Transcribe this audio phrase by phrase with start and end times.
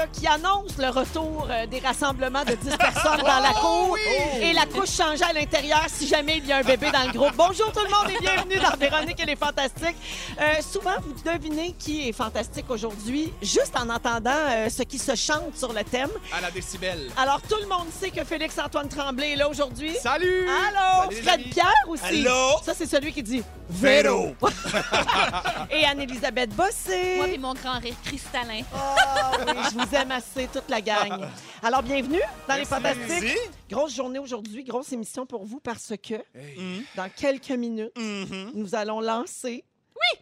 [0.00, 3.98] Là, qui annonce le retour euh, des rassemblements de 10 personnes dans la cour
[4.40, 7.12] et la couche changée à l'intérieur si jamais il y a un bébé dans le
[7.12, 7.34] groupe.
[7.36, 9.96] Bonjour tout le monde et bienvenue dans Véronique et les Fantastiques.
[10.40, 15.14] Euh, souvent, vous devinez qui est fantastique aujourd'hui juste en entendant euh, ce qui se
[15.14, 16.10] chante sur le thème.
[16.34, 17.10] À la décibel.
[17.18, 19.94] Alors, tout le monde sait que Félix-Antoine Tremblay est là aujourd'hui.
[20.00, 20.46] Salut!
[20.48, 21.10] Allô!
[21.10, 21.42] Salut, Fred.
[21.50, 22.26] Pierre aussi.
[22.26, 22.58] Allô?
[22.64, 24.34] Ça, c'est celui qui dit Véro.
[25.70, 27.16] Et Anne-Élisabeth Bossé.
[27.16, 28.62] Moi et mon grand rire cristallin.
[28.74, 31.26] Ah oui, je vous aime assez, toute la gang.
[31.62, 33.06] Alors, bienvenue dans Les Fantastiques.
[33.08, 33.36] Merci.
[33.70, 36.84] Grosse journée aujourd'hui, grosse émission pour vous parce que Hey.
[36.96, 38.52] dans quelques minutes, Mhm.
[38.54, 39.64] nous allons lancer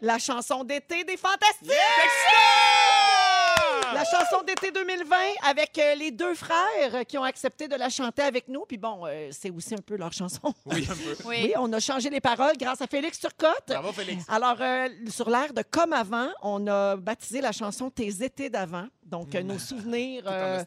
[0.01, 1.71] la chanson d'été des Fantastiques.
[3.95, 8.21] La chanson d'été 2020 avec euh, les deux frères qui ont accepté de la chanter
[8.23, 8.67] avec nous.
[8.67, 10.53] Puis bon, euh, c'est aussi un peu leur chanson.
[10.67, 11.17] Oui, un peu.
[11.25, 11.37] Oui.
[11.45, 13.65] Oui, on a changé les paroles grâce à Félix Turcotte.
[13.69, 14.25] Bravo, Félix.
[14.29, 18.87] Alors, euh, sur l'air de Comme avant, on a baptisé la chanson Tes étés d'avant.
[19.11, 20.63] Donc, euh, nos souvenirs euh,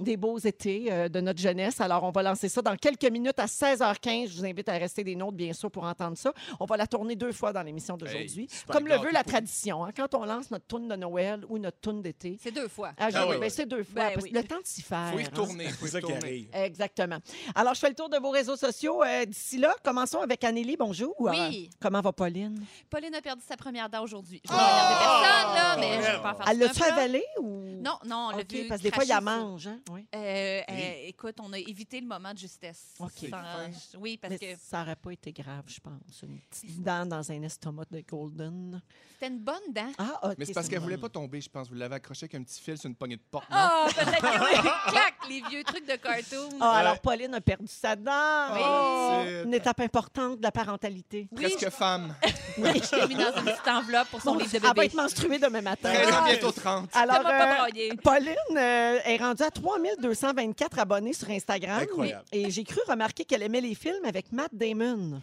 [0.00, 1.80] des beaux étés euh, de notre jeunesse.
[1.80, 4.28] Alors, on va lancer ça dans quelques minutes à 16h15.
[4.30, 6.32] Je vous invite à rester des nôtres, bien sûr, pour entendre ça.
[6.58, 8.48] On va la tourner deux fois dans l'émission d'aujourd'hui.
[8.68, 9.84] Comme le veut la tradition.
[9.84, 9.90] hein.
[9.94, 12.92] Quand on lance notre tune de Noël ou notre tune d'été, C'est deux fois.
[12.98, 13.94] ah, Ah oui, ben, c'est deux fois.
[14.02, 14.30] Ben parce oui.
[14.30, 15.10] que Le temps de s'y faire.
[15.12, 15.26] Faut y hein.
[15.30, 15.68] retourner.
[15.68, 16.48] Faut y retourner.
[16.52, 17.18] Exactement.
[17.54, 19.02] Alors, je fais le tour de vos réseaux sociaux.
[19.02, 20.76] Euh, D'ici là, commençons avec Anélie.
[20.78, 21.14] Bonjour.
[21.18, 21.68] Oui.
[21.80, 22.64] Comment va Pauline?
[22.90, 24.40] Pauline a perdu sa première dent aujourd'hui.
[24.44, 26.84] Je vais pas regarder personne, là, mais je vais pas en faire Elle l'a-tu un
[26.86, 26.94] plat.
[26.94, 27.62] avalé ou?
[27.82, 29.66] Non, non, on l'a OK, vu parce que des fois, il la cracher sur- mange.
[29.66, 29.80] Hein?
[29.90, 30.06] Oui.
[30.14, 32.94] Euh, euh, écoute, on a évité le moment de justesse.
[33.00, 33.28] OK.
[33.30, 36.22] Sans- oui, parce Mais que ça n'aurait pas été grave, je pense.
[36.22, 38.80] Une petite dent dans un estomac de Golden.
[39.14, 39.92] c'était une bonne dent.
[39.98, 40.34] Ah, OK.
[40.38, 40.84] Mais c'est parce qu'elle bon.
[40.86, 41.68] voulait pas tomber, je pense.
[41.68, 43.46] Vous l'avez accroché avec un petit fil sur une poignée de porte.
[43.50, 44.70] Ah, peut-être que oui.
[44.88, 46.58] Clac, les vieux trucs de cartoon.
[46.60, 48.12] Ah, alors, Pauline a perdu sa dent.
[48.54, 48.60] Oui.
[48.62, 51.28] Oh, C'est- une étape importante de la parentalité.
[51.32, 52.14] Oui, Presque femme.
[52.56, 54.86] je l'ai mis dans une petite enveloppe pour son Bon, livre de elle va bébé.
[54.86, 55.92] être menstruée demain matin.
[55.92, 56.24] 13 ans, Ah.
[56.28, 56.90] bientôt 30.
[56.96, 57.62] Alors, Ça m'a pas euh,
[58.02, 61.80] Pauline euh, est rendue à 3224 abonnés sur Instagram.
[61.82, 62.24] Incroyable.
[62.32, 65.20] Et j'ai cru remarquer qu'elle aimait les films avec Matt Damon.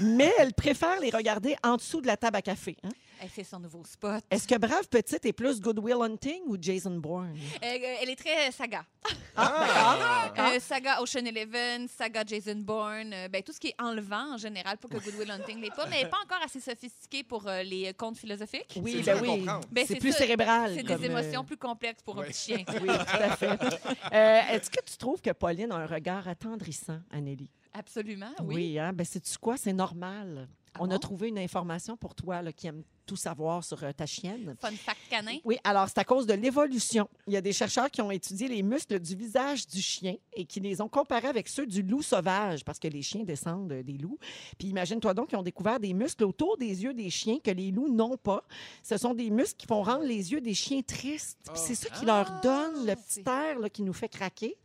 [0.00, 2.76] Mais elle préfère les regarder en dessous de la table à café.
[2.82, 2.88] hein.
[3.22, 4.24] Elle fait son nouveau spot.
[4.30, 7.36] Est-ce que Brave Petite est plus Good Will Hunting ou Jason Bourne?
[7.62, 8.84] Euh, elle est très saga.
[9.36, 14.34] Ah, Euh, saga Ocean Eleven, saga Jason Bourne, euh, ben, tout ce qui est enlevant
[14.34, 16.58] en général, pas que Good Will Hunting l'est pas, mais elle n'est pas encore assez
[16.60, 18.76] sophistiquée pour euh, les contes philosophiques.
[18.82, 19.46] Oui, C'est ben oui.
[19.70, 20.18] Ben, c'est plus ça.
[20.18, 20.74] cérébral.
[20.74, 22.64] C'est des émotions euh, plus complexes pour un petit chien.
[22.80, 23.58] Oui, tout à fait.
[24.12, 27.48] Euh, Est-ce que tu trouves que Pauline a un regard attendrissant, Anneli?
[27.72, 28.78] Absolument, oui.
[28.78, 28.92] hein?
[28.92, 29.56] Ben, c'est-tu quoi?
[29.56, 30.48] C'est normal.
[30.74, 33.92] Ah On a trouvé une information pour toi là, qui aime tout savoir sur euh,
[33.92, 34.54] ta chienne.
[34.60, 35.38] Fun fact canin.
[35.44, 37.08] Oui, alors c'est à cause de l'évolution.
[37.26, 40.44] Il y a des chercheurs qui ont étudié les muscles du visage du chien et
[40.44, 43.98] qui les ont comparés avec ceux du loup sauvage, parce que les chiens descendent des
[43.98, 44.18] loups.
[44.58, 47.70] Puis imagine-toi donc qu'ils ont découvert des muscles autour des yeux des chiens que les
[47.70, 48.44] loups n'ont pas.
[48.82, 51.38] Ce sont des muscles qui vont rendre les yeux des chiens tristes.
[51.44, 54.56] Puis c'est ça qui leur donne le petit air là, qui nous fait craquer.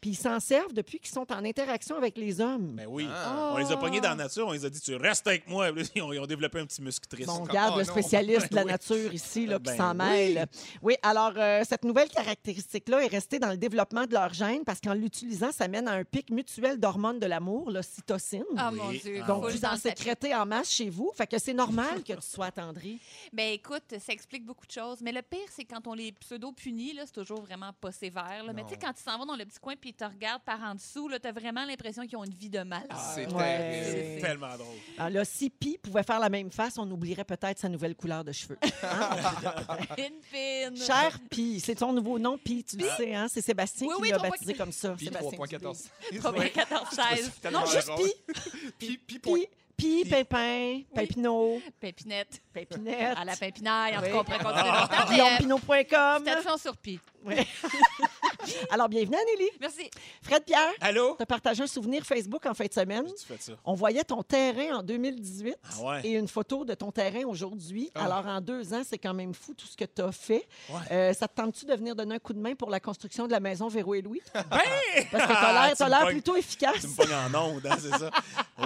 [0.00, 2.72] Puis ils s'en servent depuis qu'ils sont en interaction avec les hommes.
[2.76, 3.06] Ben oui.
[3.10, 3.52] Ah.
[3.54, 5.68] On les a pognés dans la nature, on les a dit tu restes avec moi.
[5.94, 7.28] Ils ont, ils ont développé un petit muscle triste.
[7.28, 10.46] Bon, regarde oh le spécialiste de la nature ici là, qui Ben s'en mêle.
[10.82, 14.80] Oui, alors euh, cette nouvelle caractéristique-là est restée dans le développement de leur gène parce
[14.80, 18.44] qu'en l'utilisant, ça mène à un pic mutuel d'hormones de l'amour, l'ocytocine.
[18.56, 18.78] Ah, Oui.
[18.78, 19.20] mon Dieu.
[19.22, 21.10] Ah, Donc, vous en sécrétez en masse chez vous.
[21.14, 22.98] Fait que c'est normal que tu sois attendri.
[23.32, 24.98] Ben écoute, ça explique beaucoup de choses.
[25.02, 28.44] Mais le pire, c'est quand on les pseudo-punit, là, c'est toujours vraiment pas sévère.
[28.44, 28.52] là.
[28.52, 30.42] Mais tu sais, quand ils s'en vont dans le petit coin puis ils te regardent
[30.42, 32.86] par en dessous, là, t'as vraiment l'impression qu'ils ont une vie de mal.
[33.14, 33.82] C'est Ouais.
[33.84, 34.20] C'est terrible.
[34.20, 34.76] tellement drôle.
[34.98, 38.24] Alors là, si Pi pouvait faire la même face, on oublierait peut-être sa nouvelle couleur
[38.24, 38.58] de cheveux.
[39.98, 40.76] Une pine.
[40.76, 43.26] Cher Pi, c'est ton nouveau nom, Pi, tu le sais, hein?
[43.28, 44.90] C'est Sébastien Oui, qui oui, l'a trois baptisé comme ça.
[44.96, 45.86] Puis Sébastien 3.14.
[46.20, 47.30] Premier 14 chaises.
[47.52, 48.12] Non, juste Pi.
[48.78, 49.18] Pi, pi.
[49.18, 52.42] Pi, Pi, Pimpin, Pimpinot, Pépinette.
[52.52, 53.16] Pimpinette.
[53.16, 53.96] À la Pimpinaille.
[53.96, 54.12] En tout Oui.
[54.12, 54.80] cas, on pourrait continuer Ah.
[54.82, 54.94] longtemps.
[55.08, 56.22] mais, euh, GuillaumePinot.com.
[56.22, 57.00] Station sur Pi.
[58.70, 59.48] Alors, bienvenue, Anneli.
[59.60, 59.90] Merci.
[60.22, 61.14] Fred Pierre, Allô?
[61.16, 63.04] tu as partagé un souvenir Facebook en fin de semaine.
[63.06, 63.52] Tu fais ça?
[63.64, 66.00] On voyait ton terrain en 2018 Ah ouais?
[66.04, 67.90] et une photo de ton terrain aujourd'hui.
[67.94, 68.04] Ah.
[68.04, 70.46] Alors, en deux ans, c'est quand même fou tout ce que tu as fait.
[70.68, 70.80] Ouais.
[70.92, 73.32] Euh, ça te tente-tu de venir donner un coup de main pour la construction de
[73.32, 74.22] la maison Véro et Louis?
[74.34, 74.42] Ben!
[75.10, 75.28] Parce que
[75.76, 76.80] tu as l'air- plutôt efficace.
[76.80, 78.10] Tu me pognes en onde, hein, c'est ça?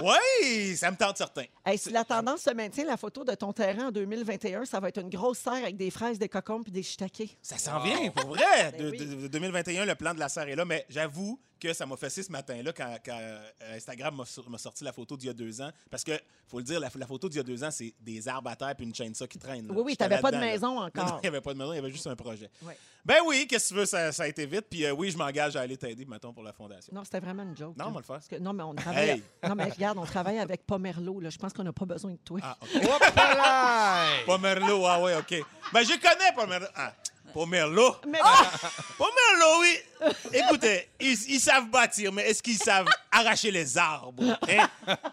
[0.01, 1.43] Oui, ça me tente certain.
[1.65, 4.89] Hey, si la tendance se maintient, la photo de ton terrain en 2021, ça va
[4.89, 7.37] être une grosse serre avec des fraises, des cocombes puis des shiitakes.
[7.41, 8.71] Ça s'en vient, pour vrai.
[8.71, 8.97] Ben De, oui.
[8.97, 11.95] de- de 2021, le plan de la serre est là, mais j'avoue que ça m'a
[11.95, 15.61] fessé ce matin-là quand, quand, euh, Instagram m'a sorti la photo d'il y a deux
[15.61, 15.71] ans.
[15.89, 16.11] Parce que,
[16.47, 18.55] faut le dire, la, la photo d'il y a deux ans, c'est des arbres à
[18.57, 19.67] terre puis une chaîne ça qui traîne.
[19.67, 19.73] là.
[19.73, 20.41] Oui, oui, t'avais pas de là.
[20.41, 21.19] maison Non, non, encore.
[21.19, 22.51] il n'y avait pas de maison, il y avait juste un projet.
[23.05, 24.65] Ben oui, qu'est-ce que tu veux, ça, ça a été vite.
[24.69, 26.93] Puis euh, oui, je m'engage à aller t'aider, mettons, pour la fondation.
[26.93, 27.77] Non, c'était vraiment une joke.
[27.77, 27.89] Non, là.
[27.89, 28.15] on va le faire.
[28.15, 29.09] Parce que- non, mais on travaille.
[29.09, 29.23] Hey!
[29.47, 31.19] Non, mais regarde, on travaille avec Pomerlo.
[31.21, 31.29] Là.
[31.29, 32.39] Je pense qu'on n'a pas besoin de toi.
[32.43, 32.57] Ah,
[34.41, 35.35] Merlot, ah ouais, OK.
[35.73, 36.67] Ben, je connais pas Merlot.
[36.75, 36.93] Ah,
[37.35, 37.97] Pour Merlot.
[38.07, 38.19] Mais
[38.97, 39.77] Pour Merlot, oui.
[40.31, 44.37] Écoutez, ils, ils savent bâtir, mais est-ce qu'ils savent arracher les arbres?
[44.47, 44.69] Hein?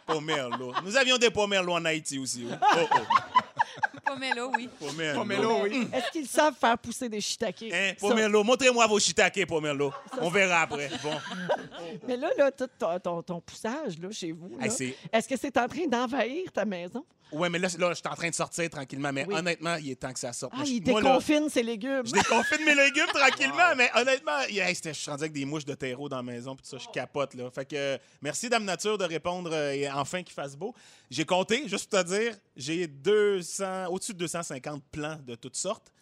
[0.07, 0.73] Pour Merlot.
[0.85, 2.47] Nous avions des Pomerlo en Haïti aussi.
[2.49, 2.55] oui.
[2.77, 3.52] Oh, oh.
[4.05, 4.69] Pomelo, oui.
[5.15, 5.89] Pomelo, oui.
[5.93, 7.65] est-ce qu'ils savent faire pousser des shiitakes?
[7.73, 8.09] Hein, Ça.
[8.09, 9.93] Pomerlo, montrez-moi vos shiitake, Pomerlo.
[10.21, 10.91] On verra après.
[11.03, 11.15] Bon.
[12.07, 15.29] Mais là, là tout ton, ton- ton poussage là, chez vous, là, Hey, c'est- est-ce
[15.29, 17.05] que c'est en train d'envahir ta maison?
[17.31, 19.11] Ouais, mais là, là, je suis en train de sortir tranquillement.
[19.11, 19.35] Mais Oui.
[19.35, 20.53] honnêtement, il est temps que ça sorte.
[20.55, 22.03] Ah, Moi, je- il moi, là, déconfine ses légumes.
[22.05, 25.73] Je déconfine mes légumes tranquillement, mais honnêtement, hey, je suis rendu avec des mouches de
[25.73, 27.33] terreau dans la maison, puis tout ça, je capote.
[27.33, 27.51] Là.
[27.51, 30.75] Fait que euh, merci, Dame Nature, de répondre euh, et enfin qu'il fasse beau.
[31.11, 35.93] J'ai compté, juste pour te dire, j'ai 200, au-dessus de 250 plants de toutes sortes,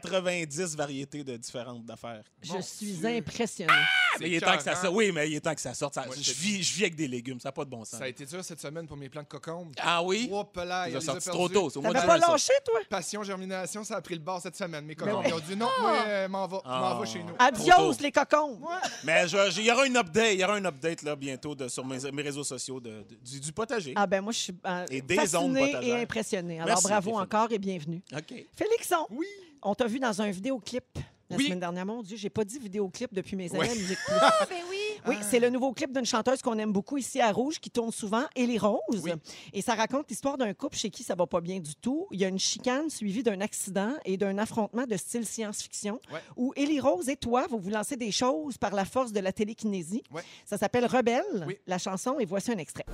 [0.00, 2.22] 90 variétés de différentes d'affaires.
[2.42, 3.08] Je Mon suis Dieu.
[3.08, 3.72] impressionnée.
[4.20, 4.94] Mais il est temps que ça sorte.
[4.94, 5.94] Oui, mais il est temps que ça sorte.
[5.94, 7.70] Ça- Moi, je je, te vis, je vis avec des légumes, ça n'a pas de
[7.70, 7.98] bon sens.
[7.98, 9.72] Ça a été dur cette semaine pour mes plants de cocombe.
[9.80, 10.28] Ah oui?
[10.32, 11.68] Hop là, il a sorti trop tôt.
[11.70, 12.32] C'est au mois de T'avais juin, pas ça.
[12.32, 12.80] lâché, toi?
[12.88, 14.84] Passion, germination, ça a pris le bord cette semaine.
[14.84, 16.80] Mes cocombes, ils ont dit non, moi, euh, m'en va, Ah.
[16.80, 17.34] m'en va chez nous.
[17.38, 18.02] Adios, tôt.
[18.02, 18.60] les cocons!
[19.04, 21.54] Mais je- je- il y aura une update, il y aura un update là, bientôt
[21.54, 23.92] de, sur mes, mes réseaux sociaux de, de- du, du potager.
[23.96, 25.96] Ah ben moi, je suis euh, Et des ondes fascinée et potagères.
[25.96, 26.56] impressionnée.
[26.56, 27.22] Alors Merci, bravo Stéphanie.
[27.24, 28.02] encore et bienvenue.
[28.14, 28.34] OK.
[28.54, 29.26] Félixon, Oui.
[29.62, 30.84] On t'a vu dans un vidéoclip
[31.30, 31.44] la Oui.
[31.46, 31.86] semaine dernière.
[31.86, 34.14] Mon Dieu, j'ai pas dit vidéoclip depuis mes années à Musique Plus.
[34.20, 34.76] Ah, ben oui.
[35.08, 37.90] Oui, c'est le nouveau clip d'une chanteuse qu'on aime beaucoup ici à Rouge, qui tourne
[37.90, 38.80] souvent, Ellie Rose.
[39.02, 39.12] Oui.
[39.52, 42.06] Et ça raconte l'histoire d'un couple chez qui ça va pas bien du tout.
[42.12, 46.20] Il y a une chicane suivie d'un accident et d'un affrontement de style science-fiction, Ouais.
[46.36, 49.32] où Ellie Rose et toi, vous vous lancez des choses par la force de la
[49.32, 50.02] télékinésie.
[50.12, 50.22] Ouais.
[50.44, 51.56] Ça s'appelle Rebelle, Oui.
[51.66, 52.84] la chanson, et voici un extrait.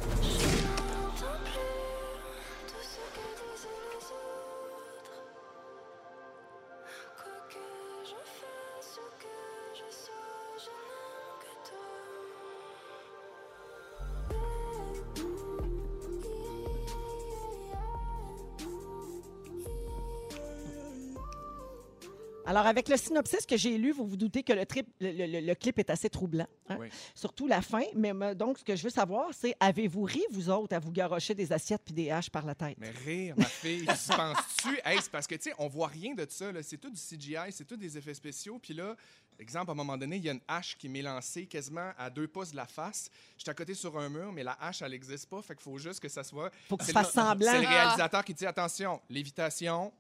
[22.59, 25.47] Alors, avec le synopsis que j'ai lu, vous vous doutez que le, trip- le, le-
[25.47, 26.77] le clip est assez troublant, hein?
[26.81, 26.89] Oui.
[27.15, 27.83] surtout la fin.
[27.95, 30.91] Mais me- donc, ce que je veux savoir, c'est avez-vous ri, vous autres, à vous
[30.91, 32.77] garocher des assiettes puis des haches par la tête?
[32.79, 34.81] Mais rire, ma fille, tu penses-tu?
[34.85, 36.47] Hey, c'est parce que, tu sais, on voit rien de ça.
[36.63, 38.59] C'est tout du CGI, c'est tout des effets spéciaux.
[38.61, 38.97] Puis là,
[39.39, 42.11] exemple, à un moment donné, il y a une hache qui m'est lancée quasiment à
[42.11, 43.09] deux pouces de la face.
[43.37, 45.41] J'étais à côté sur un mur, mais la hache, elle n'existe pas.
[45.43, 46.51] Fait qu'il faut juste que ça soit.
[46.69, 47.53] Faut que fasses le- semblant.
[47.53, 49.93] C'est le réalisateur qui dit attention, lévitation,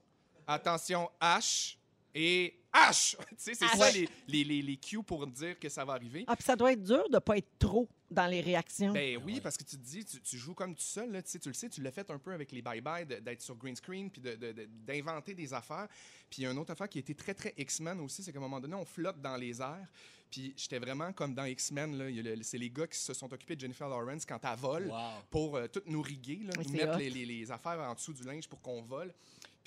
[0.47, 1.78] attention, hache
[2.15, 3.17] et hache.
[3.31, 6.25] tu sais, c'est ça les, les, les, les cues pour dire que ça va arriver.
[6.27, 8.93] Ah, puis ça doit être dur de ne pas être trop dans les réactions.
[8.93, 11.31] Ben oui, parce que tu te dis, tu, tu joues comme tout seul, là, tu,
[11.31, 13.77] sais, tu le sais, tu l'as fait un peu avec les bye-bye, d'être sur green
[13.77, 15.89] screen, puis de- de- de- d'inventer des affaires.
[16.31, 18.33] Puis il y a une autre affaire qui a été très, très X-Men aussi, c'est
[18.33, 19.87] qu'à un moment donné, on flotte dans les airs.
[20.31, 23.61] Puis j'étais vraiment comme dans X-Men, le- c'est les gars qui se sont occupés de
[23.61, 24.91] Jennifer Lawrence quand elle vole
[25.31, 28.47] pour euh, tout nous riguer, là, nous mettre les- les affaires en dessous du linge
[28.49, 29.13] pour qu'on vole.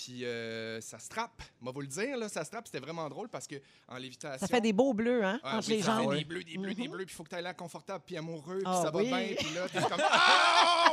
[0.04, 1.44] Puis euh, ça se trappe.
[1.60, 2.66] Moi, vous le dire, là, ça se trappe.
[2.66, 3.56] C'était vraiment drôle parce que
[3.88, 4.40] en lévitation.
[4.40, 6.16] ça fait des beaux bleus, hein, Ah entre oui, les fait jambes.
[6.16, 6.92] Des bleus, des bleus, des Mhm.
[6.92, 9.02] bleus, puis il faut que tu aies l'air confortable, puis amoureux, puis Ah ça va
[9.04, 10.92] bien, puis là, t'es comme Ah!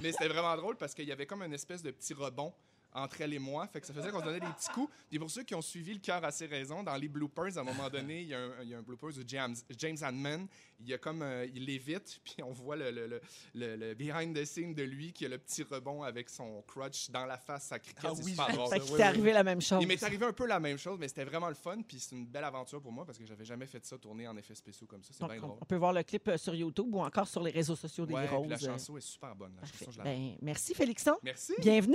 [0.00, 2.52] Mais c'était vraiment drôle parce qu'il y avait comme une espèce de petit rebond
[2.94, 4.92] entre elle et moi, fait que ça faisait qu'on se donnait des petits coups.
[5.10, 7.60] Et pour ceux qui ont suivi le cœur à ses raisons, dans les bloopers, à
[7.60, 9.96] un moment donné, il y a un, il y a un blooper de James, James
[10.02, 10.46] Hanman,
[10.80, 13.20] il y a comme, euh, il lévite, puis on voit le, le, le,
[13.54, 17.10] le- le behind the scene de lui qui a le petit rebond avec son crutch
[17.10, 18.68] dans la face, ça cricket, Ah c'est oui, drôle.
[18.68, 19.78] Fait qu'il t'est arrivé la même chose.
[19.82, 21.80] Il m'est arrivé un peu la même chose, mais c'était vraiment le fun.
[21.86, 24.36] Puis c'est une belle aventure pour moi parce que j'avais jamais fait ça tourner en
[24.36, 25.10] effets spéciaux comme ça.
[25.12, 25.58] C'est bien on, drôle.
[25.60, 28.14] on peut voir le clip euh, sur YouTube ou encore sur les réseaux sociaux des
[28.14, 28.48] Ouais, Roses.
[28.48, 29.54] la chanson est super bonne.
[29.60, 30.00] La chanson, je.
[30.02, 31.16] Ben, merci, Félixon.
[31.22, 31.54] Merci.
[31.58, 31.94] Bienvenue.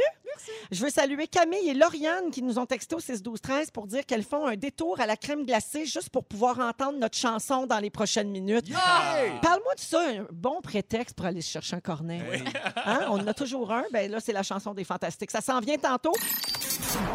[0.71, 3.87] Je veux saluer Camille et Lauriane qui nous ont texté au 6 12 13 pour
[3.87, 7.65] dire qu'elles font un détour à la crème glacée juste pour pouvoir entendre notre chanson
[7.65, 8.67] dans les prochaines minutes.
[8.67, 9.39] Yeah!
[9.41, 12.21] Parle-moi de ça, un bon prétexte pour aller se chercher un cornet.
[12.31, 12.43] Hey.
[12.85, 13.07] Hein?
[13.09, 13.83] On en a toujours un.
[13.91, 15.31] Ben là, c'est la chanson des Fantastiques.
[15.31, 16.13] Ça s'en vient tantôt.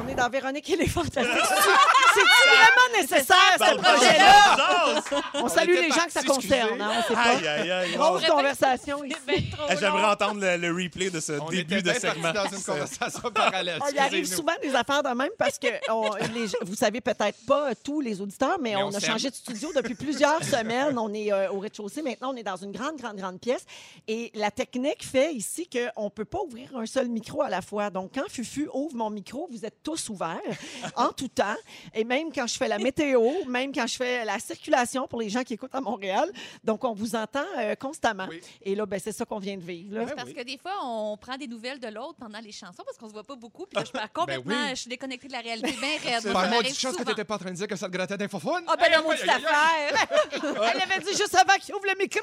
[0.04, 1.24] On est dans Véronique et les Fantastiques.
[2.14, 5.02] C'est vraiment nécessaire, ce projet-là?
[5.34, 6.80] On salue les gens que ça concerne.
[6.80, 7.20] hein, on sait pas.
[7.22, 7.92] Aïe, aïe, aïe.
[7.94, 9.50] Grosse conversation ici.
[9.52, 10.08] Trop Eh, J'aimerais long.
[10.08, 12.32] entendre le, le replay de ce On début était de bien segment.
[12.32, 13.78] partis dans une conversation parallèle.
[13.92, 14.36] Il arrive excusez-nous.
[14.36, 18.00] souvent des affaires de même parce que on- les vous savez peut-être pas euh, tous
[18.00, 19.12] les auditeurs, mais, Mais on, on a s'aime.
[19.12, 20.98] changé de studio depuis plusieurs semaines.
[20.98, 22.02] On est euh, au rez-de-chaussée.
[22.02, 23.64] Maintenant, on est dans une grande, grande, grande pièce.
[24.06, 27.62] Et la technique fait ici qu'on ne peut pas ouvrir un seul micro à la
[27.62, 27.88] fois.
[27.88, 30.38] Donc, quand Fufu ouvre mon micro, vous êtes tous ouverts
[30.96, 31.56] en tout temps.
[31.94, 35.28] Et même quand je fais la météo, même quand je fais la circulation pour les
[35.28, 36.30] gens qui écoutent à Montréal.
[36.64, 38.26] Donc, on vous entend euh, constamment.
[38.28, 38.40] Oui.
[38.62, 39.94] Et là, ben, c'est ça qu'on vient de vivre.
[39.96, 40.04] là.
[40.04, 40.34] Ouais, Parce oui.
[40.34, 43.12] que des fois, on prend des nouvelles de l'autre pendant les chansons parce qu'on se
[43.12, 43.66] voit pas beaucoup.
[43.66, 44.70] Puis là, je pars complètement, oui.
[44.70, 46.32] je suis déconnectée de la réalité bien raide.
[46.32, 48.28] Par du chance que t'étais pas en train de dire que ça te grattait d'un
[48.28, 48.62] fofone.
[48.66, 50.08] Ah ben la maudite affaire!
[50.32, 52.20] Elle avait dit juste avant qu'il ouvre le micro.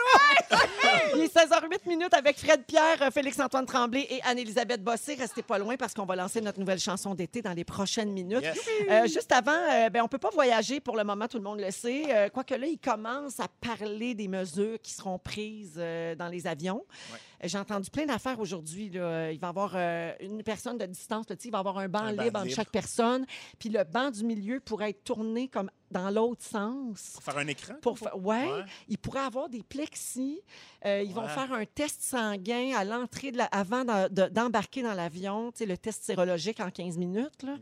[1.16, 5.16] Il est 16h08 minutes avec Fred Pierre, Félix-Antoine Tremblay et Anne-Élisabeth Bossé.
[5.16, 7.39] Restez pas loin parce qu'on va lancer notre nouvelle chanson d'été.
[7.42, 8.44] Dans les prochaines minutes.
[8.44, 8.60] Yes.
[8.90, 11.44] Euh, juste avant, euh, ben, on ne peut pas voyager pour le moment, tout le
[11.44, 12.04] monde le sait.
[12.14, 16.86] Euh, Quoique là, il commence à parler des mesures qui seront prises dans les avions.
[17.12, 17.48] Ouais.
[17.48, 18.90] J'ai entendu plein d'affaires aujourd'hui.
[18.94, 19.76] Il va y avoir
[20.20, 22.48] une personne de distance, là, il va y avoir un banc Un banc libre entre
[22.48, 22.56] libre.
[22.56, 23.26] chaque personne.
[23.58, 27.12] Puis le banc du milieu pourrait être tourné comme dans l'autre sens.
[27.14, 27.74] Pour faire un écran?
[27.82, 28.64] Pour fa- ouais, Ouais.
[28.88, 30.42] il pourrait avoir des plexis.
[30.86, 35.52] Euh, ils vont faire un test sanguin à l'entrée de la- avant d'embarquer dans l'avion.
[35.52, 37.44] Tu sais, le test sérologique en 15 minutes.
[37.44, 37.56] Là.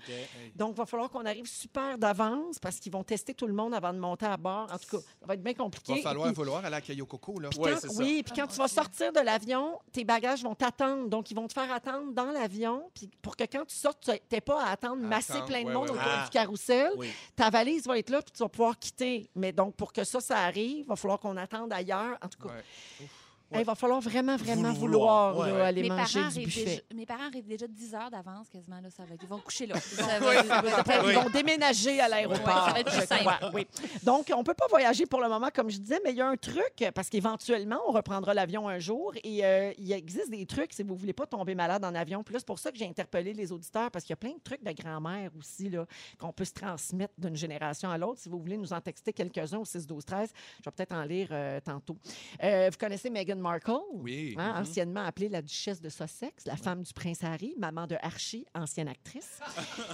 [0.56, 3.74] Donc, il va falloir qu'on arrive super d'avance parce qu'ils vont tester tout le monde
[3.74, 4.68] avant de monter à bord.
[4.72, 5.94] En tout cas, ça va être bien compliqué.
[5.98, 7.50] Il va falloir Et puis- vouloir aller à Kayokoko, là.
[7.50, 10.56] puis Ouais, quand- oui, puis quand Ah, tu vas sortir de l'avion, tes bagages vont
[10.56, 11.08] t'attendre.
[11.10, 12.90] Donc, ils vont te faire attendre dans l'avion.
[12.94, 15.74] Puis pour que quand tu sortes, tu n'aies pas à attendre masser plein de ouais,
[15.74, 16.92] monde ouais, autour du carrousel.
[16.98, 17.08] Oui.
[17.36, 19.30] Ta valise va être là, puis tu vas pouvoir quitter.
[19.36, 22.18] Mais donc, pour que ça, ça arrive, il va falloir qu'on attende ailleurs.
[22.22, 23.08] En tout cas, Ouais.
[23.56, 25.58] Il va falloir vraiment, vraiment Vouloir, vouloir, ouais.
[25.60, 26.66] là, aller Mes manger parents, du buffet.
[26.66, 28.80] déjà, mes parents arrivent déjà 10 heures d'avance quasiment.
[28.82, 29.80] Là, ça va être- ils vont coucher là.
[29.80, 31.14] Ça Ça va- va- après, Oui.
[31.14, 32.74] Ils vont déménager à l'aéroport.
[32.76, 33.48] Ouais, ça va plus.
[33.54, 33.68] Oui.
[34.04, 36.22] Donc, on ne peut pas voyager pour le moment, comme je disais, mais il y
[36.22, 40.46] a un truc, parce qu'éventuellement, on reprendra l'avion un jour et euh, il existe des
[40.46, 42.24] trucs si vous ne voulez pas tomber malade en avion.
[42.24, 44.32] Puis là, c'est pour ça que j'ai interpellé les auditeurs, parce qu'il y a plein
[44.34, 45.86] de trucs de grand-mère aussi là,
[46.20, 48.20] qu'on peut se transmettre d'une génération à l'autre.
[48.22, 51.04] Si vous voulez nous en texter quelques-uns au 6, 12, 13, je vais peut-être en
[51.04, 51.98] lire euh, tantôt.
[52.44, 53.72] Euh, vous connaissez Meghan Markle?
[53.94, 54.36] Oui.
[54.38, 58.46] Hein, anciennement appelée la duchesse de Sussex, la femme du prince Harry, maman de Archie,
[58.56, 59.40] ancienne actrice.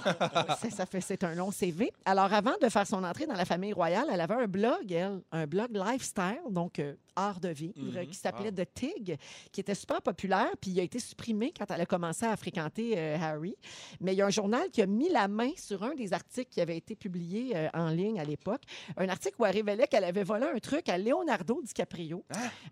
[0.60, 1.92] c'est, ça fait, c'est un long CV.
[2.04, 5.20] Alors, avant de faire son entrée dans la famille royale, elle avait un blog, elle,
[5.32, 8.06] un blog lifestyle, donc euh, art de vivre, Mhm.
[8.06, 8.52] qui s'appelait.
[8.54, 9.16] The Tig,
[9.50, 12.94] qui était super populaire, puis il a été supprimé quand elle a commencé à fréquenter
[12.96, 13.56] euh, Harry.
[14.00, 16.50] Mais il y a un journal qui a mis la main sur un des articles
[16.50, 18.62] qui avait été publié euh, en ligne à l'époque,
[18.96, 22.24] un article où elle révélait qu'elle avait volé un truc à Leonardo DiCaprio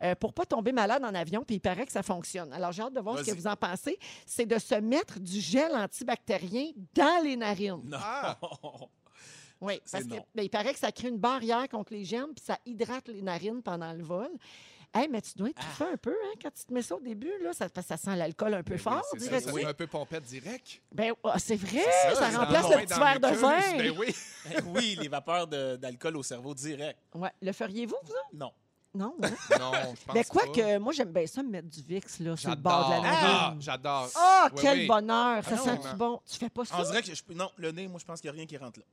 [0.05, 2.53] euh, pour pas tomber malade en avion, puis il paraît que ça fonctionne.
[2.53, 3.99] Alors, j'ai hâte de voir ce que vous en pensez.
[4.25, 7.81] C'est de se mettre du gel antibactérien dans les narines.
[7.85, 7.99] Non.
[8.01, 8.39] Ah!
[9.65, 10.27] Oui, C'est parce que non.
[10.35, 13.23] ben, il paraît que ça crée une barrière contre les germes, puis ça hydrate les
[13.23, 14.29] narines pendant le vol.
[14.93, 15.75] Hey, mais tu dois être Ah.
[15.79, 17.31] fait un peu hein, quand tu te mets ça au début.
[17.41, 19.47] Là, ça, parce que ça sent l'alcool un peu Ben oui, fort, c'est ça, dirais-tu?
[19.47, 20.83] ça fait un peu pompette direct.
[20.91, 23.77] Ben, ah, c'est vrai, ça, ça, remplace le petit verre de vin.
[23.79, 24.15] Ben oui.
[24.67, 26.99] Oui, les vapeurs d'alcool au cerveau direct.
[27.15, 27.31] Ouais.
[27.41, 28.37] Le feriez-vous, vous?
[28.37, 28.53] Non.
[28.95, 29.15] Non.
[29.23, 29.31] hein?
[29.59, 30.53] Non, je pense Mais quoi pas.
[30.53, 33.01] que, moi, j'aime bien ça, me mettre du VIX là, sur le bord de la
[33.01, 33.27] narine.
[33.31, 34.09] Ah, J'adore.
[34.15, 34.87] Ah, Oui, quel oui.
[34.87, 35.43] bonheur!
[35.45, 36.21] Ça Ah non, sent-tu bon?
[36.31, 36.77] Tu fais pas ça?
[36.79, 38.57] On dirait que je, non, le nez, moi, je pense qu'il n'y a rien qui
[38.59, 38.85] rentre là.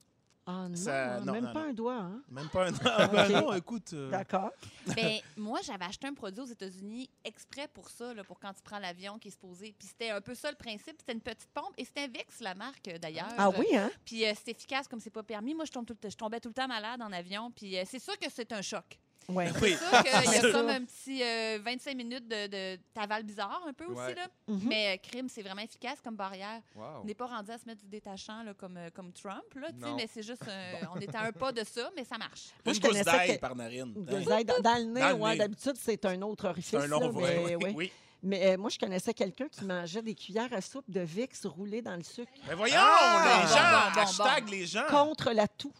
[0.52, 1.70] Ah non, Ça- non, même non, pas non.
[1.70, 2.22] un doigt, hein?
[2.32, 2.74] Même pas un.
[2.86, 3.92] Ah, ben non, écoute.
[3.94, 4.50] euh, D'accord.
[4.96, 8.64] Ben, moi, j'avais acheté un produit aux États-Unis exprès pour ça, là, pour quand tu
[8.64, 9.76] prends l'avion qui est supposé.
[9.78, 10.96] Puis c'était un peu ça le principe.
[10.98, 13.28] C'était une petite pompe et c'était Vix, la marque, euh, d'ailleurs.
[13.38, 13.92] Ah oui, hein?
[14.04, 15.54] Puis euh, c'est efficace comme c'est pas permis.
[15.54, 17.52] Moi, je, tombe tout le temps- je tombais tout le temps malade en avion.
[17.52, 18.98] Puis euh, c'est sûr que c'est un choc.
[19.28, 19.44] Oui.
[19.62, 19.76] Oui.
[19.78, 20.52] C'est sûr qu'il y a ça.
[20.52, 24.00] comme un petit euh, 25 minutes de, de t'avale bizarre un peu aussi.
[24.02, 24.16] Ouais.
[24.16, 24.28] Là.
[24.48, 24.62] Mhm.
[24.68, 26.62] Mais euh, crime, c'est vraiment efficace comme barrière.
[26.76, 27.02] Wow.
[27.02, 29.68] On n'est pas rendu à se mettre du détachant là, comme, euh, comme Trump, là,
[29.96, 32.50] mais c'est juste, euh, on est à un pas de ça, mais ça marche.
[32.66, 33.94] Moi, je gousse connaissais d'ail que- par narine.
[33.96, 34.42] Vous Hein?
[34.44, 35.38] Dans, dans le nez, le ouais, nez.
[35.38, 36.72] d'habitude, c'est un autre orifice.
[36.72, 37.56] C'est un long là, mais, Oui.
[37.56, 37.74] ouais.
[37.76, 37.92] oui.
[38.24, 41.82] Mais, euh, moi, je connaissais quelqu'un qui mangeait des cuillères à soupe de VIX roulées
[41.82, 43.24] dans le sucre Mais voyons, Ah!
[43.24, 44.52] les Bon, gens, bon, bon, hashtag bon.
[44.52, 44.86] les gens.
[44.90, 45.72] contre la toux.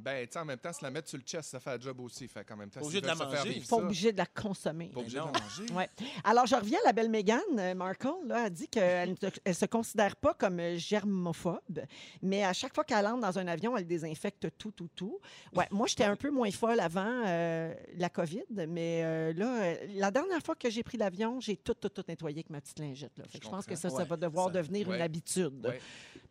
[0.00, 2.00] Ben, tu en même temps, se la mettre sur le chest, ça fait un job
[2.00, 2.26] aussi.
[2.28, 3.52] Fait qu'en même temps, obligé de la manger.
[3.56, 4.88] Ils sont obligés de la consommer.
[4.88, 5.32] pas obligé de non.
[5.32, 5.72] la manger.
[5.74, 5.88] Ouais.
[6.24, 8.08] Alors, je reviens à la belle Meghan euh, Markle.
[8.26, 9.14] Là, elle dit qu'elle
[9.46, 11.80] ne se considère pas comme euh, germophobe,
[12.22, 15.18] mais à chaque fois qu'elle entre dans un avion, elle désinfecte tout, tout, tout.
[15.54, 19.76] Ouais, moi, j'étais un peu moins folle avant euh, la COVID, mais euh, là, euh,
[19.94, 22.78] la dernière fois que j'ai pris l'avion, j'ai tout, tout, tout nettoyé avec ma petite
[22.78, 23.16] lingette.
[23.18, 23.24] Là.
[23.28, 23.82] Fait que Je je pense que comprends.
[23.82, 25.80] ça, ça Ouais, va devoir ça- devenir une habitude Ouais.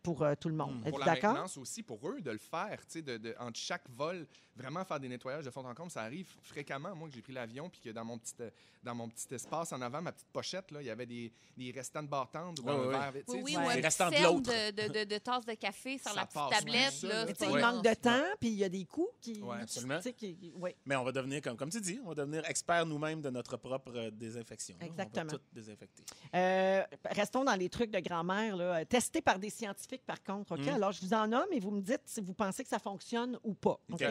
[0.02, 0.76] Pour euh, tout le monde.
[0.76, 0.78] Mm.
[0.80, 1.32] Êtes-vous Pour la d'accord?
[1.32, 4.26] maintenance aussi, pour eux, de le faire, tu sais, de, de- entre chaque vol,
[4.56, 6.94] vraiment faire des nettoyages de fond en comble, ça arrive fréquemment.
[6.94, 8.50] Moi, que j'ai pris l'avion, puis que dans mon petit, euh,
[8.82, 11.70] dans mon petit espace en avant, ma petite pochette, là, il y avait des, des
[11.70, 12.92] restants de bartende ou Ouais, un ouais, ouais.
[13.10, 13.74] verre, Oui, oui, Ouais.
[13.74, 14.50] petit restants de l'autre.
[14.50, 16.92] de, de, de, de tasses de café sur Ça la petite tablette.
[16.92, 17.60] ça, là, il Ouais.
[17.60, 19.40] manque de temps, puis il y a des coups qui.
[19.42, 20.00] Ouais, absolument.
[20.00, 20.52] qui-.
[20.86, 23.56] Mais on va devenir, comme, comme tu dis, on va devenir expert nous-mêmes de notre
[23.56, 24.76] propre euh, désinfection.
[24.80, 24.86] là.
[24.86, 25.26] Exactement.
[25.28, 26.04] On va tout désinfecter.
[26.34, 28.56] Euh, restons dans les trucs de grand-mère.
[28.56, 28.84] là.
[28.84, 30.52] Testés par des scientifiques, par contre.
[30.52, 30.64] OK?
[30.64, 30.68] Mm.
[30.68, 33.38] Alors, je vous en nomme et vous me dites si vous pensez que ça fonctionne
[33.44, 33.78] ou pas.
[33.92, 34.04] OK?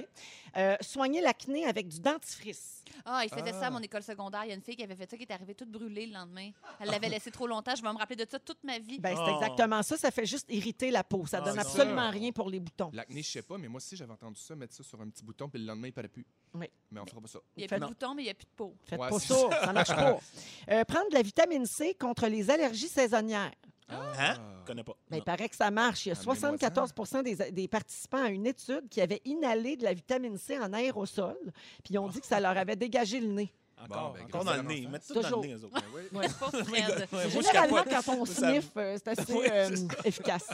[0.58, 2.84] Euh, soigner l'acné avec du dentifrice.
[3.06, 3.72] Ah, il faisait ça à Ah.
[3.72, 4.44] mon école secondaire.
[4.46, 6.14] Il y a une fille qui avait fait ça, qui est arrivée toute brûlée le
[6.14, 6.52] lendemain.
[6.80, 7.76] Elle l'avait laissé trop longtemps.
[7.76, 9.00] Je vais me rappeler de ça toute ma vie.
[9.00, 9.36] Ben, c'est Oh.
[9.36, 9.98] exactement ça.
[9.98, 11.26] Ça fait juste irriter la peau.
[11.26, 12.90] Ça Ah, donne absolument rien pour les boutons.
[12.94, 15.24] L'acné, je sais pas, mais moi aussi, j'avais entendu ça, mettre ça sur un petit
[15.24, 16.26] bouton, puis le lendemain, il paraît plus.
[16.54, 16.68] Oui.
[16.92, 17.40] Mais on fera pas ça.
[17.56, 17.88] Il n'y a plus de non.
[17.90, 18.76] boutons, mais il n'y a plus de peau.
[18.84, 19.36] Faites Ouais, pas ça.
[19.66, 20.20] Ça marche pas.
[20.72, 23.54] Euh, prendre de la vitamine C contre les allergies saisonnières.
[23.90, 24.14] Hein?
[24.18, 24.36] Ah.
[24.62, 24.94] Je connais pas.
[25.10, 26.06] Ben, il paraît que ça marche.
[26.06, 29.84] Il y a Amenez-moi 74 des, des participants à une étude qui avaient inhalé de
[29.84, 31.38] la vitamine C en aérosol,
[31.84, 33.54] puis ils ont dit que ça leur avait dégagé le nez.
[33.82, 34.88] Encore, ben, encore grâce dans le nez.
[34.88, 35.42] Mettre tout dans Toujours.
[35.42, 35.82] le nez, eux autres.
[35.94, 36.20] Ouais.
[36.20, 39.70] Ouais, Généralement, quand on sniffe, euh, c'est assez Oui, euh,
[40.04, 40.50] efficace.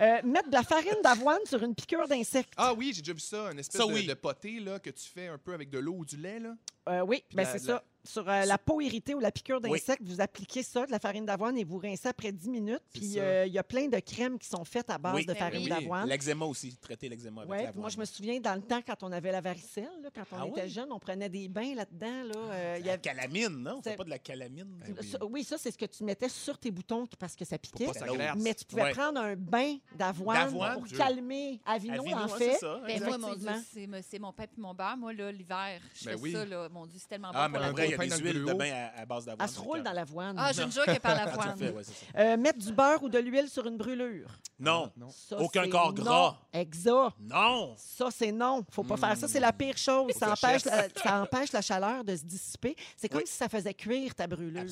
[0.00, 2.54] Euh, mettre de la farine d'avoine sur une piqûre d'insecte.
[2.56, 4.06] Ah oui, j'ai déjà vu ça, une espèce Ça, de, oui.
[4.06, 6.38] de poté là, que tu fais un peu avec de l'eau ou du lait.
[6.40, 6.54] Là?
[6.88, 7.84] Euh, oui, ben c'est ça.
[8.04, 9.70] Sur euh, la peau irritée ou la piqûre Oui.
[9.70, 12.82] d'insecte, vous appliquez ça, de la farine d'avoine, et vous rincez après 10 minutes.
[12.92, 15.22] Puis euh, il y a plein de crèmes qui sont faites à base Oui.
[15.26, 15.68] de Ben farine oui.
[15.68, 16.08] d'avoine.
[16.08, 17.80] L'eczéma aussi, traiter l'eczéma avec Ouais, l'avoine.
[17.80, 20.36] moi, je me souviens, dans le temps, quand on avait la varicelle, là, quand on
[20.42, 20.68] Ah était oui?
[20.70, 22.24] jeune, on prenait des bains là-dedans.
[22.24, 23.80] Là, euh, il y La avait- calamine, non?
[23.84, 24.66] C'est- pas de la calamine?
[24.84, 25.06] Ben oui.
[25.08, 27.86] Ça- oui, ça, c'est ce que tu mettais sur tes boutons parce que ça piquait.
[28.36, 28.92] Mais tu pouvais Ouais.
[28.92, 30.96] prendre un bain d'avoine pour Dieu.
[30.98, 31.60] calmer.
[31.64, 32.56] Avino, Avino, en fait.
[32.58, 32.66] c'est.
[32.66, 33.62] Ben, mon Dieu, Effectivement.
[33.72, 34.96] c'est c'est mon pain et mon beurre.
[34.96, 36.68] Moi, là, l'hiver, je Ben fais ça, là.
[36.68, 38.16] Mon Dieu, c'est tellement bon Ah, pour la il y a peau.
[38.16, 39.46] des huiles de bain à, à base d'avoine.
[39.48, 40.36] Elle se roule dans l'avoine.
[40.38, 41.58] Ah, j'ai une joke par Tout à l'avoine.
[41.60, 41.82] ouais.
[42.16, 44.28] Euh, mettre du beurre ou de l'huile sur une brûlure.
[44.58, 44.90] Non.
[44.96, 45.08] Non.
[45.10, 46.02] Ça, Aucun corps non.
[46.02, 46.36] gras.
[46.52, 47.14] Exact.
[47.20, 47.74] Non!
[47.76, 48.64] Ça, c'est non.
[48.70, 49.26] Faut pas faire ça.
[49.28, 50.12] C'est la pire chose.
[50.12, 52.76] Ça que empêche, la, ça empêche la chaleur de se dissiper.
[52.96, 53.26] C'est comme Oui.
[53.26, 54.62] si ça faisait cuire ta brûlure.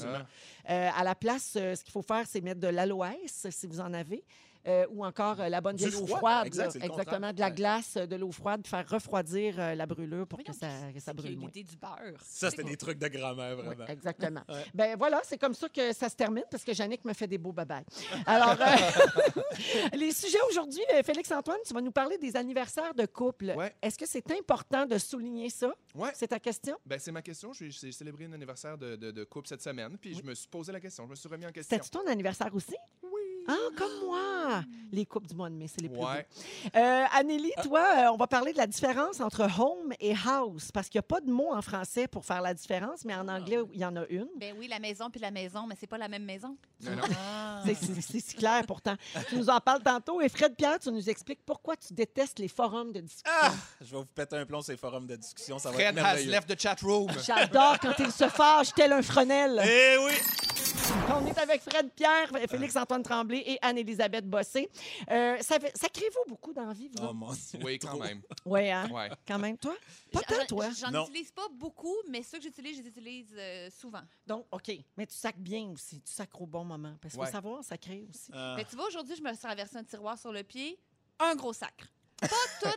[0.69, 3.81] Euh, à la place, euh, ce qu'il faut faire, c'est mettre de l'aloès, si vous
[3.81, 4.25] en avez.
[4.67, 6.47] Euh, ou encore euh, la bonne vieille eau froid, froide.
[6.47, 7.55] exact, Exactement, de la Ouais.
[7.55, 11.12] glace, euh, de l'eau froide, faire refroidir euh, la brûlure pour que ça, que ça
[11.12, 12.19] brûle l'idée du beurre.
[12.23, 13.87] Ça, c'était des trucs de grand-mère, Oui, vraiment.
[13.87, 14.43] exactement.
[14.49, 14.64] Ouais.
[14.75, 17.38] Ben voilà, c'est comme ça que ça se termine parce que Yannick me fait des
[17.38, 17.85] beaux babais.
[18.26, 19.40] Alors, euh,
[19.97, 23.55] les sujets aujourd'hui, Félix-Antoine, tu vas nous parler des anniversaires de couple.
[23.57, 23.75] Ouais.
[23.83, 25.73] Est-ce que c'est important de souligner ça?
[25.95, 26.11] Ouais.
[26.14, 26.76] C'est ta question?
[26.87, 27.52] Ben, c'est ma question.
[27.52, 30.73] J'ai célébré un anniversaire de, de, de couple cette semaine, puis je me suis posé
[30.73, 31.05] la question.
[31.07, 31.76] Je me suis remis en question.
[31.76, 32.75] C'était-tu ton anniversaire aussi?
[33.02, 33.20] Oui.
[33.52, 34.62] Ah, comme moi!
[34.92, 36.26] Les couples du mois de mai, c'est les plus Ouais.
[36.64, 36.71] beaux.
[36.80, 40.88] Euh, Anneli, toi, euh, on va parler de la différence entre home et house parce
[40.88, 43.59] qu'il n'y a pas de mot en français pour faire la différence, mais en anglais,
[43.73, 44.26] il y en a une.
[44.37, 46.57] Ben oui, la maison puis la maison, mais c'est pas la même maison.
[46.80, 47.02] Mais non.
[47.64, 48.97] C'est- C'est si clair pourtant.
[49.28, 50.21] tu nous en parles tantôt.
[50.21, 53.30] Et Fred Pierre, tu nous expliques pourquoi tu détestes les forums de discussion.
[53.43, 53.52] Ah!
[53.80, 55.58] Je vais vous péter un plomb sur les forums de discussion.
[55.60, 56.30] Ça va Fred être has merveilleux.
[56.32, 57.08] left the chat room.
[57.25, 59.60] J'adore quand il se fâche tel un frenel.
[59.65, 60.13] Eh oui!
[61.13, 64.69] On est avec Fred Pierre, Félix-Antoine Tremblay et Anne-Élisabeth Bossé.
[65.11, 67.05] Euh, ça, fait- ça crée-vous beaucoup d'envie, vous?
[67.09, 67.59] Oh mon Dieu.
[67.63, 68.23] Oui, quand même.
[68.45, 68.89] Oui, hein?
[68.91, 69.11] Ouais.
[69.26, 69.57] Quand même.
[69.59, 69.75] Toi?
[70.13, 70.69] Pas tant, toi?
[70.79, 71.05] J'en Non.
[71.05, 74.03] utilise pas beaucoup, mais ceux que j'utilise, je les utilise euh, souvent.
[74.26, 74.71] Donc, OK.
[74.97, 76.00] Mais tu sacs bien aussi.
[76.03, 76.95] Tu sacres au bon moment.
[77.00, 77.26] Parce qu'il Ouais.
[77.26, 78.31] faut savoir, ça crée aussi.
[78.33, 78.55] Ah.
[78.57, 80.79] Mais tu vois, aujourd'hui, je me suis traversé un tiroir sur le pied,
[81.19, 81.87] un gros sacre.
[82.21, 82.26] Pas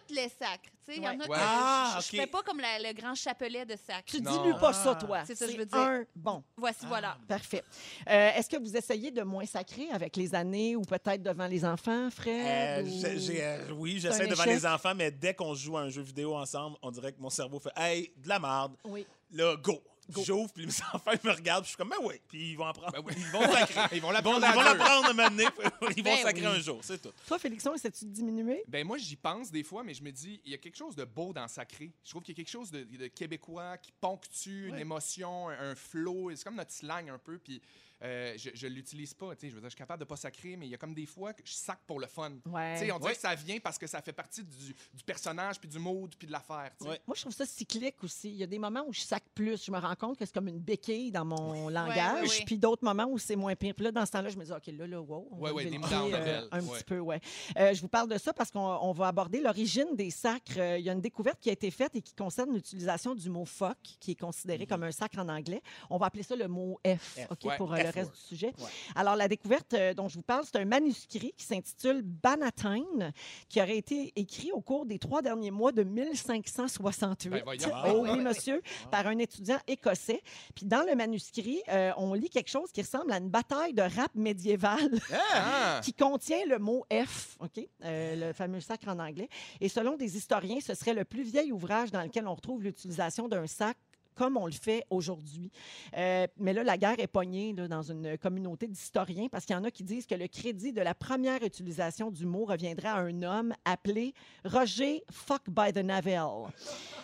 [0.07, 0.69] tous les sacres.
[0.85, 1.27] Tu sais, il y en a Ouais.
[1.27, 1.33] que.
[1.35, 4.03] Ah, je, fais pas comme la- le grand chapelet de sacre.
[4.05, 4.43] Tu Non.
[4.43, 5.05] dilues pas ça, Ah.
[5.05, 5.23] toi.
[5.25, 5.77] C'est ça que je veux dire.
[5.77, 6.43] un bon.
[6.57, 7.17] Voici, voilà.
[7.27, 7.63] Parfait.
[8.09, 11.63] Euh, Est-ce que vous essayez de moins sacrer avec les années ou peut-être devant les
[11.63, 12.45] enfants, Fred?
[12.45, 14.55] Euh, ou- j'ai- j'ai, euh, oui, j'essaie un devant échec?
[14.55, 17.29] les enfants, mais dès qu'on joue à un jeu vidéo ensemble, on dirait que mon
[17.29, 18.75] cerveau fait Hey, de la merde.
[18.85, 19.05] Oui.
[19.31, 19.81] Là, go.
[20.25, 22.15] J'ouvre, puis les enfants ils me regardent, puis je suis comme Ben oui.
[22.27, 22.91] Puis ils vont apprendre.
[22.91, 23.13] Ben oui.
[23.17, 23.81] Ils vont sacrer.
[23.97, 24.65] Ils vont Ils vont, l'apprendre ils à vont deux.
[24.77, 25.43] l'apprendre à m'amener.
[25.97, 26.55] Ils vont Ben sacrer oui.
[26.57, 27.11] un jour, c'est tout.
[27.27, 28.63] Toi, Félixon, essaies-tu de diminuer?
[28.67, 30.95] Ben moi, j'y pense des fois, mais je me dis, il y a quelque chose
[30.95, 31.91] de beau dans sacré.
[32.03, 35.71] Je trouve qu'il y a quelque chose de, de québécois qui ponctue une émotion, un,
[35.71, 36.31] un flow.
[36.35, 37.61] C'est comme notre slang un peu, puis
[38.01, 39.35] euh, je, je l'utilise pas.
[39.35, 40.77] tu sais, Je veux dire, je suis capable de pas sacrer, mais il y a
[40.77, 42.31] comme des fois que je sac pour le fun.
[42.45, 42.73] Ouais.
[42.73, 43.15] Tu sais, on dirait Ouais.
[43.15, 46.27] que ça vient parce que ça fait partie du, du personnage, puis du mood, puis
[46.27, 46.71] de l'affaire.
[46.81, 46.99] Ouais.
[47.07, 48.29] Moi, je trouve ça cyclique aussi.
[48.29, 49.63] Il y a des moments où je sac plus.
[49.65, 52.43] Je me rends compte que c'est comme une béquille dans mon langage.
[52.45, 53.73] Puis d'autres moments où c'est moins pire.
[53.75, 55.27] Puis là, dans ce temps-là, je me dis, OK, là, là, wow.
[55.31, 56.77] on Ouais, va des euh, un Ouais.
[56.77, 57.19] petit peu, ouais.
[57.57, 60.53] Euh, je vous parle de ça parce qu'on on va aborder l'origine des sacres.
[60.57, 63.29] Euh, Il y a une découverte qui a été faite et qui concerne l'utilisation du
[63.29, 65.61] mot fuck, qui est considéré comme un sacre en anglais.
[65.89, 68.15] On va appeler ça le mot F, F, OK, ouais, pour euh, le reste word.
[68.15, 68.53] du sujet.
[68.59, 68.69] Ouais.
[68.95, 73.11] Alors, la découverte euh, dont je vous parle, c'est un manuscrit qui s'intitule Bannatyne,
[73.49, 77.29] qui aurait été écrit au cours des trois derniers mois de 1568.
[77.29, 77.69] Ben, voyons.
[77.71, 80.21] oh Ah, oui, monsieur, par un étudiant écossais.
[80.55, 83.81] Puis dans le manuscrit, euh, on lit quelque chose qui ressemble à une bataille de
[83.81, 84.99] rap médiévale
[85.33, 85.79] Ah!
[85.83, 89.29] qui contient le mot F, OK, euh, le fameux sacre en anglais.
[89.61, 93.27] Et selon des historiens, ce serait le plus vieil ouvrage dans lequel on retrouve l'utilisation
[93.27, 93.77] d'un sac
[94.15, 95.51] comme on le fait aujourd'hui.
[95.97, 99.59] Euh, mais là, la guerre est pognée là, dans une communauté d'historiens parce qu'il y
[99.59, 102.95] en a qui disent que le crédit de la première utilisation du mot reviendrait à
[102.97, 104.13] un homme appelé
[104.45, 106.13] Roger Fuck by the Navelle,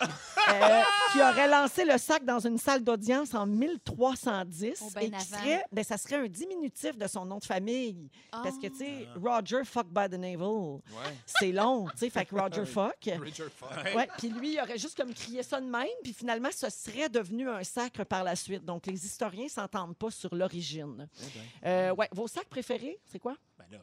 [0.00, 0.80] euh,
[1.12, 5.24] qui aurait lancé le sac dans une salle d'audience en 1310 Oh, ben et qui
[5.24, 8.10] serait, ben, ça serait un diminutif de son nom de famille.
[8.30, 9.18] Parce que, tu sais, Ah.
[9.22, 10.80] Roger Fuck by the Navel, Ouais.
[11.26, 13.08] c'est long, tu sais, fait que Roger Fuck.
[13.20, 13.70] Richard Fuck.
[13.96, 16.99] Ouais, puis lui, il aurait juste comme crié ça de même, puis finalement, ce serait
[17.08, 18.64] devenu un sacre par la suite.
[18.64, 21.08] Donc, les historiens s'entendent pas sur l'origine.
[21.64, 23.36] Euh, ouais, vos sacs préférés, c'est quoi?
[23.58, 23.78] Ben là,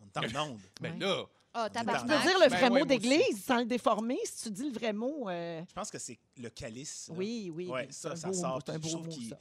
[0.00, 0.60] on est en onde.
[0.80, 0.98] Ben Ouais.
[1.00, 1.24] là,
[1.56, 4.18] Ah, Tu peux dire le Ben vrai ouais, mot d'église sans le déformer.
[4.24, 7.06] Si tu dis le vrai mot, euh, Je pense que c'est le calice.
[7.10, 7.14] là.
[7.16, 7.68] oui, oui.
[7.68, 8.60] Ouais, ça, ça beau sort.
[8.66, 9.36] un Je beau trouve qu'il-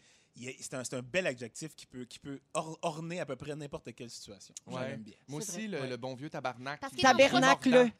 [0.60, 3.56] c'est un, c'est un bel adjectif qui peut, qui peut or- orner à peu près
[3.56, 4.54] n'importe quelle situation.
[4.68, 4.98] Ouais.
[4.98, 5.14] bien.
[5.28, 5.88] Moi aussi, le, Ouais.
[5.90, 6.82] le bon vieux tabarnak.
[7.02, 7.92] Tabernacle.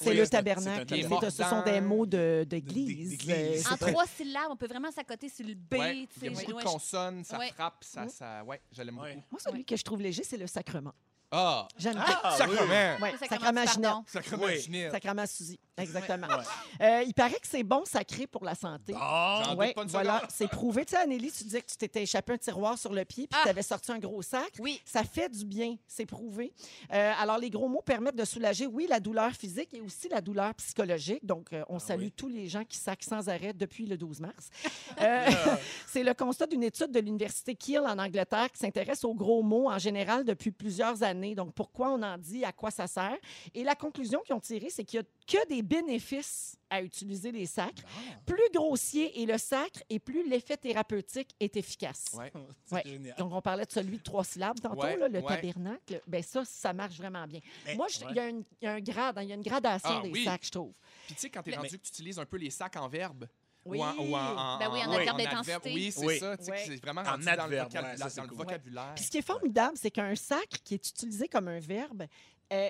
[0.00, 1.30] C'est oui, le tabernacle.
[1.30, 3.18] Ce sont des mots de- d'église.
[3.28, 5.74] Euh, En trois syllabes, on peut vraiment s'accoter sur le B.
[5.74, 7.48] Il y a beaucoup ouais, de consonnes, ça Ouais.
[7.50, 8.44] frappe, ça, ça...
[8.44, 9.14] Ouais, je l'aime Ouais.
[9.14, 9.26] beaucoup.
[9.30, 10.92] Moi, celui que je trouve léger, c'est le sacrement.
[11.30, 11.68] Ah!
[11.76, 12.04] J'aime bien.
[12.22, 12.56] Ah, Sacrement!
[13.02, 13.82] Ouais, Le sacrement du Ginette.
[13.82, 14.04] pardon.
[14.06, 14.60] Sacrement Oui.
[14.60, 14.92] Ginette.
[14.92, 15.60] Sacrement Suzy.
[15.76, 16.26] Exactement.
[16.26, 16.44] Ouais.
[16.80, 18.94] Euh, il paraît que c'est bon sacré pour la santé.
[18.98, 20.84] Ah, doute Ouais, voilà, c'est prouvé.
[20.84, 23.38] Tu sais, Anneli, tu disais que tu t'étais échappé un tiroir sur le pied puis
[23.40, 23.44] Ah.
[23.44, 24.50] tu avais sorti un gros sac.
[24.58, 24.80] Oui.
[24.84, 26.52] Ça fait du bien, c'est prouvé.
[26.92, 30.20] Euh, alors, les gros mots permettent de soulager, oui, la douleur physique et aussi la
[30.20, 31.24] douleur psychologique.
[31.24, 32.12] Donc, euh, on salue oui.
[32.16, 34.48] tous les gens qui sacent sans arrêt depuis le 12 mars.
[35.00, 35.26] Euh,
[35.86, 39.70] c'est le constat d'une étude de l'Université Kiel en Angleterre qui s'intéresse aux gros mots
[39.70, 41.17] en général depuis plusieurs années.
[41.34, 43.16] Donc, pourquoi on en dit, à quoi ça sert?
[43.54, 45.08] Et la conclusion qu'ils ont tirée, c'est qu'il n'y a
[45.42, 47.82] que des bénéfices à utiliser les sacres.
[48.26, 52.06] Plus grossier est le sacre et plus l'effet thérapeutique est efficace.
[52.14, 52.30] Ouais.
[52.66, 52.82] c'est Ouais.
[52.84, 53.16] génial.
[53.18, 56.00] Donc, on parlait de celui de trois syllabes tantôt, Ouais, là, le tabernacle.
[56.06, 57.40] Ben ça, ça marche vraiment bien.
[57.66, 58.78] Mais- Moi, il y, a une- il y a hein,
[59.22, 60.24] il y a une gradation Ah, des oui.
[60.24, 60.72] sacs, je trouve.
[61.06, 62.88] Puis tu sais, quand t'es Le- rendu que tu utilises un peu les sacs en
[62.88, 63.26] verbe,
[63.68, 63.78] Oui.
[63.78, 65.72] ou en, ou en, en- Ben oui, en en- adverbe d'intensité.
[65.74, 66.18] Oui, c'est Oui.
[66.18, 66.36] ça.
[66.36, 68.36] que C'est vraiment En rendu dans le, adverbe, vocab- ouais, ça, dans c'est le cool.
[68.38, 68.92] vocabulaire.
[68.94, 72.04] Puis ce qui est formidable, c'est qu'un sacre qui est utilisé comme un verbe,
[72.52, 72.68] euh,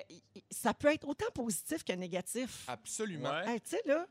[0.51, 2.65] ça peut être autant positif que négatif.
[2.67, 3.29] Absolument.
[3.29, 3.53] Ouais.
[3.53, 4.05] Hey, tu sais, là,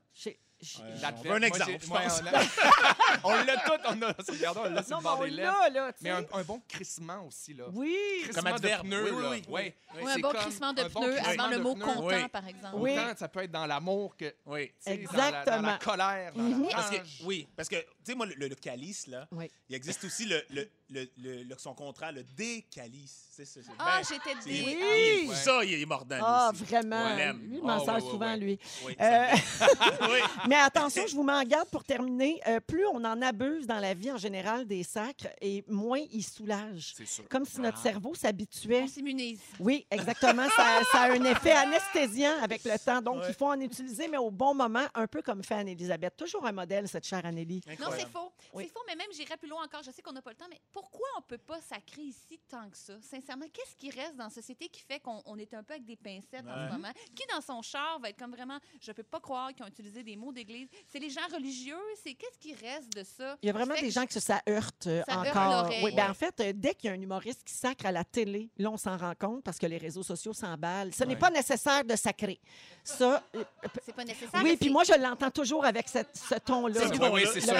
[1.31, 2.42] un exemple, on l'a-
[3.25, 5.68] on l'a tout, on a, regardons, on l'a sur Non, le mais bord des lèvres.
[5.73, 7.64] là, Mais un, un bon crissement aussi, là.
[7.73, 7.97] Oui.
[8.25, 9.47] Crissement Comme de pneus, Oui, oui, là.
[9.49, 10.05] oui.
[10.09, 12.29] Un bon crissement de bon pneus avant le mot content, Oui.
[12.29, 12.77] par exemple.
[12.79, 12.92] Oui.
[12.99, 14.73] Autant ça peut être dans l'amour que Oui.
[14.79, 15.79] sais, dans la, dans la Exactement.
[15.79, 16.62] colère, dans Mhm.
[16.64, 17.21] la Parce que, rage.
[17.25, 19.51] oui, parce que, tu sais, moi, le, le calice, là, Oui.
[19.68, 23.27] il existe aussi le, le, le, le- le- son contraire, le décalice.
[23.31, 23.61] C'est ça.
[23.62, 24.64] c'est- Ah, ben, j'étais dé...
[24.66, 24.79] Oui.
[24.81, 25.37] Ah oui.
[25.37, 26.18] Ça, il est mordant.
[26.20, 26.64] Ah, aussi.
[26.64, 27.14] vraiment.
[27.35, 28.37] Lui, il m'en sert ouais, ouais, souvent, ouais.
[28.38, 28.59] lui.
[28.85, 29.27] Oui, Euh,
[30.11, 30.18] oui.
[30.48, 32.40] Mais attention, je vous mets en garde pour terminer.
[32.48, 36.22] Euh, plus on en abuse dans la vie en général des sacres, et moins ils
[36.24, 36.94] soulagent.
[36.96, 37.29] C'est sûr.
[37.29, 37.83] Comme si notre Ah.
[37.83, 38.83] cerveau s'habituait.
[38.83, 39.40] On s'immunise.
[39.61, 40.48] Oui, exactement.
[40.57, 43.01] ça, ça a un effet anesthésiant avec le temps.
[43.03, 43.27] Donc, Ouais.
[43.29, 46.16] il faut en utiliser, mais au bon moment, un peu comme fait Anne-Élisabeth.
[46.16, 47.61] Toujours un modèle, cette chère Annélie.
[47.81, 48.33] Non, c'est faux.
[48.55, 48.64] Oui.
[48.66, 49.83] C'est faux, mais même j'irais plus loin encore.
[49.85, 52.69] Je sais qu'on n'a pas le temps, mais pourquoi on peut pas sacrer ici tant
[52.71, 52.93] que ça?
[53.03, 55.85] Sincèrement, qu'est-ce qui reste dans la société qui fait qu'on on est un peu avec
[55.85, 56.93] des pincettes en ce moment?
[57.17, 60.03] Qui, dans son char, va être comme vraiment, je peux pas croire qu'ils ont utilisé
[60.03, 60.69] des mots d'église?
[60.87, 61.77] C'est les gens religieux?
[62.05, 63.37] C'est qu'est-ce qui reste de ça?
[63.43, 65.69] Il y a vraiment des que- gens que ça heurte euh, Ça heurte encore.
[65.83, 66.11] oui, ben, Ouais.
[66.11, 68.71] en fait, euh, dès qu'il y a un humoriste qui sacre à la télé, là,
[68.71, 70.95] on s'en rend compte parce que les réseaux sociaux s'emballent.
[70.95, 72.41] Ce n'est pas nécessaire de sacrer.
[72.85, 73.45] Ça, euh,
[73.85, 74.41] C'est pas nécessaire.
[74.45, 76.81] oui, puis moi, je l'entends toujours avec cette- ce ton-là.
[76.88, 77.55] C'est Oui, oui, c'est ça,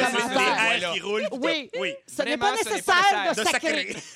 [1.79, 1.95] Oui.
[2.07, 3.97] ce n'est pas nécessaire de sacrer.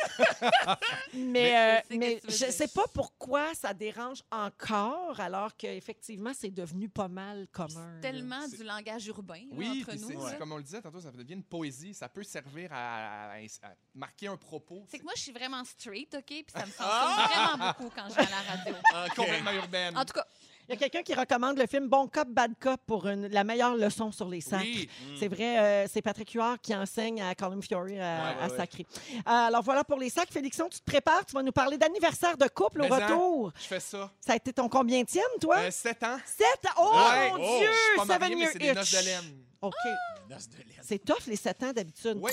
[1.15, 6.33] Mais, Mais euh, je mais je veux sais pas pourquoi ça dérange encore, alors qu'effectivement,
[6.35, 7.99] c'est devenu pas mal commun.
[8.01, 10.39] tellement du langage urbain là, Oui, entre nous.
[10.39, 11.95] comme on le disait tantôt, ça devient une poésie.
[11.95, 14.85] Ça peut servir à, à- à marquer un propos.
[14.89, 16.25] C'est que moi, je suis vraiment straight, OK?
[16.27, 17.17] Puis ça me Ah!
[17.17, 18.75] sensibilise vraiment beaucoup quand je vais à la radio.
[19.07, 19.15] OK.
[19.17, 19.97] complètement urbaine.
[19.97, 20.27] En tout cas,
[20.69, 23.45] Il y a quelqu'un qui recommande le film Bon Cop, Bad Cop pour une- la
[23.45, 24.65] meilleure leçon sur les sacres.
[24.65, 28.49] oui, C'est vrai, euh, c'est Patrick Huard qui enseigne à Colin à, Ouais, ouais, à
[28.49, 28.57] ouais.
[28.57, 28.87] sacrer.
[29.17, 30.31] Euh, alors voilà pour les sacs.
[30.31, 33.53] Félixon, tu te prépares, tu vas nous parler d'anniversaire de couple au Mais en- retour.
[33.61, 34.11] je fais ça.
[34.21, 35.03] Ça a été ton combienième,
[35.41, 35.57] toi?
[35.59, 36.19] Euh, 7 ans.
[36.25, 36.47] Sept?
[36.79, 37.31] Oh Ouais.
[37.31, 37.69] mon Oh, Dieu!
[37.69, 39.01] Je suis pas Seven c'est des noces itch.
[39.01, 39.39] de laine.
[39.63, 39.75] OK.
[40.31, 40.67] Noce de laine.
[40.83, 42.19] C'est tough, les sept ans d'habitude.
[42.23, 42.31] Oui.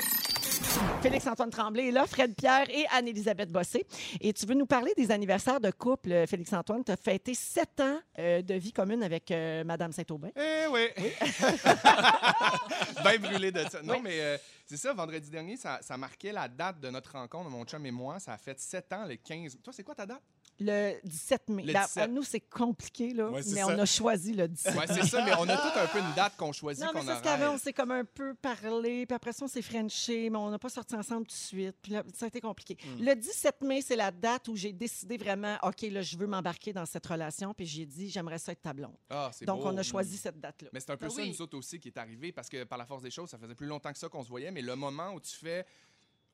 [1.02, 3.86] Félix-Antoine Tremblay est là, Fred Pierre et Anne-Élisabeth Bossé.
[4.20, 6.84] Et tu veux nous parler des anniversaires de couple, euh, Félix-Antoine?
[6.84, 10.30] Tu as fêté sept ans euh, de vie commune avec euh, Madame Saint-Aubin.
[10.36, 10.88] Eh oui.
[13.04, 13.82] Bien brûlé de ça.
[13.82, 14.00] Non, Oui.
[14.04, 17.64] mais euh, c'est ça, vendredi dernier, ça, ça marquait la date de notre rencontre, mon
[17.64, 18.20] chum et moi.
[18.20, 19.58] Ça a fait 7 ans, le 15.
[19.64, 20.22] Toi, c'est quoi ta date?
[20.60, 21.64] Le 17 mai.
[21.64, 21.98] Le 17.
[21.98, 23.68] à nous, c'est compliqué, là, Ouais, c'est mais ça.
[23.68, 24.76] on a choisi le 17.
[24.76, 27.00] Ouais, c'est ça, mais on a tout un peu une date qu'on choisit, Non, mais
[27.02, 29.62] qu'on c'est ce qu'avant, on s'est comme un peu parlé, puis après ça, on s'est
[29.62, 31.76] frenché, mais on n'a pas sorti ensemble tout de suite.
[31.82, 32.78] Puis là, ça a été compliqué.
[32.84, 33.04] Hmm.
[33.04, 36.74] Le 17 mai, c'est la date où j'ai décidé vraiment, OK, là, je veux m'embarquer
[36.74, 38.96] dans cette relation, puis j'ai dit, j'aimerais ça être ta blonde.
[39.10, 39.68] Ah, c'est Donc, beau.
[39.68, 40.70] on a choisi cette date-là.
[40.74, 41.30] Mais c'est un peu Ah ça, oui.
[41.30, 43.56] nous autres aussi, qui est arrivé, parce que par la force des choses, ça faisait
[43.56, 45.66] plus longtemps que ça qu'on se voyait, mais le moment où tu fais.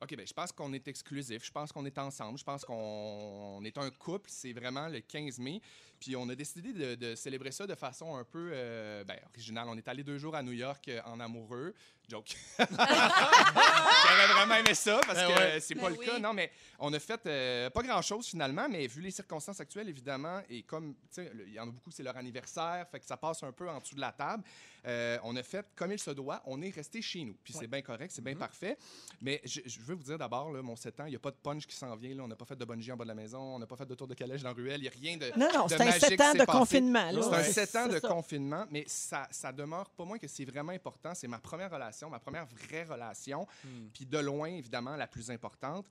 [0.02, 3.56] OK, ben je pense qu'on est exclusif, je pense qu'on est ensemble, je pense qu'on
[3.58, 5.62] on est un couple, c'est vraiment le 15 mai.
[5.98, 9.66] Puis on a décidé de, de célébrer ça de façon un peu euh, ben, originale.
[9.68, 11.72] On est allé deux jours à New York euh, en amoureux.
[12.08, 12.36] Joke.
[12.58, 15.60] J'aurais vraiment aimé ça parce Ben que ouais.
[15.60, 16.06] c'est Ben pas le oui.
[16.06, 16.18] cas.
[16.18, 20.40] Non, mais on a fait euh, pas grand-chose finalement, mais vu les circonstances actuelles, évidemment,
[20.48, 23.06] et comme, tu sais, le- il y en a beaucoup, c'est leur anniversaire, fait que
[23.06, 24.42] ça passe un peu en dessous de la table.
[24.86, 27.34] Euh, on a fait comme il se doit, on est resté chez nous.
[27.42, 28.38] Puis c'est bien correct, c'est bien Mm-hmm.
[28.38, 28.76] parfait.
[29.20, 31.36] Mais je, je veux vous dire d'abord, mon 7 ans, il n'y a pas de
[31.42, 32.14] punch qui s'en vient.
[32.14, 32.22] Là.
[32.24, 33.86] On n'a pas fait de bungee en bas de la maison, on n'a pas fait
[33.86, 35.32] de tour de calèche dans la ruelle, il n'y a rien de.
[35.36, 36.58] Non, non, c'est un magique 7 ans de passé.
[36.58, 37.10] confinement.
[37.12, 37.42] C'est un Ouais.
[37.52, 38.08] 7 ans de ça.
[38.08, 41.14] confinement, mais ça, ça demeure pas moins que c'est vraiment important.
[41.14, 43.88] C'est ma première relation relation, ma première vraie relation, Hmm.
[43.92, 45.86] puis de loin, évidemment, la plus importante.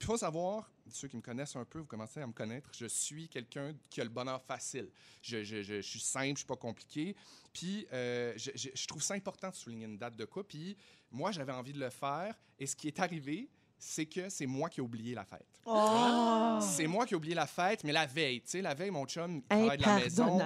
[0.00, 2.86] Il faut savoir, ceux qui me connaissent un peu, vous commencez à me connaître, je
[2.86, 4.88] suis quelqu'un qui a le bonheur facile.
[5.20, 7.14] Je, je- je- je suis simple, je suis pas compliqué.
[7.52, 10.48] Puis euh, je, je- je trouve ça important de souligner une date de couple.
[10.48, 10.76] Puis
[11.10, 12.34] moi, j'avais envie de le faire.
[12.58, 15.60] Et ce qui est arrivé, c'est que c'est moi qui ai oublié la fête.
[15.66, 16.58] Oh!
[16.62, 19.04] C'est moi qui ai oublié la fête, mais la veille, tu sais, la veille, mon
[19.04, 20.38] chum, il travaille de la maison,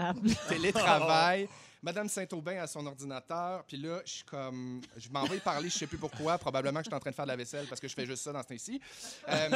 [0.49, 1.49] télétravail.
[1.85, 5.77] Madame Saint-Aubin à son ordinateur, puis là, je suis comme, je m'en vais parler, je
[5.77, 7.79] sais plus pourquoi, probablement que je suis en train de faire de la vaisselle parce
[7.79, 8.81] que je fais juste ça dans ce temps-ci.
[9.29, 9.51] Euh,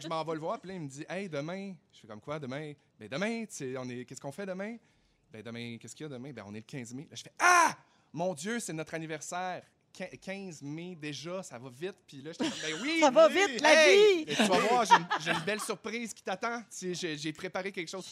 [0.00, 2.20] je m'en vais le voir, puis là, il me dit, hey, demain, je fais comme
[2.20, 2.72] quoi, demain?
[3.00, 3.44] Ben demain,
[3.80, 4.76] on est, qu'est-ce qu'on fait demain?
[5.32, 6.32] Ben demain, qu'est-ce qu'il y a demain?
[6.32, 7.08] Ben on est le 15 mai.
[7.10, 7.76] Là, je fais, ah,
[8.12, 9.64] mon Dieu, c'est notre anniversaire.
[9.96, 11.96] Quin- 15 mai déjà, ça va vite.
[12.06, 12.50] Puis là, je ben
[12.82, 13.00] oui.
[13.00, 13.34] Ça va oui.
[13.34, 14.24] vite, la Hey!
[14.24, 14.30] vie!
[14.32, 14.84] Et tu vas voir,
[15.20, 16.62] j'ai une, belle surprise qui t'attend.
[16.76, 18.10] Tu sais, J'ai préparé quelque chose.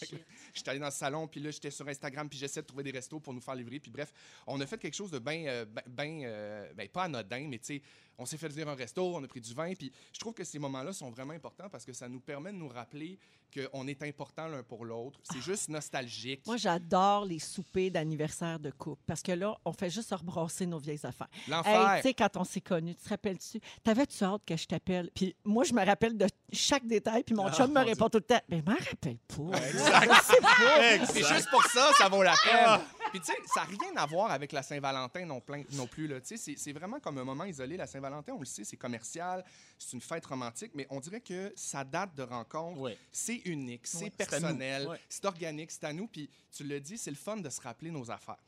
[0.54, 2.90] J'étais allé dans le salon, puis là, j'étais sur Instagram, puis j'essaie de trouver des
[2.90, 3.80] restos pour nous faire livrer.
[3.80, 4.12] Puis bref,
[4.46, 7.82] on a fait quelque chose de bien, ben, ben, pas anodin, mais tu sais,
[8.20, 9.72] on s'est fait dire un resto, on a pris du vin.
[9.74, 12.56] Puis je trouve que ces moments-là sont vraiment importants parce que ça nous permet de
[12.58, 13.18] nous rappeler
[13.52, 15.18] qu'on est important l'un pour l'autre.
[15.32, 16.46] C'est juste nostalgique.
[16.46, 20.78] Moi, j'adore les soupers d'anniversaire de couple parce que là, on fait juste rebrasser nos
[20.78, 21.28] vieilles affaires.
[21.32, 21.96] Hey, L'enfer.
[21.96, 23.58] tu sais, quand on s'est connus, tu te rappelles-tu?
[23.82, 25.10] T'avais-tu hâte que je t'appelle?
[25.14, 28.18] Puis moi, je me rappelle de chaque détail, puis mon Ah, chum me répond tout
[28.18, 29.58] le temps, mais je m'en rappelle pas.
[29.66, 31.12] Exact.
[31.14, 32.80] Mais juste pour ça, ça vaut la peine.
[33.10, 36.06] Puis, tu sais, ça n'a rien à voir avec la Saint-Valentin non, plein- non plus.
[36.06, 36.20] là.
[36.20, 37.76] Tu sais, C'est vraiment comme un moment isolé.
[37.76, 39.44] La Saint-Valentin, on le sait, c'est commercial,
[39.78, 42.96] c'est une fête romantique, mais on dirait que sa date de rencontre, Ouais.
[43.12, 46.06] c'est unique, c'est Ouais, personnel, c'est organique, c'est à nous.
[46.06, 48.38] Puis, tu le dis, c'est le fun de se rappeler nos affaires.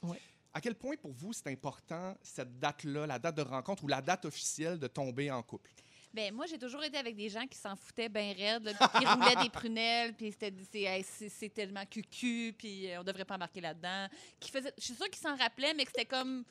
[0.55, 4.03] À quel point, pour vous, c'est important, cette date-là, la date de rencontre ou la
[4.03, 5.71] date officielle de tomber en couple?
[6.15, 9.01] Ben, moi, j'ai toujours été avec des gens qui s'en foutaient bien raide, là, puis
[9.01, 10.53] qui roulaient des prunelles, puis c'était
[11.05, 14.09] c'est tellement cucu, puis euh, on devrait pas embarquer là-dedans.
[14.43, 16.45] Je suis sûre qu'ils s'en rappelaient, mais que c'était comme.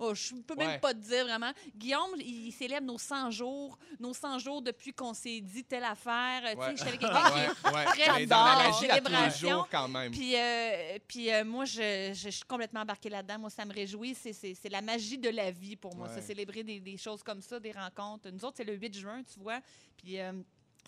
[0.00, 0.78] Oh, je peux même Ouais.
[0.78, 1.50] pas te dire vraiment.
[1.74, 6.42] Guillaume, il célèbre nos 100 jours, nos 100 jours depuis qu'on s'est dit telle affaire.
[6.44, 6.76] Euh, Tu sais, Ouais.
[6.76, 7.84] j'étais avec quelqu'un qui est ouais.
[7.84, 10.12] très dans la magie à tous les jours, quand même.
[10.12, 13.38] Puis, euh, puis euh, moi, je, je- je suis complètement embarquée là-dedans.
[13.40, 14.14] Moi, ça me réjouit.
[14.14, 16.06] C'est- la magie de la vie pour moi.
[16.06, 16.12] Ouais.
[16.14, 18.28] C'est célébrer des, des choses comme ça, des rencontres.
[18.30, 19.60] Nous autres, c'est le 8 juin, tu vois.
[19.96, 20.32] Puis euh,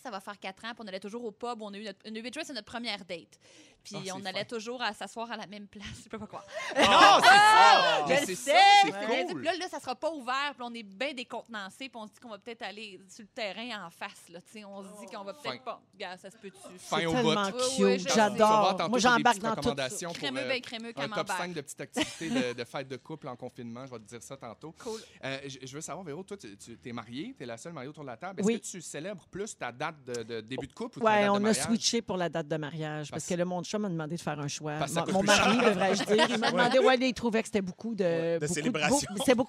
[0.03, 0.70] ça va faire quatre ans.
[0.73, 1.61] Puis on allait toujours au pub.
[1.62, 3.38] On a eu notre, le 8 juin, c'est notre première date.
[3.82, 4.44] Puis Ah, c'est on allait fin.
[4.56, 5.86] toujours à s'asseoir à la même place.
[6.04, 6.44] Je peux pas croire.
[6.76, 8.04] Non, c'est ça!
[8.04, 8.52] Je Mais le c'est sais,
[8.84, 9.42] c'est cool.
[9.42, 10.52] Là, là, ça sera pas ouvert.
[10.54, 11.88] Puis on est bien décontenancé.
[11.88, 14.28] Puis on se dit qu'on va peut-être aller sur le terrain en face.
[14.28, 15.80] Là, on se dit qu'on va peut-être pas.
[15.94, 16.78] Regarde, ça se peut-tu?
[16.78, 17.56] Fin C'est au tellement bout.
[17.78, 18.88] Oui, oui, je J'adore.
[18.88, 20.06] Moi, j'embarque dans tout ça.
[20.14, 21.36] Crémeux, ben crémeux, un top camembert.
[21.36, 23.86] 5 de petites activités de, de fête de couple en confinement.
[23.86, 24.74] Je vais te dire ça tantôt.
[24.82, 25.00] Cool.
[25.24, 27.72] Euh, je, je veux savoir, Véro, toi, tu, tu es mariée, tu es la seule
[27.72, 28.40] mariée autour de la table.
[28.40, 28.60] Est-ce Oui.
[28.60, 31.24] que tu célèbres plus ta date de, de début de couple ou ta Ouais, date
[31.26, 31.64] de on a mariage?
[31.66, 34.20] switché pour la date de mariage parce Parce- que le monde chum m'a demandé de
[34.20, 34.76] faire un choix.
[34.78, 36.26] Parce que ça Mon, coûte mon plus mari, devrais-je dire.
[36.30, 38.04] Il m'a demandé, ouais, il trouvait que c'était beaucoup de.
[38.04, 38.98] Ouais, de beaucoup célébration.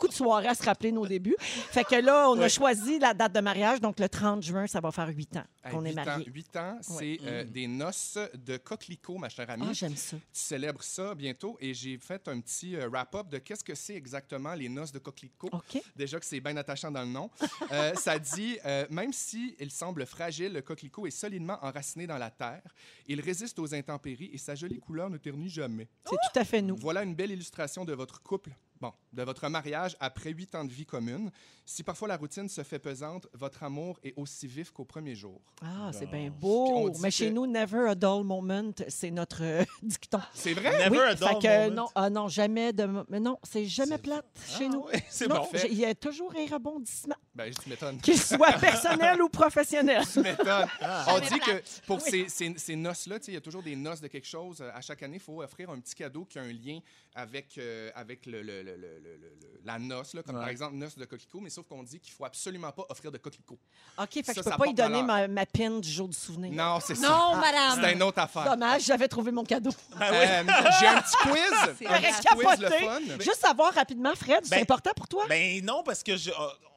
[0.08, 1.36] de soirées à se rappeler nos débuts.
[1.40, 3.82] Fait que là, on a choisi la date de mariage.
[3.82, 6.32] Donc, le 30 juin, ça va faire huit ans qu'on est huit ans- mariés.
[6.34, 9.66] huit ans, c'est euh, des noces de coquelicot, ma chère amie.
[9.70, 10.18] Ah, j'aime ça.
[10.18, 13.96] tu célèbres ça bientôt et j'ai fait un petit euh, wrap-up de qu'est-ce que c'est
[13.96, 15.50] exactement les noces de coquelicot.
[15.52, 15.82] OK.
[15.96, 17.30] Déjà que c'est bien attachant dans le nom.
[17.72, 22.18] Euh, ça dit, euh, même si il semble fragile, le coquelicot est solidement enraciné dans
[22.18, 22.62] la terre.
[23.08, 25.88] Il résiste aux intempéries et sa jolie couleur ne ternit jamais.
[26.06, 26.76] C'est tout à fait nous.
[26.78, 30.72] Voilà une belle illustration de votre couple, bon, de votre mariage après huit ans de
[30.72, 31.32] vie commune.
[31.66, 35.40] Si parfois la routine se fait pesante, votre amour est aussi vif qu'au premier jour.
[35.62, 36.92] Ah, c'est bien Puis on beau.
[37.02, 40.20] Mais chez que- nous, never a dull moment, c'est notre euh, dicton.
[40.34, 40.78] C'est vrai?
[40.90, 41.76] Never oui, a dull fait que moment.
[41.84, 42.88] non, ah non, jamais de.
[43.10, 44.82] Mais non, c'est jamais plate chez Ah, nous.
[44.86, 45.28] ouais, c'est
[45.72, 47.98] Il y a toujours un rebondissement, Ben, tu m'étonnes.
[48.02, 50.04] qu'il soit personnel ou professionnel.
[50.12, 50.68] Tu m'étonnes.
[51.08, 53.78] On dit que pour ces, ces- ces noces-là, tu sais, il y a toujours des
[53.78, 54.60] noces de quelque chose.
[54.60, 56.80] Euh, À chaque année, il faut offrir un petit cadeau qui a un lien
[57.16, 60.42] avec, euh, avec le, le- le- le- le- le- la noce, là, comme Ouais.
[60.42, 63.18] par exemple noce de coquelicot, mais sauf qu'on dit qu'il faut absolument pas offrir de
[63.18, 63.58] coquelicot.
[63.98, 66.10] OK, fait que Ça, je peux ça pas y donner ma, ma pin du jour
[66.10, 66.52] du souvenir.
[66.52, 67.08] Non, c'est ça.
[67.08, 67.96] Non, C'est madame.
[67.96, 68.44] une autre affaire.
[68.44, 69.72] Dommage, j'avais trouvé mon cadeau.
[69.94, 70.02] Oui.
[70.02, 70.44] Euh,
[70.82, 71.76] J'ai un petit quiz.
[71.80, 72.86] C'est un petit quiz le Capoté.
[72.86, 73.20] fun.
[73.20, 75.26] Juste savoir rapidement, Fred, c'est Ben, important pour toi?
[75.30, 76.34] Ben non, parce que je- euh,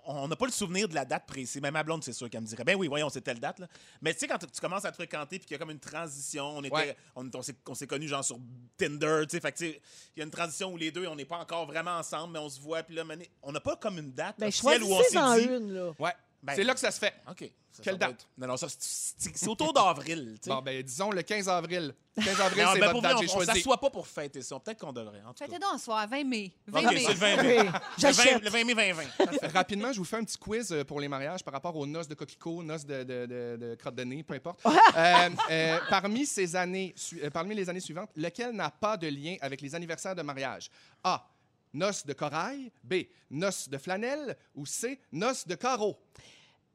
[0.07, 1.61] on n'a pas le souvenir de la date précise.
[1.63, 3.59] Même ma blonde, c'est sûr qu'elle me dirait, ben oui, voyons, c'est telle date.
[3.59, 3.67] Là.
[4.03, 5.79] Mais tu sais, quand tu commences à te fréquenter puis qu'il y a comme une
[5.81, 6.97] transition, on était, Ouais.
[7.17, 8.39] on, on s'est- on s'est connus genre sur
[8.77, 9.81] Tinder, tu sais, fait que tu sais,
[10.17, 12.39] il y a une transition où les deux, on n'est pas encore vraiment ensemble, mais
[12.39, 13.05] on se voit, puis là,
[13.43, 15.49] on n'a pas comme une date Ben, officielle où on s'est dit...
[15.53, 15.93] une, là.
[15.99, 16.13] Ouais.
[16.45, 17.15] Ben- c'est là que ça se fait.
[17.31, 17.51] OK.
[17.73, 18.11] Ça, Quelle ça date?
[18.13, 20.37] être- Non, non, ça, c'est- autour d'avril.
[20.47, 21.93] Bon, ben, disons le 15 avril.
[22.15, 23.53] 15 avril, c'est ben, votre date, j'ai on, on choisi.
[23.53, 24.61] s'assoit pas pour fêter ça.
[24.61, 25.21] Peut-être qu'on devrait.
[25.37, 26.53] Faites donc un soir, 20 mai.
[26.69, 27.01] 20 OK, mai.
[27.01, 27.59] c'est le 20 mai.
[27.59, 28.43] Le 20, J'achète.
[28.45, 29.05] le 20 mai, 2020.
[29.25, 29.47] Parfait.
[29.49, 32.07] Rapidement, je vous fais un petit quiz euh, pour les mariages par rapport aux noces
[32.07, 34.61] de coquelicot, noces de, de, de- de crotte de nez, peu importe.
[34.67, 39.09] Euh, euh, parmi, ces années, su- euh, parmi les années suivantes, lequel n'a pas de
[39.09, 40.71] lien avec les anniversaires de mariage?
[41.03, 41.27] A.
[41.73, 42.95] noces de corail, B,
[43.31, 45.99] noces de flanelle ou C, noces de carreau?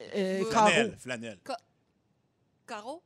[0.02, 1.00] Euh, Flanelle, carreau.
[1.00, 1.40] flanelle.
[2.68, 3.04] Caro?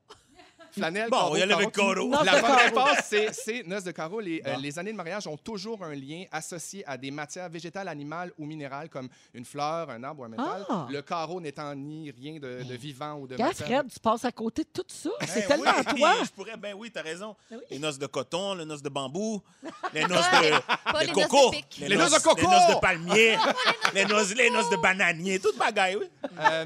[0.74, 1.78] Flanelle, Bon, on y allait avec.
[1.78, 2.56] Noces La carreau.
[2.58, 4.20] réponse, c'est c'est noces de carreau.
[4.20, 7.88] Les, euh, les années de mariage ont toujours un lien associé à des matières végétales,
[7.88, 10.66] animales ou minérales, comme une fleur, un arbre ou un métal.
[10.70, 10.88] Ah.
[10.90, 13.68] Le carreau n'étant ni rien de, de vivant ou de Gars, matière.
[13.82, 15.10] Fred, tu passes à côté de tout ça.
[15.28, 16.14] C'est Ben tellement oui, toi.
[16.24, 17.36] Je pourrais, ben oui, t'as raison.
[17.50, 17.64] Ben oui.
[17.72, 19.42] Les noces de coton, les noces de bambou,
[19.94, 21.52] les noces de, les de noces de coco.
[21.80, 22.42] Les noces de coco!
[22.42, 23.38] les noces de palmier,
[23.94, 26.06] les noces, les noces de bananier, toute bagaille, oui.
[26.40, 26.66] Euh,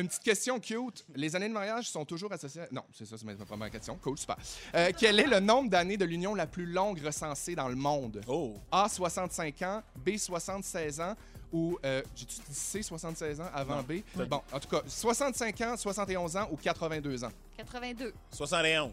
[0.00, 1.04] une petite question cute.
[1.14, 2.62] Les années de mariage sont toujours associées.
[2.62, 3.96] à- Non, c'est ça, c'est ma première question.
[4.02, 4.36] Cool, super.
[4.74, 8.20] Euh, quel est le nombre d'années de l'union la plus longue recensée dans le monde?
[8.28, 8.54] Oh.
[8.72, 11.14] A, 65 ans, B, 76 ans
[11.52, 11.78] ou.
[11.84, 13.82] Euh, J'ai-tu dit C, 76 ans avant Non.
[13.82, 14.02] B?
[14.28, 17.32] Bon, en tout cas, 65 ans, 71 ans ou 82 ans?
[17.56, 18.12] 82.
[18.30, 18.90] 71.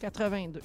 [0.00, 0.60] 82.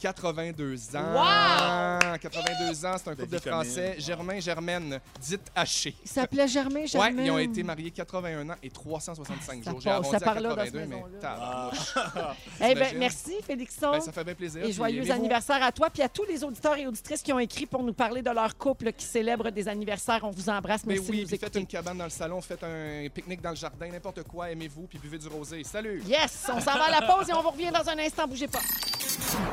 [0.00, 1.12] 82 ans.
[1.12, 2.16] Wow!
[2.20, 3.38] 82 ans, c'est un couple de.
[3.38, 3.96] Français.
[3.98, 5.94] Germain, Germaine, dite haché.
[6.02, 7.22] Il s'appelait Germain, Ouais, Germain.
[7.24, 9.80] ils ont été mariés 81 ans et 365 ça jours.
[9.80, 11.94] J'ai part- arrondi ça à là dans 82, cette mais tabarnouche.
[12.60, 12.98] Eh ben, T'imagines?
[12.98, 13.90] merci, Félixon.
[13.92, 14.64] Ben, ça fait bien plaisir.
[14.64, 17.66] Et joyeux anniversaire à toi, puis à tous les auditeurs et auditrices qui ont écrit
[17.66, 20.20] pour nous parler de leur couple qui célèbre des anniversaires.
[20.22, 20.84] On vous embrasse.
[20.86, 23.50] Mais Merci oui, de nous faites une cabane dans le salon, faites un pique-nique dans
[23.50, 25.62] le jardin, n'importe quoi, aimez-vous, puis buvez du rosé.
[25.64, 26.02] Salut!
[26.06, 26.46] Yes!
[26.48, 28.26] On s'en va à la pause et on vous revient dans un instant.
[28.26, 28.60] Bougez pas.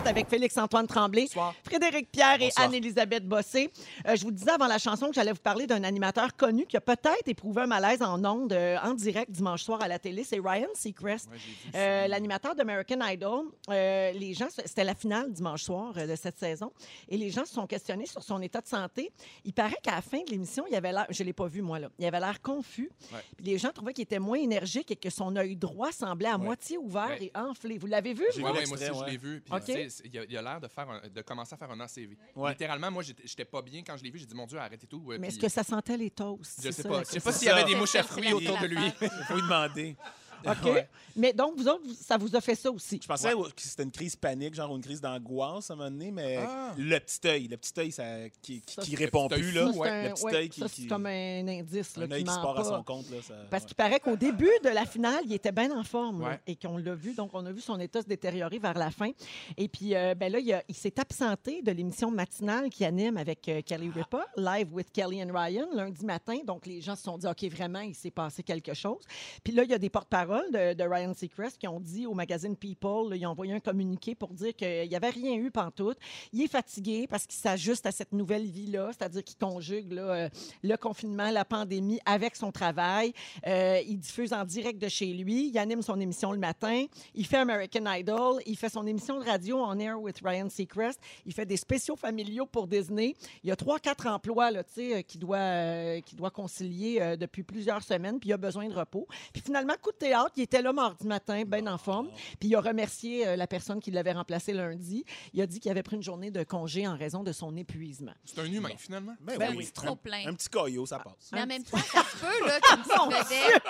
[0.06, 1.54] Avec Félix-Antoine Tremblay, Bonsoir.
[1.66, 2.50] Frédéric Pierre et.
[2.56, 3.70] Anne-Élisabeth Bossé.
[4.08, 6.78] Euh, je vous disais avant la chanson que j'allais vous parler d'un animateur connu qui
[6.78, 10.24] a peut-être éprouvé un malaise en ondes euh, en direct dimanche soir à la télé.
[10.24, 11.28] C'est Ryan Seacrest.
[11.30, 11.38] Ouais.
[11.76, 16.38] Euh, L'animateur d'American Idol, euh, les gens, c'était la finale dimanche soir euh, de cette
[16.40, 16.72] saison,
[17.10, 19.12] et les gens se sont questionnés sur son état de santé.
[19.44, 21.80] Il paraît qu'à la fin de l'émission, il avait l'air, je l'ai pas vu moi
[21.80, 22.90] là, il avait l'air confus.
[23.14, 23.20] Ouais.
[23.36, 26.38] Puis les gens trouvaient qu'il était moins énergique et que son œil droit semblait à
[26.38, 26.46] Ouais.
[26.46, 27.26] moitié ouvert Ouais.
[27.26, 27.78] et enflé.
[27.78, 28.42] Vous l'avez vu vous?
[28.42, 29.42] Ouais, moi aussi, je l'ai vu.
[29.42, 32.18] Puis, Il a, il a l'air de, faire un- de commencer à faire un ACV.
[32.36, 32.52] Ouais.
[32.52, 34.20] Littéralement, moi, j'étais j'étais pas bien quand je l'ai vu.
[34.20, 34.98] J'ai dit, mon Dieu, arrêtez tout.
[35.00, 36.62] Ouais, Mais puis est-ce que ça sentait les toasts?
[36.64, 37.00] Je sais ça, pas.
[37.04, 38.86] Je sais pas s'il y avait des mouches à fruits autour de lui.
[39.02, 39.96] Il faut lui demander.
[40.48, 40.66] OK?
[40.66, 40.88] Ouais.
[41.16, 43.00] Mais donc, vous autres, ça vous a fait ça aussi.
[43.02, 46.12] Je pensais que c'était une crise panique, genre une crise d'angoisse à un moment donné,
[46.12, 46.74] mais Ah.
[46.78, 48.04] le petit œil, le petit œil ça,
[48.42, 49.72] qui, qui, Ça, qui c'est- répond plus, là.
[49.72, 52.08] Ça, ouais, un- le petit ouais, œil qui- ça, c'est comme un indice là, Un
[52.08, 52.64] qui œil qui se part à pas.
[52.64, 53.10] son compte.
[53.10, 53.68] Là, ça, Parce ouais.
[53.68, 56.78] qu'il paraît qu'au début de la finale, il était bien en forme là, et qu'on
[56.78, 57.14] l'a vu.
[57.16, 59.10] Donc, on a vu son état se détériorer vers la fin.
[59.58, 63.62] Et puis, euh, ben là, il, s'est absenté de l'émission matinale qui anime avec euh,
[63.66, 66.38] Kelly Ripa, Live with Kelly and Ryan, lundi matin.
[66.46, 69.02] Donc, les gens se sont dit, OK, vraiment, il s'est passé quelque chose.
[69.44, 72.56] Puis là, il y a des porte-paroles de, Ryan Seacrest qui ont dit au magazine
[72.56, 75.98] People, ils ont envoyé un communiqué pour dire qu'il n'y avait rien eu pantoute.
[76.34, 80.30] Il est fatigué parce qu'il s'ajuste à cette nouvelle vie-là, c'est-à-dire qu'il conjugue euh,
[80.64, 83.14] le confinement, la pandémie avec son travail.
[83.46, 85.50] Euh, il diffuse en direct de chez lui.
[85.50, 86.86] Il anime son émission le matin.
[87.16, 88.42] Il fait American Idol.
[88.46, 91.00] Il fait son émission de radio en air with Ryan Seacrest.
[91.26, 93.16] Il fait des spéciaux familiaux pour Disney.
[93.44, 97.84] Il y a trois, quatre emplois là, euh, qu'il doit, euh, doit concilier depuis plusieurs
[97.84, 98.20] semaines.
[98.20, 99.08] Puis il a besoin de repos.
[99.32, 102.10] Puis finalement, coup de théâtre, il était là mardi matin, bien en forme.
[102.40, 105.06] Puis il a remercié euh, la personne qui l'avait remplacé lundi.
[105.34, 108.14] Il a dit qu'il avait pris une journée de congé en raison de son épuisement.
[108.26, 109.16] C'est un humain, finalement.
[109.22, 110.28] Ben Ben oui, oui, trop un- plein.
[110.28, 111.30] Un petit caillot, ça passe.
[111.32, 113.64] Mais Un en même temps, ça se peut, là, comme vedette.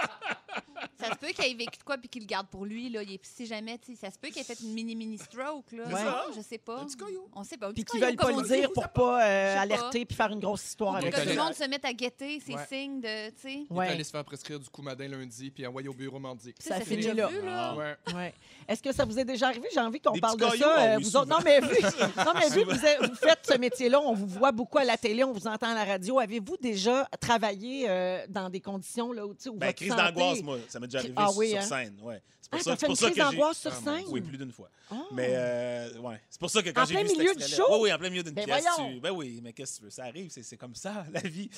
[1.00, 3.04] Ça se peut qu'il ait vécu de quoi puis qu'il le garde pour lui, là.
[3.04, 5.84] Il est- si jamais, ça se peut qu'il ait fait une mini-mini stroke, là.
[5.88, 6.00] C'est Ouais.
[6.02, 6.26] ça.
[6.36, 6.82] Je sais pas.
[6.82, 6.96] Un petit.
[7.36, 7.72] On sait pas.
[7.72, 10.66] Puis qu'ils veulent pas le dire pour pas euh, sais alerter puis faire une grosse
[10.66, 11.24] histoire avec que ça.
[11.24, 12.66] tout le monde se mette à guetter ses Ouais.
[12.68, 13.88] signes de, tu Ouais.
[13.90, 16.54] allé se faire prescrire du coumadin lundi, puis envoyé au bureau mardi.
[16.60, 17.30] Ça Ça, finit là.
[17.44, 17.76] là.
[17.76, 17.96] Ouais.
[18.14, 18.34] Ouais.
[18.68, 19.68] Est-ce que ça vous est déjà arrivé?
[19.74, 20.80] J'ai envie qu'on parle de ça.
[20.80, 21.28] euh, Ah vous autres.
[21.28, 21.68] Non, mais vu,
[22.18, 25.32] non, mais vu vous, faites ce métier-là, on vous voit beaucoup à la télé, on
[25.32, 26.20] vous entend à la radio.
[26.20, 29.90] Avez-vous déjà travaillé euh, dans des conditions là, où, tu sais, où Ben, votre crise
[29.92, 31.62] santé- d'angoisse, moi, ça m'est déjà arrivé Ah sur, oui, sur hein?
[31.62, 31.98] scène.
[32.02, 32.22] Ouais.
[32.42, 33.36] C'est Ah, pour t'as ça, fait c'est une pour ça crise que j'ai.
[33.38, 34.06] d'angoisse sur Ah, scène?
[34.08, 34.70] Oui, plus d'une fois.
[34.90, 34.96] Ah.
[35.12, 37.42] Mais euh, ouais, c'est pour ça que quand En j'ai plein vu cet milieu du
[37.44, 37.74] extrait-là- show?
[37.74, 38.66] Oui, oui, en plein milieu d'une Ben pièce.
[38.78, 39.90] tu- Ben oui, mais qu'est-ce que tu veux?
[39.90, 41.50] Ça arrive, c'est c'est comme ça, la vie.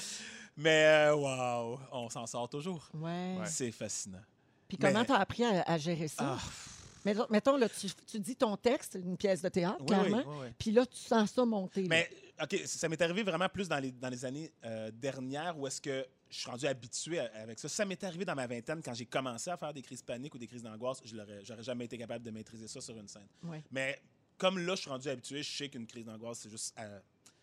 [0.57, 2.89] Mais waouh, on s'en sort toujours.
[2.95, 3.35] Ouais.
[3.45, 4.21] C'est fascinant.
[4.67, 6.37] Puis Mais- comment t'as appris à, à gérer ça?
[6.39, 6.43] Ah,
[7.05, 10.17] Mettons, mettons, là, tu, tu dis ton texte, une pièce de théâtre, oui, clairement.
[10.17, 10.47] oui, oui, oui.
[10.59, 11.83] Puis là, tu sens ça monter.
[11.83, 11.95] là.
[12.41, 15.81] OK, ça m'est arrivé vraiment plus dans les, dans les années euh, dernières où est-ce
[15.81, 17.67] que je suis rendu habitué à- avec ça.
[17.69, 20.37] Ça m'est arrivé dans ma vingtaine quand j'ai commencé à faire des crises paniques ou
[20.37, 21.01] des crises d'angoisse.
[21.05, 23.27] Je j'aurais jamais été capable de maîtriser ça sur une scène.
[23.43, 23.63] Ouais.
[23.71, 23.99] Mais
[24.37, 26.73] comme là, je suis rendu habitué, je sais qu'une crise d'angoisse, c'est juste.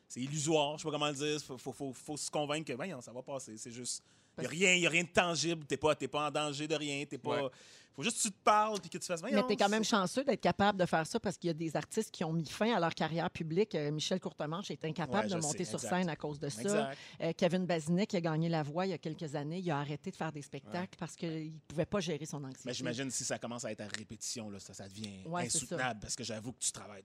[0.09, 1.41] C'est illusoire, je sais pas comment le dire.
[1.43, 3.57] Faut, faut, faut, faut se convaincre que, voyons, ça va passer.
[3.57, 4.03] C'est juste.
[4.39, 5.65] Il n'y a, rien- y a rien de tangible.
[5.67, 7.05] Tu n'es pas, t'es pas en danger de rien.
[7.07, 7.45] T'es pas.
[7.45, 7.51] Ouais.
[7.95, 9.23] faut juste que tu te parles puis que tu fasses.
[9.23, 11.51] Mais voyons, tu es quand même chanceux d'être capable de faire ça parce qu'il y
[11.51, 13.75] a des artistes qui ont mis fin à leur carrière publique.
[13.75, 15.89] Euh, Michel Courtemanche est incapable Ouais, de monter sais, sur exact.
[16.01, 16.61] scène à cause de ça.
[16.61, 16.99] Exact.
[17.23, 19.79] Euh, Kevin Bazinet, qui a gagné La Voix il y a quelques années, il a
[19.79, 22.63] arrêté de faire des spectacles parce qu'il ne pouvait pas gérer son anxiété.
[22.67, 26.15] Mais j'imagine si ça commence à être à répétition, là, ça, ça devient insoutenable parce
[26.15, 27.05] que j'avoue que tu travailles.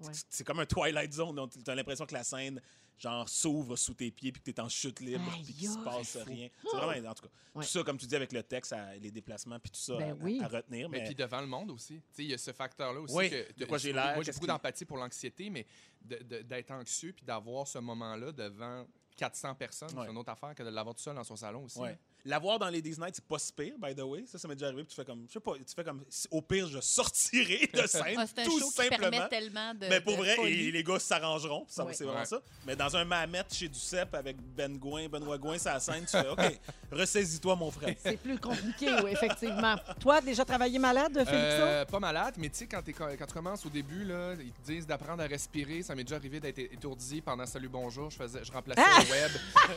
[0.00, 0.12] Ouais.
[0.28, 1.36] C'est comme un Twilight Zone.
[1.36, 2.60] Donc, tu as l'impression que la scène,
[2.98, 5.68] genre, s'ouvre sous tes pieds puis que tu es en chute libre Aïe, puis qu'il
[5.68, 6.48] se passe rien.
[6.70, 7.64] C'est vraiment, en tout cas, Ouais.
[7.64, 10.10] tout ça, comme tu dis, avec le texte, à- les déplacements puis tout ça Ben
[10.12, 10.40] à, oui.
[10.42, 10.88] à retenir.
[10.88, 11.94] Mais Mais, puis devant le monde aussi.
[11.94, 13.14] Tu sais, il y a ce facteur-là aussi.
[13.14, 15.66] Oui, que, de quoi j'ai l'air, Moi, j'ai beaucoup d'empathie pour l'anxiété, mais
[16.02, 18.86] d'être anxieux puis d'avoir ce moment-là devant
[19.16, 20.04] 400 personnes, Ouais.
[20.06, 21.78] c'est une autre affaire que de l'avoir tout seul dans son salon aussi.
[21.78, 21.98] ouais.
[22.24, 24.24] L'avoir dans les Disney Night, c'est pas si pire, by the way.
[24.26, 24.82] Ça, ça m'est déjà arrivé.
[24.84, 27.86] puis Tu fais comme, je sais pas, tu fais comme, au pire, je sortirai de
[27.86, 29.10] scène, Ah, c'est un tout show qui simplement.
[29.10, 29.86] permet tellement de.
[29.88, 30.68] Mais pour de vrai, folie.
[30.68, 31.64] et les gars s'arrangeront.
[31.68, 31.92] Ça, Oui.
[31.94, 32.26] C'est vraiment Ouais.
[32.26, 32.40] ça.
[32.66, 36.10] Mais dans un mamette chez du CEP avec Ben Gouin, Benoît Gouin, ça scène, tu
[36.10, 36.38] fais OK,
[36.92, 37.94] ressaisis-toi, mon frère.
[38.02, 39.76] C'est plus compliqué, oui, effectivement.
[40.00, 41.32] Toi, déjà travaillé malade, Félixon?
[41.36, 42.92] Euh, pas malade, mais tu sais, quand tu
[43.32, 45.82] commences au début, là, ils te disent d'apprendre à respirer.
[45.82, 48.10] Ça m'est déjà arrivé d'être étourdi pendant Salut Bonjour.
[48.10, 49.00] Je, faisais, je remplaçais Ah!
[49.02, 49.30] le web.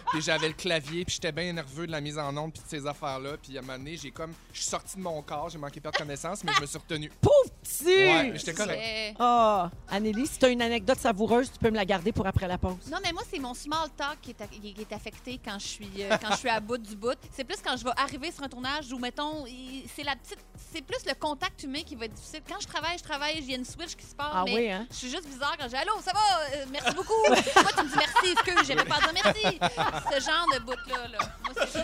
[0.11, 2.67] puis j'avais le clavier, puis j'étais bien nerveux de la mise en onde, puis de
[2.69, 3.31] ces affaires-là.
[3.41, 4.33] Puis à un moment donné, j'ai comme.
[4.51, 7.11] Je suis sorti de mon corps, j'ai manqué perdre connaissance, mais je me suis retenu.
[7.21, 7.85] Pauvre petit!
[7.85, 8.79] Ouais, mais j'étais correct.
[8.83, 12.25] C'est- Ah, Anneli, si tu as une anecdote savoureuse, tu peux me la garder pour
[12.27, 12.87] après la pause.
[12.91, 15.67] Non, mais moi, c'est mon small talk qui est, a- qui est affecté quand je
[15.67, 17.17] suis, euh, quand je suis à bout du bout.
[17.31, 20.39] C'est plus quand je vais arriver sur un tournage où, mettons, il- c'est la petite.
[20.71, 22.41] C'est plus le contact humain qui va être difficile.
[22.47, 24.27] Quand je travaille, je travaille, il y a une switch qui se passe.
[24.33, 24.87] Ah mais oui, hein?
[24.91, 26.19] Je suis juste bizarre quand je dis Allô, ça va,
[26.55, 27.13] Euh, merci beaucoup.
[27.27, 27.35] Moi,
[27.77, 29.59] tu me dis merci, excuse, j'aimais pas dire merci.
[30.13, 31.17] Ce genre de bout-là, là.
[31.43, 31.83] Moi, c'est.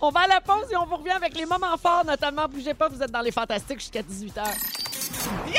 [0.00, 2.46] On va à la pause et on vous revient avec les moments forts, notamment.
[2.48, 4.42] Bougez pas, vous êtes dans les fantastiques jusqu'à 18h.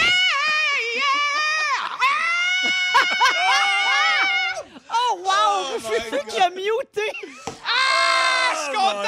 [4.95, 5.75] Oh, wow!
[5.75, 6.27] Oh Fufu God.
[6.27, 7.11] qui a muté!
[8.75, 9.03] Oh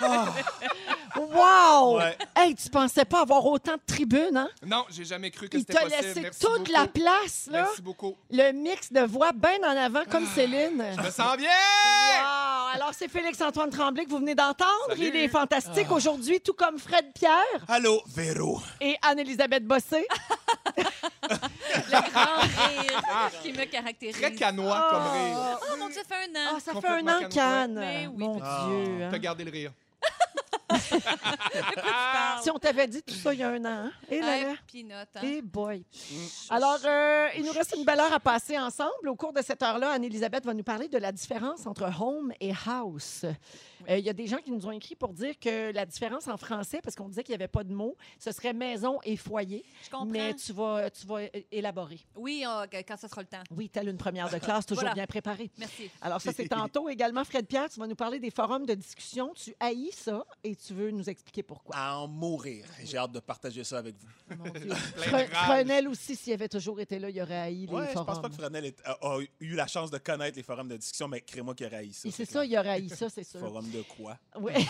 [1.30, 1.98] Wow!
[1.98, 2.16] Ouais.
[2.36, 4.48] Hey, tu pensais pas avoir autant de tribunes, hein?
[4.66, 6.02] Non, j'ai jamais cru que Il c'était t'a possible.
[6.02, 6.72] laissé Merci toute beaucoup.
[6.72, 7.62] la place, là.
[7.62, 8.16] Merci beaucoup.
[8.30, 10.84] Le mix de voix bien en avant, comme Céline.
[10.96, 11.48] Je me sens bien!
[11.48, 12.74] Wow!
[12.74, 14.70] Alors, c'est Félix-Antoine Tremblay que vous venez d'entendre.
[14.88, 15.08] Salut.
[15.08, 18.60] Il est fantastique aujourd'hui, tout comme Fred Pierre Allô, Véro.
[18.80, 20.06] et Anne-Elisabeth Bossé.
[21.28, 24.16] Le grand rire qui me caractérise.
[24.16, 25.58] Très canois comme rire.
[25.62, 26.52] Oh mon Dieu, ça fait un an.
[26.56, 27.68] Ah, ça fait un an.
[27.74, 28.66] Mais oui, Mon Ah.
[28.68, 29.04] Dieu.
[29.04, 29.08] hein.
[29.10, 29.72] T'as gardé le rire.
[32.42, 33.92] Si on t'avait dit tout ça il y a un an, hein?
[34.10, 34.48] Et là, là.
[34.48, 35.20] Ouais, peanut, hein?
[35.22, 35.84] Eh boy.
[36.50, 39.08] Alors, euh, il nous reste une belle heure à passer ensemble.
[39.08, 42.52] Au cours de cette heure-là, Anne-Elisabeth va nous parler de la différence entre home et
[42.66, 43.24] house.
[43.88, 46.28] Euh, Il y a des gens qui nous ont écrit pour dire que la différence
[46.28, 49.16] en français, parce qu'on disait qu'il n'y avait pas de mots, ce serait maison et
[49.16, 49.64] foyer.
[49.84, 50.06] Je comprends.
[50.06, 51.20] Mais tu vas, tu vas
[51.50, 52.00] élaborer.
[52.16, 53.42] Oui, oh, quand ça sera le temps.
[53.50, 54.94] Oui, telle une première de classe, toujours Voilà.
[54.94, 55.50] bien préparée.
[55.58, 55.90] Merci.
[56.00, 57.24] Alors, ça, c'est tantôt également.
[57.24, 59.32] Fred Pierre, tu vas nous parler des forums de discussion.
[59.34, 61.76] Tu haïs ça et tu veux nous expliquer pourquoi.
[61.76, 62.64] À en mourir.
[62.84, 64.36] J'ai hâte de partager ça avec vous.
[64.36, 64.70] Mon Dieu.
[64.96, 65.26] Fre-.
[65.28, 68.06] Fresnel aussi, s'il avait toujours été là, il aurait haï les Ouais, je forums.
[68.06, 70.76] pense pas que Fresnel est- a, a eu la chance de connaître les forums de
[70.76, 72.08] discussion, mais crée-moi qu'il aurait haï ça.
[72.08, 73.40] Et c'est ça, il aurait haï ça, c'est sûr.
[73.40, 74.16] Forum de quoi?
[74.38, 74.52] Oui.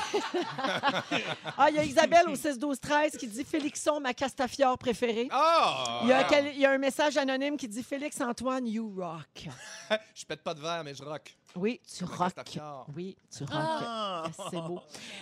[1.58, 5.28] ah, il y a Isabelle au 6-12-13 qui dit Félixon, ma castafiore préférée.
[5.30, 6.00] Ah!
[6.04, 8.94] Il y, a quel- il y a un message anonyme qui dit Félix Antoine, you
[8.96, 9.48] rock.
[10.14, 11.34] Je pète pas de verre, mais je rock.
[11.56, 12.32] Oui, tu Ma rock.
[12.96, 13.52] Oui, tu rock.
[13.52, 14.24] Ah!
[14.50, 14.80] C'est beau.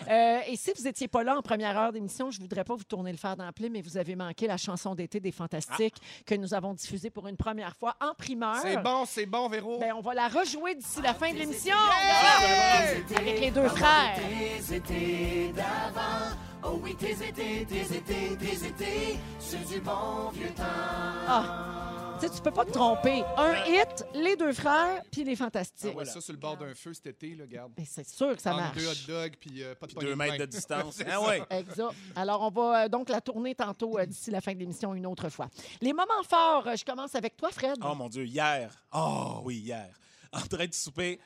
[0.08, 2.74] Euh, et si vous n'étiez pas là en première heure d'émission, je ne voudrais pas
[2.74, 5.32] vous tourner le fer dans la plaie, mais vous avez manqué la chanson d'été des
[5.32, 8.56] Fantastiques que nous avons diffusée pour une première fois en primeur.
[8.62, 9.78] C'est bon, c'est bon, Véro.
[9.78, 11.76] Ben, on va la rejouer d'ici la fin de l'émission.
[11.76, 13.16] Yeah!
[13.16, 14.16] Avec les deux frères.
[14.16, 20.50] Tes étés d'avant, oh oui, tes étés, tes étés, tes étés, c'est du bon vieux
[20.54, 21.89] temps.
[22.20, 22.26] Ah.
[22.26, 23.24] Tu sais, tu peux pas te tromper.
[23.36, 25.96] Un hit, les deux frères, puis les Ah fantastiques.
[25.96, 27.72] ouais, ça sur le bord d'un feu cet été, là, regarde.
[27.76, 28.76] Ben, c'est sûr que ça Entre marche.
[28.76, 31.00] deux hot dogs, puis euh, pas de Puis deux de mètres de distance.
[31.10, 31.42] Ah ouais.
[31.50, 31.94] Exact.
[32.14, 35.06] Alors, on va euh, donc la tourner tantôt euh, d'ici la fin de l'émission une
[35.06, 35.48] autre fois.
[35.80, 37.78] Les moments forts, euh, je commence avec toi, Fred.
[37.82, 38.70] Oh mon Dieu, hier.
[38.92, 39.88] Oh oui, hier.
[40.32, 41.18] En train de souper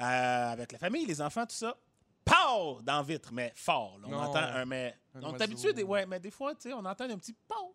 [0.00, 1.76] euh, avec la famille, les enfants, tout ça.
[2.24, 2.80] Pow!
[2.82, 3.98] Dans la vitre, mais fort.
[4.00, 4.08] là.
[4.08, 4.18] On Non.
[4.20, 4.94] entend un mais.
[5.14, 5.82] Un on est habitué, des...
[5.82, 7.74] ouais, mais des fois, tu sais, on entend un petit pow.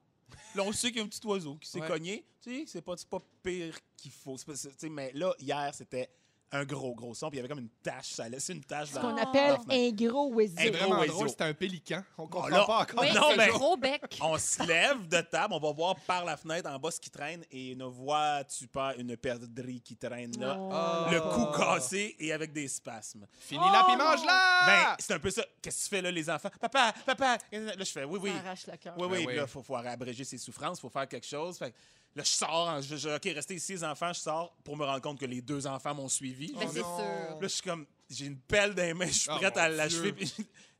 [0.55, 1.87] Là, on sait qu'il y a un petit oiseau qui s'est Ouais.
[1.87, 2.25] cogné.
[2.41, 4.35] Tu sais, c'est pas, pas pire qu'il faut.
[4.45, 4.53] Pas-
[4.89, 6.09] mais là, hier, c'était
[6.51, 7.29] un gros, gros son.
[7.29, 8.07] Puis il y avait comme une tache.
[8.13, 9.19] Ça a laissé une tache Ce dans qu'on Oh.
[9.21, 10.67] appelle un gros C'est whizzy.
[10.67, 12.03] Un gros drôle, c'était un pélican.
[12.17, 13.01] On comprend là- pas encore.
[13.01, 14.17] Oui, non, c'est mais- un gros bec.
[14.21, 17.09] On se lève de table, on va voir par la fenêtre en bas ce qui
[17.09, 20.57] traîne et une voix, tu pas une perdrix qui traîne là?
[20.59, 21.11] Oh.
[21.11, 23.25] Le cou cassé et avec des spasmes.
[23.39, 24.63] Fini la puis Oh, mange-la!
[24.65, 25.43] Ben, c'est un peu ça.
[25.61, 26.49] Qu'est-ce que tu fais là, les enfants?
[26.59, 27.37] Papa, papa!
[27.51, 28.31] Là, je fais oui, oui.
[28.31, 28.95] Ça arrache le cœur.
[28.97, 29.17] Oui, oui.
[29.19, 29.35] Ben oui.
[29.35, 31.57] là, il faut, faut abréger ses souffrances, il faut faire quelque chose.
[31.57, 31.75] Fait que
[32.15, 35.01] là, je sors, je, je- OK, restez ici, les enfants, je sors pour me rendre
[35.01, 36.53] compte que les deux enfants m'ont suivi.
[36.53, 36.97] Ben, Oh c'est non.
[36.97, 37.05] sûr.
[37.05, 39.69] Là, je suis comme, j'ai une pelle dans les mains, je suis Oh, prête à
[39.69, 40.13] l'achever.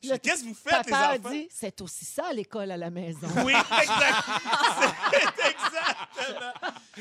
[0.02, 1.30] Qu'est-ce que vous faites, les Papa a enfants?
[1.32, 3.28] dit c'est aussi ça à l'école à la maison.
[3.46, 4.16] Oui, exact.
[5.12, 6.52] C'est exactement.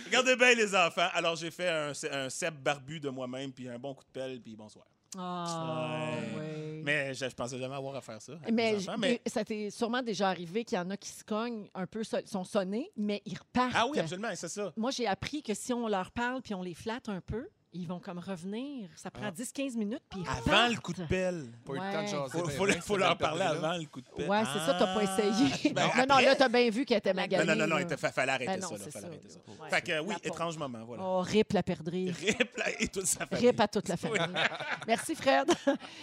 [0.04, 1.08] Regardez bien les enfants.
[1.12, 4.40] Alors, j'ai fait un, un cep barbu de moi-même, puis un bon coup de pelle,
[4.40, 4.84] puis bonsoir.
[5.16, 6.38] Ah, Ouais.
[6.38, 6.82] ouais.
[6.84, 8.32] Mais je, je pensais jamais avoir à faire ça.
[8.52, 8.94] Mais, enfants,
[9.26, 12.18] ça t'est sûrement déjà arrivé qu'il y en a qui se cognent un peu, so-
[12.26, 13.72] sont sonnés, mais ils repartent.
[13.74, 14.72] Ah oui, absolument, c'est ça.
[14.76, 17.86] Moi, j'ai appris que si on leur parle puis on les flatte un peu, ils
[17.86, 18.88] vont comme revenir.
[18.96, 19.30] Ça prend Ah.
[19.30, 21.52] 10-15 minutes puis ils Avant le coup de pelle.
[21.64, 22.06] Pas eu le temps de Ouais.
[22.06, 22.38] jaser.
[22.56, 24.28] Faut, ben, faut, ben, leur parler avant le coup de pelle.
[24.28, 25.72] Ouais, c'est ça, t'as pas essayé.
[25.74, 27.44] Ben, non, non, là, t'as bien vu qu'elle était Non, maganée.
[27.44, 27.86] non, non, non, là.
[27.90, 28.74] il fallait arrêter Ben non, ça.
[28.76, 29.38] là, c'est fallait ça, arrêter ça.
[29.46, 29.52] là.
[29.64, 29.70] Ouais.
[29.70, 31.02] Fait que oui, La étrange moment, voilà.
[31.04, 32.10] Oh, rip la perdrix.
[32.12, 33.46] Rip là, et toute sa famille.
[33.48, 34.18] Rip à toute la famille.
[34.86, 35.48] Merci, Fred.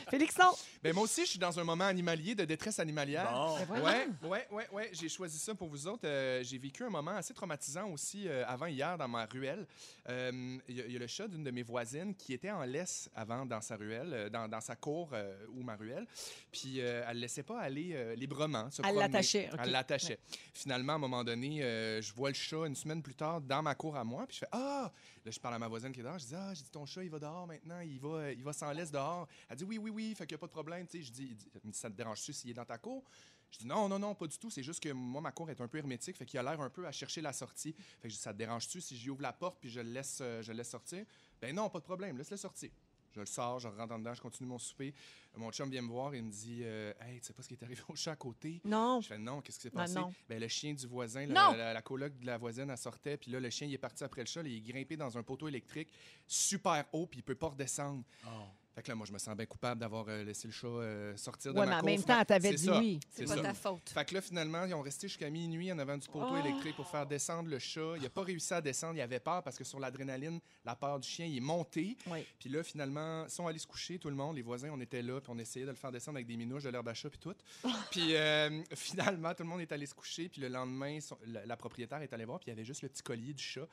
[0.10, 0.44] Félixon.
[0.84, 3.32] Ben, moi aussi, je suis dans un moment animalier de détresse animalière.
[3.34, 3.58] Bon.
[3.76, 3.82] Ben.
[3.84, 4.90] Ouais, ouais, ouais, ouais.
[4.94, 6.06] J'ai choisi ça pour vous autres.
[6.06, 9.66] Euh, j'ai vécu un moment assez traumatisant aussi euh, avant hier dans ma ruelle.
[10.10, 12.52] Euh, Il y, a- il y a le chat d'une de mes voisines qui était
[12.52, 16.06] en laisse avant dans sa ruelle, euh, dans, dans sa cour euh, ou ma ruelle.
[16.52, 18.70] Puis euh, elle ne laissait pas aller euh, librement.
[18.70, 19.60] Se Elle l'attachait, ok.
[19.64, 20.20] Elle l'attachait.
[20.54, 23.74] Finalement, à un moment donné, je vois le chat une semaine plus tard dans ma
[23.74, 24.28] cour à moi.
[24.28, 24.92] Puis je fais Ah!
[25.24, 26.20] Là, je parle à ma voisine qui est dehors.
[26.20, 27.80] Je dis Ah, j'ai dit ton chat, il va dehors maintenant.
[27.80, 29.28] Il va, il va s'en laisse dehors.
[29.50, 30.16] Elle dit Oui, oui, oui.
[30.16, 30.86] Fait qu'il n'y a pas de problème.
[30.88, 31.38] Tu sais, je dis,
[31.72, 33.04] Ça te dérange-tu s'il est dans ta cour?
[33.52, 34.50] Je dis non, non, non, pas du tout.
[34.50, 36.70] C'est juste que moi, ma cour est un peu hermétique, fait qu'il a l'air un
[36.70, 37.74] peu à chercher la sortie.
[38.02, 39.92] Fait que je dis, ça te dérange-tu si j'y ouvre la porte puis je le
[39.92, 41.06] laisse, euh, je le laisse sortir?
[41.42, 42.70] Ben non, pas de problème, laisse-le sortir.
[43.14, 44.94] Je le sors, je rentre en dedans, je continue mon souper.
[45.38, 47.48] Mon chum vient me voir et il me dit euh, Hey, tu sais pas ce
[47.48, 48.60] qui est arrivé au chat à côté?
[48.66, 49.00] Non.
[49.00, 49.96] Je fais non, qu'est-ce qui s'est Ben passé?
[49.96, 50.14] non.
[50.28, 53.32] Ben, le chien du voisin, la, la, la coloc de la voisine, elle sortait, puis
[53.32, 55.24] là, le chien, il est parti après le chat, là, il est grimpé dans un
[55.24, 55.90] poteau électrique
[56.28, 58.04] super haut, puis il peut pas redescendre.
[58.26, 58.30] Oh.
[58.76, 61.16] Fait que là, moi, je me sens bien coupable d'avoir euh, laissé le chat euh,
[61.16, 61.88] sortir de Ouais, ma mais en cour.
[61.90, 62.78] même temps, C'est dit ça.
[62.78, 63.00] oui.
[63.10, 63.48] C'est C'est pas ça.
[63.48, 63.90] ta faute.
[63.90, 66.38] Fait que là, finalement, ils ont resté jusqu'à minuit en avant du poteau Oh.
[66.38, 67.94] électrique pour faire descendre le chat.
[67.96, 68.96] Il n'a pas réussi à descendre.
[68.98, 71.96] Il avait peur parce que sur l'adrénaline, la peur du chien, il est monté.
[72.08, 72.26] Oui.
[72.38, 74.36] Puis là, finalement, ils sont allés se coucher, tout le monde.
[74.36, 76.64] Les voisins, on était là, puis on essayait de le faire descendre avec des minouches
[76.64, 77.34] de l'herbe à chat, puis tout.
[77.92, 80.28] puis euh, finalement, tout le monde est allé se coucher.
[80.28, 82.82] Puis le lendemain, son- la, la propriétaire est allée voir, puis il y avait juste
[82.82, 83.68] le petit collier du chat.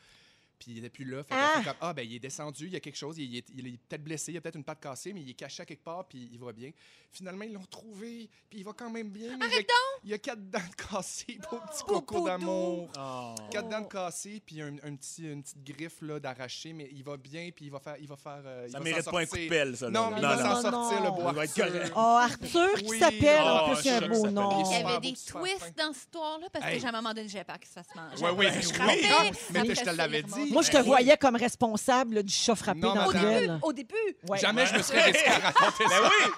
[0.62, 1.24] Puis il n'était plus là.
[1.24, 1.54] Fait Ah!
[1.58, 3.66] fait comme, ah, ben, il est descendu, il y a quelque chose, il est, il
[3.66, 5.82] est peut-être blessé, il a peut-être une patte cassée, mais il est caché à quelque
[5.82, 6.70] part, puis il va bien.
[7.10, 9.36] Finalement, ils l'ont trouvé, puis il va quand même bien.
[9.36, 9.62] mais il, y a,
[10.04, 12.90] il y a quatre dents de cassées, beau petit coco d'amour.
[12.96, 13.34] Oh.
[13.50, 17.02] Quatre dents de cassées, puis un, un petit, une petite griffe là, d'arraché, mais il
[17.02, 17.96] va bien, puis il va faire.
[18.00, 19.86] Il va faire euh, il Ça va mérite pas un coup de pelle, ça.
[19.86, 19.90] là.
[19.90, 20.88] Non, mais il Non, va non, s'en non.
[20.90, 21.72] sortir, le beau Il va être Arthur.
[21.72, 21.92] correct.
[21.96, 22.98] Oh, Arthur qui Oui.
[22.98, 23.40] s'appelle.
[23.42, 24.64] En Oh, plus, il y a un beau nom.
[24.64, 27.28] Il y avait des twists dans cette histoire-là parce que j'ai à un moment donné,
[27.28, 28.22] j'avais peur qu'il se fasse manger.
[28.24, 28.72] Oui, oui, je oui.
[28.72, 30.51] Ça Mais je te l'avais dit.
[30.52, 30.86] Moi, je te Ben oui.
[30.88, 33.40] voyais comme responsable là, du chat frappé Non, dans Au le madame.
[33.40, 33.94] début, au début.
[34.28, 34.38] Ouais.
[34.38, 36.00] Jamais je me serais risqué à raconter ça.
[36.00, 36.32] Ben oui!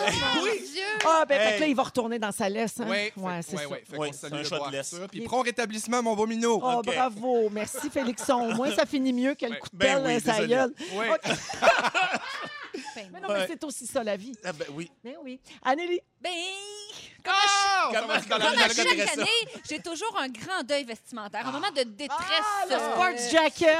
[0.00, 0.04] Oh,
[0.36, 0.82] mon Dieu!
[1.06, 2.78] Ah, ben, fait que là, il va retourner dans sa laisse.
[2.80, 2.86] Hein?
[2.88, 3.68] Oui, ouais, c'est ça.
[3.68, 3.82] ouais.
[3.88, 4.94] Fait Oui, c'est un le de laisse.
[5.10, 6.60] Puis rétablissement, mon beau minot.
[6.62, 6.86] Oh, OK.
[6.86, 7.50] bravo.
[7.50, 8.50] Merci, Félixon.
[8.50, 9.58] Au moins, ça finit mieux que le Ouais.
[9.58, 10.48] coup de Ben pelle, oui, sa désolé.
[10.48, 10.74] gueule.
[11.14, 11.32] OK.
[12.94, 13.40] Ben, Mais non, Ouais.
[13.40, 14.32] mais c'est aussi ça, la vie.
[14.44, 14.90] Ah, ben oui.
[15.04, 15.40] Mais oui.
[15.64, 16.30] Anneli, ben,
[17.24, 17.34] comme
[18.10, 18.64] à Ah!
[18.64, 18.86] À chaque
[19.18, 19.28] année,
[19.68, 22.18] j'ai toujours un grand deuil vestimentaire, un moment de détresse.
[22.20, 23.78] ah, le sports jacket.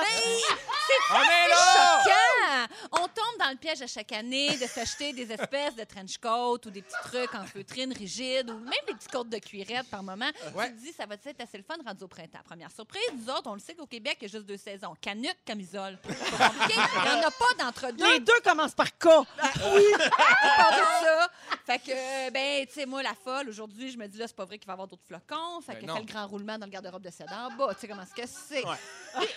[1.10, 2.02] On est là!
[2.02, 2.74] choquant!
[2.92, 6.52] On tombe dans le piège à chaque année de s'acheter des espèces de trench coats
[6.66, 10.02] ou des petits trucs en feutrine rigide ou même des petits côtes de cuirette par
[10.02, 10.30] moment.
[10.54, 10.70] Ouais.
[10.70, 12.38] Tu te dis, ça va être assez le fun rendu au printemps.
[12.44, 14.94] Première surprise, nous autres, on le sait qu'au Québec, il y a juste deux saisons.
[15.00, 15.98] Canuc, camisole.
[16.08, 16.74] C'est pas compliqué.
[16.96, 18.12] Il n'y en a pas d'entre-deux.
[18.12, 19.04] Les deux commencent par K.
[19.04, 19.24] part
[20.72, 21.28] de ça.
[21.66, 24.44] Fait que, ben, tu sais, moi, la folle, aujourd'hui, je me dis, là, c'est pas
[24.44, 25.60] vrai qu'il va y avoir d'autres flocons.
[25.60, 25.94] Fait Ben que non.
[25.96, 27.74] fait le grand roulement dans le garde-robe de cèdre en bas.
[27.74, 28.64] Tu sais comment est-ce que c'est?
[28.64, 28.76] Ouais.
[29.18, 29.28] Puis,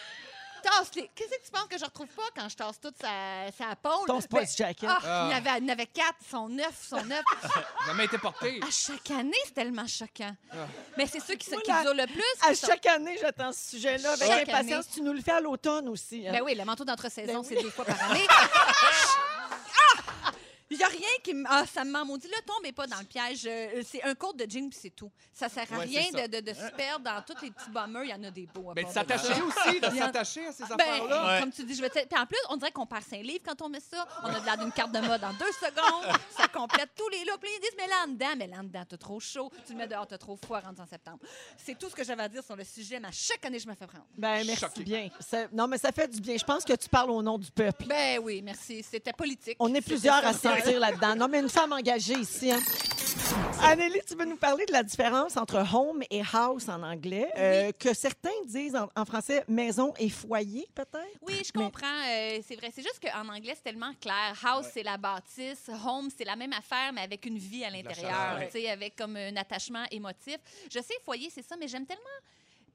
[0.69, 1.09] tasse les.
[1.15, 4.05] Qu'est-ce que tu penses que je retrouve pas quand je tasse toute sa, sa pôle?
[4.05, 4.87] Ton sports Ben, jacket.
[4.91, 5.23] Ah, Ah.
[5.27, 7.23] il y en avait, il y en avait quatre, sont neuf, sont neuf.
[7.87, 8.59] Jamais été porté.
[8.65, 10.35] À chaque année, c'est tellement choquant.
[10.51, 10.55] Ah.
[10.97, 12.23] Mais c'est ceux qui, qui durent le plus.
[12.47, 14.85] À sont- chaque année, j'attends ce sujet-là avec Chaque impatience.
[14.85, 14.93] année.
[14.93, 16.27] Tu nous le fais à l'automne aussi.
[16.27, 16.31] hein.
[16.31, 18.27] Ben oui, le manteau d'entre-saison, Ben c'est deux fois par année.
[20.71, 20.73] Ah!
[20.73, 21.45] Il n'y a rien qui me.
[21.47, 22.27] Ah, ça me maudit.
[22.27, 23.43] Là, tombez pas dans le piège.
[23.45, 25.11] Euh, c'est un code de jean, puis c'est tout.
[25.33, 26.27] Ça sert à Ouais, rien c'est ça.
[26.27, 28.03] de, de- de se perdre dans tous les petits bombers.
[28.05, 28.71] Il y en a des beaux.
[28.71, 29.17] à Mais de part de ça.
[29.17, 31.27] s'attacher aussi, de s'attacher à ces Ben, affaires-là.
[31.35, 31.39] Ouais.
[31.41, 31.99] comme tu dis, je vais te...
[32.07, 34.07] Puis en plus, on dirait qu'on perd cinq livres quand on met ça.
[34.23, 36.15] On a de l'air d'une carte de mode en deux secondes.
[36.37, 37.39] Ça complète tous les looks.
[37.41, 39.51] Puis ils disent, mais là en dedans, mais là en dedans, t'as trop chaud.
[39.65, 41.19] Tu le mets dehors, t'as trop froid, rendu en septembre.
[41.57, 43.67] C'est tout ce que j'avais à dire sur le sujet, mais à chaque année, je
[43.67, 44.05] me fais prendre.
[44.17, 44.83] Ben, merci Choqué.
[44.83, 45.09] bien.
[45.19, 46.37] Ça- non, mais ça fait du bien.
[46.37, 47.85] Je pense que tu parles au nom du peuple.
[47.85, 48.83] Ben oui, merci.
[48.89, 49.57] C'était politique.
[49.59, 51.15] On est C'était plusieurs à se là-dedans.
[51.15, 52.51] Non, mais une femme engagée ici.
[52.51, 52.59] Hein.
[53.63, 57.71] Anneli, tu veux nous parler de la différence entre home et house en anglais, euh,
[57.77, 61.19] que certains disent en, en français maison et foyer, peut-être?
[61.21, 61.85] Oui, je Mais- comprends.
[62.09, 62.71] euh, c'est vrai.
[62.73, 64.33] C'est juste qu'en anglais, c'est tellement clair.
[64.43, 65.69] House, c'est la bâtisse.
[65.85, 68.39] Home, c'est la même affaire, mais avec une vie à l'intérieur.
[68.51, 70.37] sais, Avec comme un attachement émotif.
[70.73, 72.01] Je sais, foyer, c'est ça, mais j'aime tellement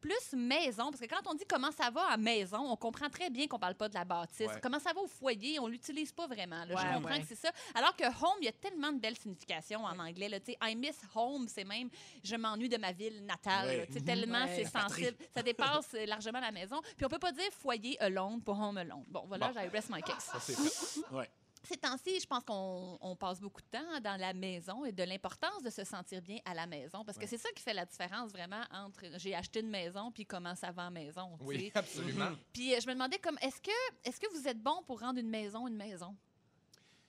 [0.01, 3.31] plus maison, parce que quand on dit comment ça va à maison, on comprend très
[3.31, 4.47] bien qu'on parle pas de la bâtisse.
[4.47, 4.61] Ouais.
[4.63, 6.65] Comment ça va au foyer, on l'utilise pas vraiment.
[6.65, 6.75] là.
[6.75, 7.21] Ouais, je comprends ouais.
[7.23, 7.51] que c'est ça.
[7.75, 10.29] Alors que home, il y a tellement de belles significations en anglais.
[10.29, 10.41] Là.
[10.41, 11.89] Tu sais, I miss home, c'est même
[12.23, 13.87] je m'ennuie de ma ville natale.
[13.93, 14.65] Sais, Tellement Ouais.
[14.65, 15.17] c'est sensible.
[15.35, 16.81] Ça dépasse euh, largement la maison.
[16.97, 19.05] Puis on peut pas dire foyer alone pour home alone.
[19.09, 19.61] Bon, voilà, Bon.
[19.61, 20.25] j'ai rest my case.
[20.33, 20.55] Ça, c'est.
[21.69, 25.03] Ces temps-ci, je pense qu'on on passe beaucoup de temps dans la maison et de
[25.03, 27.05] l'importance de se sentir bien à la maison.
[27.05, 27.29] Parce que Ouais.
[27.29, 30.71] c'est ça qui fait la différence vraiment entre j'ai acheté une maison puis comment ça
[30.71, 31.37] va en maison.
[31.41, 32.31] Oui, absolument.
[32.53, 33.71] Puis euh, je me demandais comme est-ce que
[34.05, 36.17] est-ce que vous êtes bon pour rendre une maison une maison?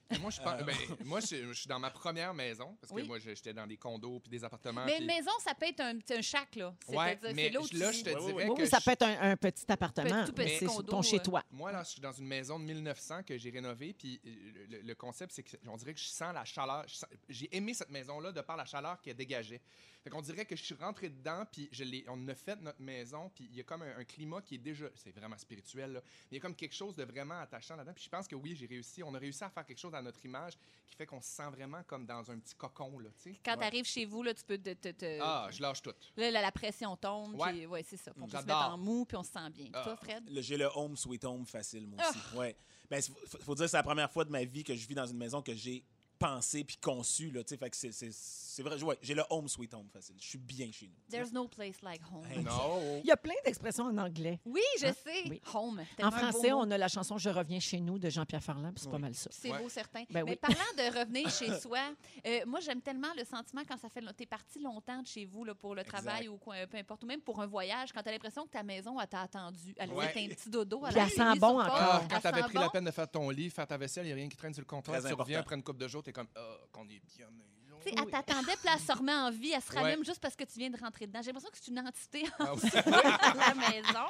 [0.09, 2.95] Et Moi, je, pense- ben, moi je, je suis dans ma première maison, parce que
[2.95, 3.07] Oui.
[3.07, 4.85] moi, j'étais dans des condos puis des appartements.
[4.85, 6.73] Mais puis- une maison, ça peut être un, un shack, là.
[6.87, 9.03] Ouais, mais c'est là tu je te dirais Oui, que oui, ça je- peut être
[9.03, 10.25] un, un petit appartement.
[10.25, 11.43] tout petit mais c'est condo, ton euh, chez-toi.
[11.51, 14.81] Moi, là, je suis dans une maison de 1900 que j'ai rénovée, puis euh, le,
[14.81, 16.85] le concept, c'est qu'on dirait que je sens la chaleur.
[16.87, 19.61] sens- J'ai aimé cette maison-là de par la chaleur qu'elle dégageait.
[20.07, 22.81] Fait qu'on dirait que je suis rentré dedans, puis je l'ai- on a fait notre
[22.81, 24.85] maison, puis il y a comme un, un climat qui est déjà...
[24.95, 26.01] C'est vraiment spirituel, là.
[26.05, 27.91] Mais il y a comme quelque chose de vraiment attachant là-dedans.
[27.93, 29.03] Puis je pense que oui, j'ai réussi.
[29.03, 30.53] On a réussi à faire quelque chose à notre image
[30.87, 33.39] qui fait qu'on se sent vraiment comme dans un petit cocon, là, tu sais.
[33.43, 33.57] Quand Ouais.
[33.57, 34.71] tu arrives chez vous, là, tu peux te.
[34.75, 35.91] te- te- Ah, je lâche tout.
[36.15, 37.35] Là, la, la pression tombe.
[37.35, 37.51] Ouais.
[37.51, 38.13] puis ouais, c'est ça.
[38.17, 39.65] On peut se mettre en mou, puis on se sent bien.
[39.65, 39.83] Puis Ah.
[39.83, 40.23] Toi, Fred?
[40.29, 42.19] Le- J'ai le home sweet home facile, moi aussi.
[42.33, 42.37] Ah.
[42.37, 42.55] Ouais.
[42.89, 44.95] Ben, faut, faut dire que c'est la première fois de ma vie que je vis
[44.95, 45.83] dans une maison que j'ai
[46.17, 47.31] pensé puis conçu.
[47.31, 47.57] Là, tu sais.
[47.57, 48.81] fait que c'est, c'est, c'est vrai.
[48.83, 50.15] Ouais, j'ai le home sweet home facile.
[50.19, 50.93] Je suis bien chez nous.
[51.09, 52.25] There's no place like home.
[52.29, 52.99] Hey, Non.
[53.03, 54.39] Il y a plein d'expressions en anglais.
[54.45, 54.93] Oui, je Hein?
[55.03, 55.29] sais.
[55.29, 55.41] Oui.
[55.53, 55.81] Home.
[56.01, 58.91] En français, on a la chanson Je reviens chez nous de Jean-Pierre Farland, puis c'est
[58.91, 59.29] pas mal ça.
[59.33, 59.59] C'est Ouais.
[59.61, 60.03] beau, certain.
[60.09, 60.35] Ben Mais oui.
[60.35, 61.79] parlant de revenir chez soi,
[62.25, 64.01] euh, moi, j'aime tellement le sentiment quand ça fait.
[64.15, 67.07] T'es parti longtemps de chez vous là, pour le travail ou quoi, peu importe, ou
[67.07, 69.73] même pour un voyage, quand t'as l'impression que ta maison, elle t'a attendu.
[69.77, 70.05] Elle Ouais.
[70.05, 70.81] a fait un petit dodo.
[70.85, 72.07] Elle sent bon encore.
[72.09, 74.15] Quand t'avais pris la peine de faire ton lit, faire ta vaisselle, il n'y a
[74.15, 75.01] rien qui traîne sur le comptoir.
[75.03, 77.56] Tu reviens après une coupe de jours, t'es comme, ah, qu'on est bien maison.
[77.89, 79.81] Sais, elle t'attendait, puis elle se remet en vie, elle se Ouais.
[79.81, 81.21] rallume juste parce que tu viens de rentrer dedans.
[81.21, 82.69] J'ai l'impression que c'est une entité Ah oui.
[82.73, 84.05] à la maison.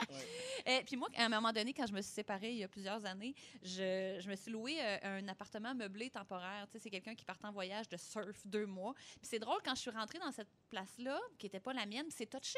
[0.68, 2.68] Euh, puis moi, à un moment donné, quand je me suis séparée il y a
[2.68, 6.68] plusieurs années, je, je me suis loué euh, un appartement meublé temporaire.
[6.72, 8.94] Tu sais, c'est quelqu'un qui partait en voyage de surf deux mois.
[8.96, 12.08] Puis c'est drôle, quand je suis rentrée dans cette place-là, qui n'était pas la mienne,
[12.10, 12.58] c'est touché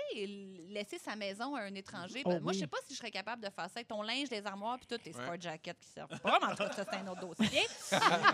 [0.69, 2.21] laisser sa maison à un étranger.
[2.25, 2.61] Oh Ben, moi, je oui.
[2.61, 4.87] sais pas si je serais capable de faire ça avec ton linge, les armoires, puis
[4.87, 5.23] toutes tes Ouais.
[5.23, 6.39] sport jackets qui servent pas.
[6.41, 7.61] Mais en tout cas, ça, c'est un autre dossier.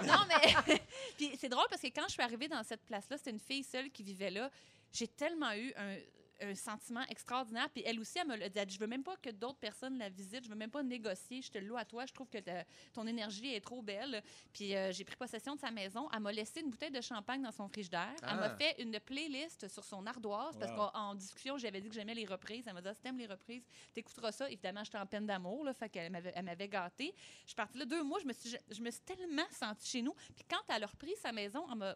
[0.07, 0.77] non, mais...
[1.17, 3.63] puis c'est drôle parce que quand je suis arrivée dans cette place-là, c'était une fille
[3.63, 4.49] seule qui vivait là.
[4.91, 5.97] J'ai tellement eu un,
[6.41, 7.69] un sentiment extraordinaire.
[7.69, 8.59] Puis elle aussi, elle me l'a dit.
[8.73, 10.43] Je veux même pas que d'autres personnes la visitent.
[10.45, 11.41] Je veux même pas négocier.
[11.41, 12.05] Je te loue à toi.
[12.05, 14.21] Je trouve que ta- ton énergie est trop belle.
[14.53, 16.09] Puis euh, j'ai pris possession de sa maison.
[16.13, 18.13] Elle m'a laissé une bouteille de champagne dans son frigidaire.
[18.21, 18.55] Elle m'a Ah.
[18.57, 22.25] fait une playlist sur son ardoise parce qu'en en discussion, j'avais dit que j'aimais les
[22.25, 22.65] reprises.
[22.67, 23.63] Elle m'a dit, Ah, si t'aimes les reprises,
[23.93, 24.49] t'écouteras ça.
[24.49, 25.65] Évidemment, j'étais en peine d'amour.
[25.77, 27.13] Fait qu'elle m'avait, elle m'avait gâtée.
[27.43, 28.19] Je suis partie là deux mois.
[28.19, 30.13] Je me suis, je, je me suis tellement sentie chez nous.
[30.35, 31.95] Puis quand elle a repris sa maison, elle m'a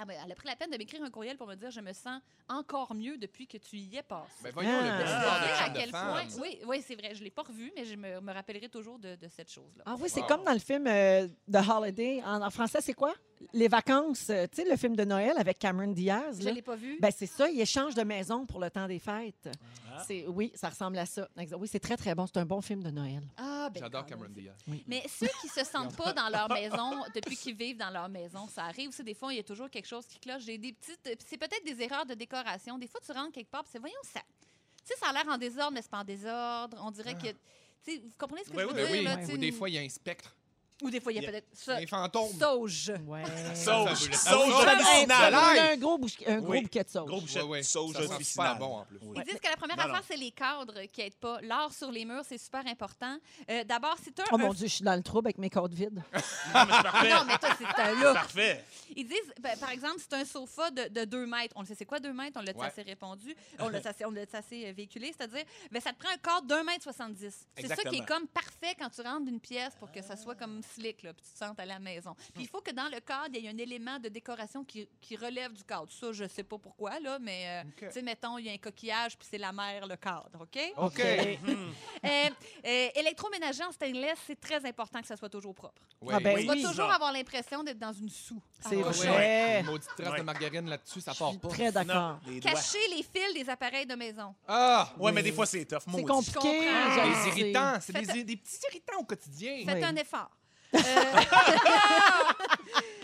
[0.00, 1.80] elle m'a- elle a pris la peine de m'écrire un courriel pour me dire je
[1.80, 4.32] me sens encore mieux depuis que tu y es passé.
[4.42, 4.98] Ben voyons Ah.
[5.00, 6.10] le sais à quel femme.
[6.26, 6.42] point.
[6.42, 7.14] Oui, oui c'est vrai.
[7.14, 9.84] Je ne l'ai pas revu, mais je me, me rappellerai toujours de, de cette chose-là.
[9.86, 10.26] Ah oui, c'est Wow.
[10.26, 12.22] comme dans le film euh, The Holiday.
[12.24, 13.14] En, en français, c'est quoi?
[13.52, 14.28] Les vacances.
[14.30, 16.38] euh, tu sais, le film de Noël avec Cameron Diaz.
[16.42, 16.98] Je ne l'ai pas vu.
[17.00, 19.48] Ben, c'est ça, il échange de maison pour le temps des fêtes.
[19.88, 19.89] Ah.
[20.06, 21.28] C'est, oui, ça ressemble à ça.
[21.58, 22.26] Oui, c'est très, très bon.
[22.26, 23.22] C'est un bon film de Noël.
[23.36, 24.06] ah, ben, J'adore.
[24.06, 24.56] Cameron Diaz.
[24.86, 28.46] Mais ceux qui se sentent pas dans leur maison depuis qu'ils vivent dans leur maison,
[28.48, 29.04] ça arrive aussi.
[29.04, 30.42] Des fois, il y a toujours quelque chose qui cloche.
[30.44, 31.02] J'ai des petites.
[31.02, 32.78] puis C'est peut-être des erreurs de décoration.
[32.78, 34.20] Des fois, tu rentres quelque part, puis c'est voyons ça.
[34.84, 36.80] Tu sais, ça a l'air en désordre, mais c'est pas en désordre.
[36.82, 37.28] On dirait que.
[37.28, 39.18] Tu sais, vous comprenez ce que Oui, je veux oui, dire?
[39.26, 40.34] Oui, là, des fois, il y a un spectre,
[40.82, 41.48] Ou des fois, il y a peut-être.
[41.52, 42.30] Ça, un fantôme.
[42.38, 42.92] sauge.
[43.06, 43.22] Ouais.
[43.54, 45.70] Sauge, sauge l'air.
[45.72, 47.06] un gros, un bouquet de sauge.
[47.06, 47.58] Gros ouais.
[47.60, 48.98] de sauge super bon, en plus.
[49.16, 51.40] Ils disent que la première affaire, c'est les cadres qui n'aident pas.
[51.42, 53.16] L'art sur les murs, c'est super important.
[53.50, 55.38] Euh, D'abord, si tu as Oh un mon Dieu, je suis dans le trouble avec
[55.38, 56.02] mes côtes vides.
[56.54, 57.10] Non, mais c'est parfait.
[57.10, 58.14] Non, mais toi, c'est un look.
[58.14, 58.64] Parfait.
[58.96, 61.54] Ils disent, ben, par exemple, c'est un sofa de 2 mètres.
[61.56, 62.38] On le sait, c'est quoi 2 mètres?
[62.40, 62.66] On l'a Ouais.
[62.66, 63.34] assez répondu.
[63.58, 65.14] On l'a assez, on l'a assez euh, véhiculé.
[65.16, 67.46] C'est-à-dire, ben, ça te prend un cadre d'un mètre 70.
[67.56, 70.34] C'est ça qui est comme parfait quand tu rentres d'une pièce pour que ça soit
[70.34, 72.14] comme slick, là, puis tu te sentes à la maison.
[72.34, 74.88] Puis il faut que dans le cadre, il y ait un élément de décoration qui,
[75.00, 75.90] qui relève du cadre.
[75.90, 77.88] Ça, je sais pas pourquoi, là, mais, euh, OK.
[77.88, 80.58] tu sais, mettons, il y a un coquillage, puis c'est la mer, le cadre, OK?
[80.76, 81.00] OK.
[82.02, 82.28] Euh,
[82.66, 85.82] euh, électroménager en stainless, c'est très important que ça soit toujours propre.
[86.00, 86.14] Ouais.
[86.16, 86.62] Ah ben Tu vas oui.
[86.62, 86.94] toujours ça.
[86.94, 88.40] avoir l'impression d'être dans une soue.
[88.58, 89.08] C'est Ah, vrai.
[89.10, 89.60] ouais.
[89.60, 90.18] Une maudite trace Ouais.
[90.18, 91.48] de margarine là-dessus, ça part suis pas.
[91.48, 92.18] très d'accord.
[92.42, 94.34] Cacher les fils des appareils de maison.
[94.48, 94.90] Ah!
[94.98, 95.80] Ouais, mais des fois, c'est tough.
[95.94, 96.60] C'est compliqué.
[96.60, 97.28] Des sais.
[97.40, 99.62] irritants, c'est Faites- des, des petits irritants au quotidien.
[99.66, 99.84] Faites Oui.
[99.84, 100.30] un effort.
[100.74, 100.78] Euh,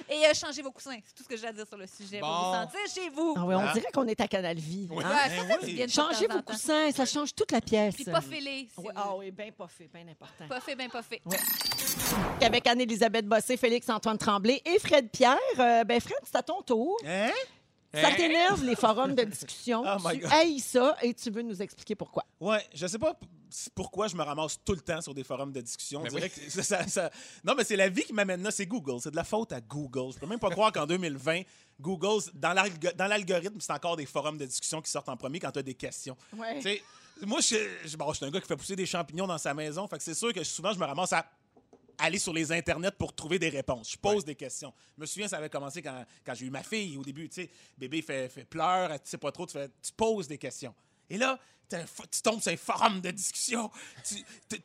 [0.09, 0.99] Et euh, changez vos coussins.
[1.05, 2.21] C'est tout ce que j'ai à dire sur le sujet.
[2.21, 2.37] Pour Bon.
[2.37, 3.35] vous sentir chez vous.
[3.37, 3.73] Ah oui, on Ah.
[3.73, 4.87] dirait qu'on est à Canal Vie.
[4.91, 5.03] Oui.
[5.05, 5.09] hein?
[5.11, 5.89] Ouais, ça, Ben ça oui.
[5.89, 7.97] Changez vos coussins, ça change toute la pièce.
[7.97, 8.69] Puis pas fêlé.
[8.73, 10.47] si Oui, vous- ah oui, bien pas fait, bien important.
[10.49, 11.21] Pas fait, bien pas fait.
[12.41, 15.37] Avec Anne-Élisabeth Bossé, Félix-Antoine Tremblay et Fred Pierre.
[15.59, 16.97] Euh, ben Fred, c'est à ton tour.
[17.05, 17.31] Hein?
[17.93, 19.83] Ça t'énerve, les forums de discussion.
[19.87, 22.25] Oh tu haïs ça et tu veux nous expliquer pourquoi.
[22.39, 23.15] Ouais, je sais pas
[23.75, 26.01] pourquoi je me ramasse tout le temps sur des forums de discussion.
[26.01, 27.11] On Ben que ça, ça- ça-
[27.45, 29.01] Non, mais c'est la vie qui m'amène là, c'est Google.
[29.01, 30.13] C'est de la faute à Google.
[30.15, 31.43] Je peux même pas croire qu'en 2020,
[31.81, 35.39] Google, dans l'algo- dans l'algorithme, c'est encore des forums de discussion qui sortent en premier
[35.41, 36.17] quand tu as des questions.
[36.37, 36.57] Ouais.
[36.57, 36.83] Tu sais,
[37.23, 39.55] moi, je, je- bon, je suis un gars qui fait pousser des champignons dans sa
[39.55, 39.87] maison.
[39.89, 41.25] Fait que c'est sûr que souvent, je me ramasse à
[41.99, 43.93] aller sur les internets pour trouver des réponses.
[43.93, 44.73] Je pose des questions.
[44.97, 47.27] Je me souviens, ça avait commencé quand, quand j'ai eu ma fille au début.
[47.31, 50.37] Tu sais, bébé fait, fait pleur, tu sais pas trop, tu, fais- tu poses des
[50.37, 50.75] questions.
[51.11, 51.39] Et là,
[51.69, 53.71] tu tombes sur un forum de discussion.
[54.09, 54.25] Tu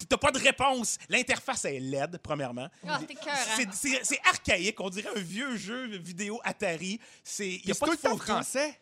[0.09, 0.97] n'as pas de réponse.
[1.09, 2.67] L'interface est laide, premièrement.
[2.87, 3.33] Ah, c'est cœur?
[3.55, 4.79] C'est- C'est c'est archaïque.
[4.79, 6.99] On dirait un vieux jeu vidéo Atari.
[7.23, 8.17] C'est- Il y a c'est pas tout de photo.
[8.17, 8.79] français.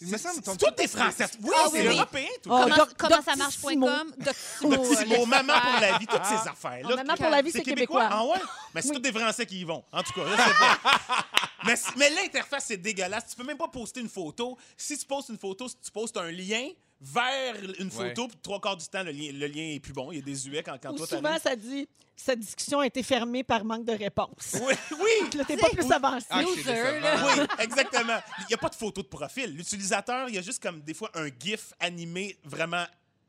[0.00, 1.26] Il me C'est- semble c'est- ton- Tout est français.
[1.40, 2.26] Oui, Ah, c'est oui, européen.
[2.42, 2.50] Tout.
[2.52, 4.12] Oh, Comment, comment ça marche.com?
[4.18, 5.26] Doctissimo.
[5.26, 6.88] Maman pour la vie, toutes ces affaires-là.
[6.92, 8.08] Oh, maman pour la vie, c'est québécois.
[8.10, 8.38] Ah ouais?
[8.74, 9.84] Mais c'est tous des Français qui y vont.
[9.92, 10.78] En tout cas, sais pas.
[11.64, 13.28] mais mais l'interface, c'est dégueulasse.
[13.30, 14.58] Tu peux même pas poster une photo.
[14.76, 16.68] Si tu postes une photo, si tu postes un lien
[17.02, 20.12] vers une photo, puis trois quarts du temps, le lien, le lien est plus bon.
[20.12, 23.42] Il est désuet quand, quand Ou toi, souvent, ça dit cette discussion a été fermée
[23.42, 24.54] par manque de réponse.
[24.54, 25.30] Oui, oui!
[25.36, 26.26] Là, t'es pas plus avancé.
[26.30, 27.24] Ah, Loser, là.
[27.24, 28.18] Oui, exactement.
[28.40, 29.56] Il n'y a pas de photo de profil.
[29.56, 32.84] L'utilisateur, il y a juste comme des fois un GIF animé vraiment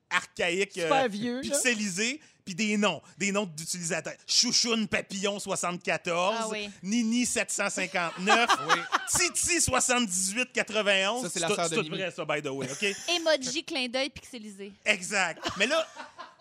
[0.10, 1.58] archaïque, Super vieux, là.
[2.46, 4.14] Puis des noms, des noms d'utilisateurs.
[4.28, 6.70] Chouchoune Papillon 74, Ah oui.
[6.84, 8.80] Nini 759, Oui.
[9.10, 11.22] Titi 7891.
[11.24, 12.04] Ça, c'est la tout- sœur de Mimi.
[12.16, 12.84] ça, by the way, OK?
[13.10, 14.74] Emoji clin d'œil pixelisé.
[14.86, 15.44] Exact.
[15.58, 15.88] Mais là,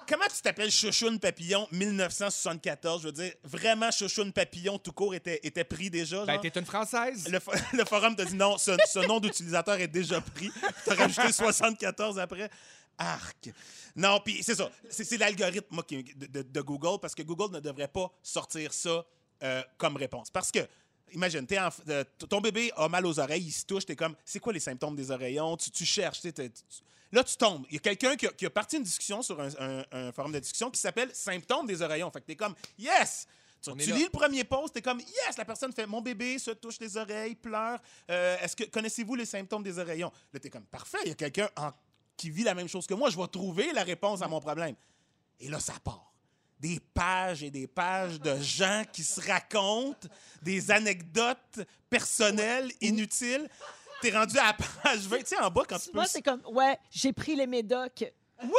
[0.08, 3.02] comment tu t'appelles Chouchoune Papillon 1974?
[3.02, 6.24] Je veux dire, vraiment, Chouchoune Papillon tout court était, était pris déjà?
[6.24, 6.42] Ben, genre?
[6.42, 7.28] t'es une Française.
[7.28, 10.50] Le, fo- le forum te dit non, ce, ce nom d'utilisateur est déjà pris.
[10.84, 12.50] Tu as rajouté 74 après.
[12.98, 13.50] Arc.
[13.96, 14.70] Non, puis c'est ça.
[14.90, 19.04] C'est l'algorithme de, de- de Google parce que Google ne devrait pas sortir ça
[19.42, 20.30] euh, comme réponse.
[20.30, 20.60] Parce que,
[21.12, 23.96] imagine, t'es en- euh, t- ton bébé a mal aux oreilles, il se touche, t'es
[23.96, 25.56] comme, c'est quoi les symptômes des oreillons?
[25.56, 26.32] Tu, tu cherches, tu-
[27.10, 27.66] Là, tu tombes.
[27.68, 30.12] Il y a quelqu'un qui, a- qui a parti une discussion sur un, un- un
[30.12, 32.10] forum de discussion qui s'appelle Symptômes des oreillons.
[32.10, 33.26] Fait que t'es comme, yes!
[33.60, 35.36] Tu, lis le premier post, t'es comme, yes!
[35.36, 37.78] La personne fait, mon bébé se touche les oreilles, pleure.
[38.10, 40.10] Euh, Est-ce que connaissez-vous les symptômes des oreillons?
[40.32, 41.70] Là, t'es comme, parfait, il y a quelqu'un en-
[42.16, 43.10] qui vit la même chose que moi.
[43.10, 44.74] Je vais trouver la réponse à mon problème.
[45.40, 46.12] Et là, ça part.
[46.58, 50.08] Des pages et des pages de gens qui se racontent
[50.42, 51.60] des anecdotes
[51.90, 53.48] personnelles inutiles.
[54.00, 55.98] T'es rendu à la page 20, tu sais, en bas, quand tu peux...
[55.98, 58.04] Moi, c'est comme, ouais, j'ai pris les médocs.
[58.44, 58.50] Oui!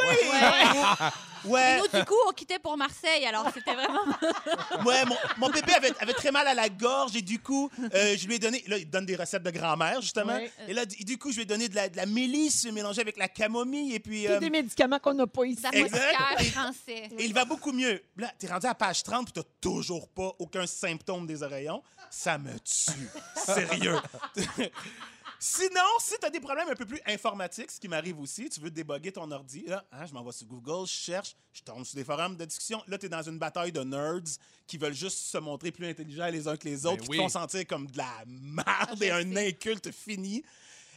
[1.44, 1.78] Et Ouais!
[1.78, 4.00] nous, du coup, on quittait pour Marseille, alors c'était vraiment.
[4.84, 8.16] Ouais, mon, mon bébé avait, avait très mal à la gorge et du coup, euh,
[8.16, 8.64] je lui ai donné.
[8.66, 10.34] Là, il donne des recettes de grand-mère, justement.
[10.34, 10.50] Ouais.
[10.68, 13.00] Et là, du du coup, je lui ai donné de la, de la mélisse mélangée
[13.02, 14.26] avec la camomille et puis.
[14.26, 15.64] Euh, des médicaments qu'on n'a pas ici.
[15.66, 17.10] Apothicaire français.
[17.18, 18.02] et il va beaucoup mieux.
[18.16, 21.82] Là, t'es rendu à page 30 puis t'as toujours pas aucun symptôme des oreillons.
[22.10, 23.08] Ça me tue.
[23.36, 23.98] Sérieux.
[25.46, 28.60] Sinon, si tu as des problèmes un peu plus informatiques, ce qui m'arrive aussi, tu
[28.60, 31.84] veux déboguer ton ordi, là, hein, je m'en vais sur Google, je cherche, je tombe
[31.84, 32.82] sur des forums de discussion.
[32.86, 36.28] Là, tu es dans une bataille de nerds qui veulent juste se montrer plus intelligents
[36.28, 37.16] les uns que les autres, Ben qui oui.
[37.18, 39.48] te font sentir comme de la merde et un sais.
[39.48, 40.42] inculte fini.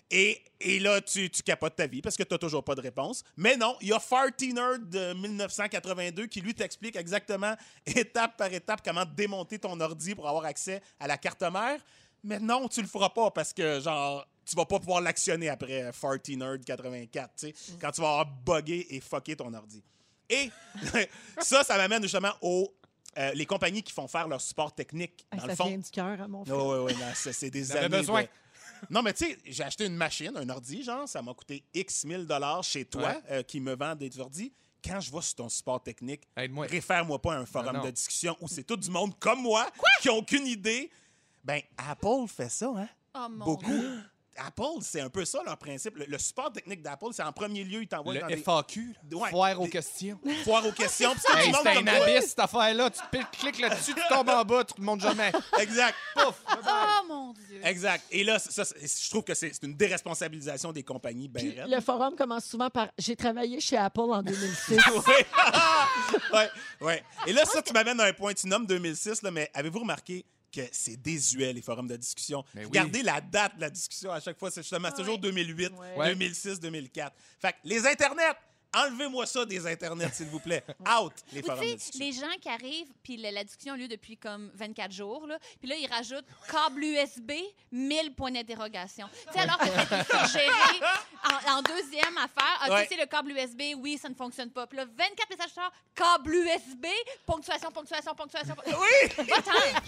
[0.09, 2.79] Et, et là, tu, tu capotes ta vie parce que tu n'as toujours pas de
[2.79, 3.25] réponse.
[3.35, 7.53] Mais non, il y a Farty Nerd de 1982 qui lui t'explique exactement,
[7.85, 11.81] étape par étape, comment démonter ton ordi pour avoir accès à la carte mère.
[12.23, 15.91] Mais non, tu le feras pas parce que, genre, tu vas pas pouvoir l'actionner après
[15.93, 19.83] Farty Nerd 84, tu sais, quand tu vas avoir buggé et fucké ton ordi.
[20.29, 20.49] Et
[21.41, 22.73] ça, ça m'amène justement aux
[23.17, 25.25] euh, les compagnies qui font faire leur support technique.
[25.31, 26.57] Dans ça le fond, vient du cœur à mon frère.
[26.57, 27.03] oui, oui, oui.
[27.15, 27.89] C'est c'est des années.
[27.89, 28.23] besoin.
[28.23, 28.27] de-
[28.91, 32.05] Non, mais tu sais, j'ai acheté une machine, un ordi, genre, ça m'a coûté X
[32.05, 32.27] 1000
[32.61, 33.21] chez toi, Ouais.
[33.31, 34.53] euh, qui me vend des ordis.
[34.85, 36.67] Quand je vois sur ton support technique, Aide-moi.
[36.67, 37.85] réfère-moi pas à un forum Non, non.
[37.85, 39.67] de discussion où c'est tout du monde comme moi
[40.01, 40.91] qui ont aucune idée.
[41.43, 42.87] Ben, Apple fait ça, hein?
[43.15, 43.65] Oh mon Beaucoup.
[43.73, 43.99] Dieu.
[44.37, 45.97] Apple, c'est un peu ça leur principe.
[45.97, 48.95] Le, le support technique d'Apple, c'est en premier lieu, ils t'envoient dans Le des FAQ,
[49.13, 49.29] Ouais.
[49.29, 50.19] foire aux Des- questions.
[50.43, 51.13] foires aux questions.
[51.19, 52.89] c'est Hey, un comme abysse, cette affaire-là.
[52.89, 53.01] Tu
[53.39, 55.31] cliques là-dessus, tu tombes en bas, tu te montes jamais.
[55.59, 55.95] Exact.
[56.15, 56.35] Pouf!
[56.51, 57.61] Oh mon Dieu.
[57.63, 58.03] Exact.
[58.11, 61.69] Et là, ça, ça, je trouve que c'est une déresponsabilisation des compagnies Puis raides.
[61.69, 64.77] le forum commence souvent par J'ai travaillé chez Apple en 2006.
[65.07, 65.13] Oui.
[66.33, 66.49] ouais,
[66.81, 67.03] ouais.
[67.25, 68.33] Et là, ça, tu m'amènes à un point.
[68.33, 70.25] Tu nommes 2006, là, mais avez-vous remarqué
[70.61, 72.43] que c'est désuet, les forums de discussion?
[72.53, 72.67] Mais oui.
[72.67, 74.49] Regardez la date de la discussion à chaque fois.
[74.51, 75.21] C'est justement c'est toujours Ouais.
[75.21, 76.09] 2008, Ouais.
[76.09, 77.15] 2006, 2004.
[77.39, 78.35] Fait que les Internets,
[78.75, 80.63] enlevez-moi ça des Internets, s'il vous plaît.
[80.99, 82.05] Out, les Ou forums de tu sais, discussion.
[82.05, 85.37] les gens qui arrivent, puis la, la discussion a lieu depuis comme 24 jours, là,
[85.59, 87.31] puis là, ils rajoutent câble USB,
[87.71, 89.07] 1000 points d'interrogation.
[89.27, 90.79] Tu sais, alors que c'était suggéré
[91.47, 92.87] en, en deuxième affaire, ah, Ouais.
[92.87, 94.67] tu sais, le câble USB, oui, ça ne fonctionne pas.
[94.67, 96.85] Puis là, 24 messages tard, câble USB,
[97.25, 98.55] ponctuation, ponctuation, ponctuation.
[98.67, 99.09] Oui!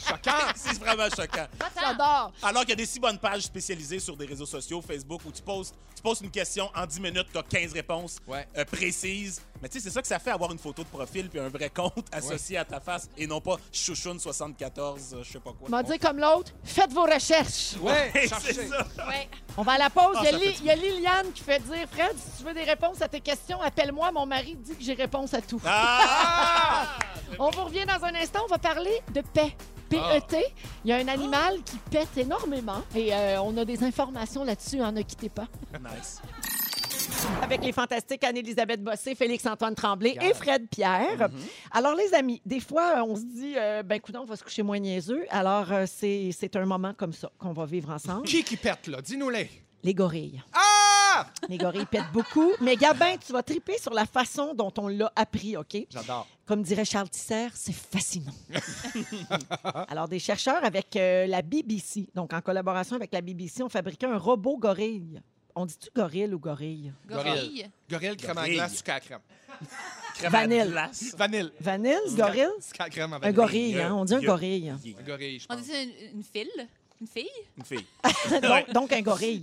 [0.07, 0.32] Choquant!
[0.55, 1.47] c'est vraiment choquant.
[1.80, 2.32] J'adore.
[2.41, 5.32] Alors qu'il y a des si bonnes pages spécialisées sur des réseaux sociaux, Facebook, où
[5.32, 8.47] tu poses, tu poses une question, en 10 minutes, tu as 15 réponses Ouais.
[8.57, 9.41] euh, précises.
[9.61, 11.49] Mais tu sais, c'est ça que ça fait avoir une photo de profil puis un
[11.49, 15.67] vrai compte associé à ta face et non pas chouchoune74, euh, je sais pas quoi.
[15.67, 17.76] On va dire comme l'autre, faites vos recherches.
[17.82, 18.53] Ouais, Hey, cherchez.
[18.53, 18.86] c'est ça.
[19.07, 19.28] Ouais.
[19.57, 20.15] On va à la pause.
[20.17, 21.88] Ah, il, y a ça Li- fait du il y a Liliane qui fait dire
[21.91, 24.11] Fred, si tu veux des réponses à tes questions, appelle-moi.
[24.11, 25.61] Mon mari dit que j'ai réponse à tout.
[25.65, 26.97] Ah!
[27.39, 28.39] On vous revient dans un instant.
[28.45, 29.55] On va parler de paix.
[29.89, 30.38] P-E-T.
[30.86, 34.80] Il y a un animal qui pète énormément et euh, on a des informations là-dessus.
[34.82, 35.47] hein, ne quittez pas.
[35.80, 36.22] Nice.
[37.41, 41.30] Avec les fantastiques Anne-Élisabeth Bossé, Félix-Antoine Tremblay et Fred Pierre.
[41.72, 44.63] Alors, les amis, des fois, on se dit, euh, ben, écoute, on va se coucher
[44.63, 45.26] moins niaiseux.
[45.30, 48.24] Alors, euh, c'est c'est un moment comme ça qu'on va vivre ensemble.
[48.28, 49.01] Qui qui pète, là?
[49.01, 49.49] Dis-nous-les.
[49.84, 50.43] Les gorilles.
[50.53, 51.26] Ah!
[51.47, 52.51] Les gorilles pètent beaucoup.
[52.61, 55.88] Mais Gabin, tu vas triper sur la façon dont on l'a appris, OK?
[55.89, 56.28] J'adore.
[56.45, 58.34] Comme dirait Charles Tisser, c'est fascinant.
[59.88, 64.05] Alors, des chercheurs avec euh, la BBC, donc en collaboration avec la BBC, ont fabriqué
[64.05, 65.22] un robot gorille.
[65.62, 66.93] On dit-tu gorille ou gorille?
[67.05, 67.70] Gorille.
[67.89, 68.55] Gorille, crème à Gorille.
[68.55, 69.20] glace, sucre à crème.
[70.16, 70.68] Crème à Vanille.
[70.72, 71.16] glace.
[71.18, 71.51] Vanille.
[71.60, 72.47] Vanille, gorille?
[72.62, 73.36] Sucre à crème à Un vanille.
[73.36, 73.93] gorille, hein?
[73.93, 74.70] On dit un gorille.
[74.70, 75.66] Un gorille, je On pense.
[75.66, 76.49] dit une, une file?
[77.02, 77.30] Une fille?
[77.58, 77.86] Une fille.
[78.41, 79.41] donc, donc un gorille.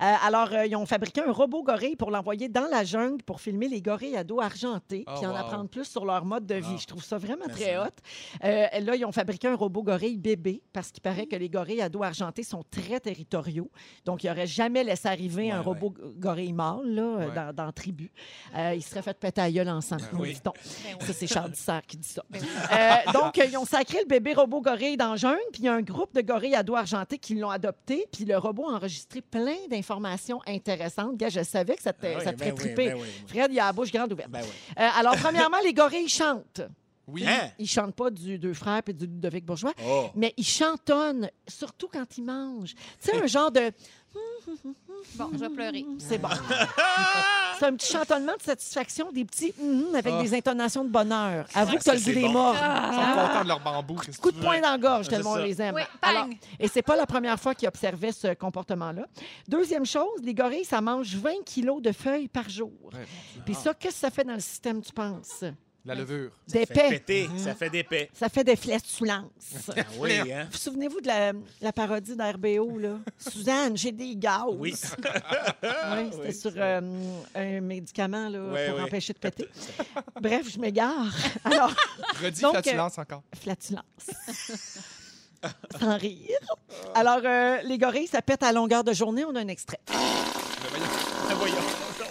[0.00, 3.40] Euh, alors, euh, ils ont fabriqué un robot gorille pour l'envoyer dans la jungle pour
[3.40, 5.36] filmer les gorilles à dos argenté Oh, puis en wow.
[5.38, 6.74] apprendre plus sur leur mode de vie.
[6.74, 6.78] Ah.
[6.80, 7.86] Je trouve ça vraiment très hot.
[8.44, 11.82] Euh, là, ils ont fabriqué un robot gorille bébé parce qu'il paraît que les gorilles
[11.82, 13.68] à dos argenté sont très territoriaux.
[14.04, 15.64] Donc, ils n'auraient jamais laissé arriver Ouais, un ouais.
[15.64, 17.34] robot gorille mâle là, Ouais.
[17.34, 18.12] dans, dans la tribu.
[18.54, 20.02] Euh, ils se seraient fait péter à gueule ensemble.
[20.12, 20.34] Ben oui.
[20.34, 20.52] dit-on.
[20.52, 21.06] Ben oui.
[21.08, 22.22] Ça, c'est Charles Dissert qui dit ça.
[22.30, 22.48] Ben oui.
[22.72, 25.68] Euh, donc, ils ont sacré le bébé robot gorille dans la jungle, puis il y
[25.68, 29.20] a un groupe de gorilles à argenté qui l'ont adopté, puis le robot a enregistré
[29.20, 31.16] plein d'informations intéressantes.
[31.16, 32.86] Gars, je savais que ça te, Ah oui, ça te ben ferait oui, triper.
[32.92, 33.08] ben oui.
[33.26, 34.30] Fred, il a la bouche grande ouverte.
[34.30, 34.40] Ben.
[34.42, 36.62] Euh, alors, premièrement, les gorilles chantent.
[37.06, 37.24] Oui.
[37.26, 37.50] Hein?
[37.58, 40.10] Ils chantent pas du Deux Frères et du Ludovic Bourgeois, Oh.
[40.14, 42.74] mais ils chantonnent, surtout quand ils mangent.
[42.74, 43.70] Tu sais, un genre de...
[45.14, 45.84] Bon, je vais pleurer.
[45.98, 46.28] C'est bon.
[47.58, 50.22] C'est un petit chantonnement de satisfaction, des petits hum avec Ah.
[50.22, 51.46] des intonations de bonheur.
[51.54, 52.54] Avoue que ça, tu as le goût des morts.
[52.54, 52.58] Ils
[52.94, 53.26] sont Hein?
[53.28, 53.94] contents de leur bambou.
[53.96, 54.46] qu'est-ce que Coup tu de veux?
[54.46, 55.44] poing dans la gorge, C'est tellement on ça.
[55.44, 55.74] les aime.
[55.74, 56.36] Oui, Alors, bang!
[56.60, 59.06] et c'est pas la première fois qu'ils observaient ce comportement-là.
[59.48, 62.70] Deuxième chose, les gorilles, ça mange 20 kilos de feuilles par jour.
[62.92, 63.06] Ouais,
[63.44, 65.42] Puis ça, qu'est-ce que ça fait dans le système, tu penses?
[65.84, 66.32] La levure.
[66.46, 68.10] Ça fait péter, ça fait des paix.
[68.12, 69.30] Ça fait des flatulences.
[69.76, 70.48] Ah oui, hein?
[70.50, 72.98] Vous souvenez-vous de la, la parodie d'RBO, là?
[73.16, 74.42] Suzanne, j'ai des gaz.
[74.50, 74.74] Oui.
[75.62, 76.80] Oui, c'était Oui, sur euh,
[77.34, 79.48] un médicament là, pour empêcher de péter.
[80.20, 81.06] Bref, je m'égare.
[81.44, 81.72] Alors,
[82.22, 83.22] Redis Donc, flatulence encore.
[83.40, 83.84] flatulence.
[85.80, 86.38] Sans rire.
[86.94, 89.24] Alors, euh, les gorilles, ça pète à longueur de journée.
[89.24, 89.80] On a un extrait.
[89.86, 90.84] Voyons,
[91.30, 91.54] Ah, Voyons,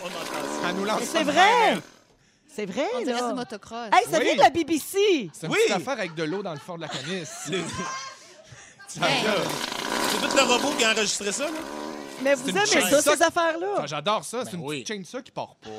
[0.03, 0.73] on entend ça.
[0.73, 1.77] Nous lance c'est vrai!
[2.57, 3.29] C'est vrai, On dirait là.
[3.29, 3.89] du motocross.
[3.93, 4.23] Hey, ça Oui.
[4.25, 5.29] vient de la BBC!
[5.31, 5.59] C'est une Oui.
[5.67, 7.29] petite affaire avec de l'eau dans le fond de la canisse.
[8.87, 9.23] Ça Hey.
[10.09, 11.51] C'est tout le robot qui a enregistré ça, là?
[12.23, 13.85] Mais vous C'est une aimez ça, ces affaires-là?
[13.85, 14.43] J'adore ça.
[14.43, 14.75] C'est Ben une oui.
[14.81, 15.69] petite chaîne ça qui part pas.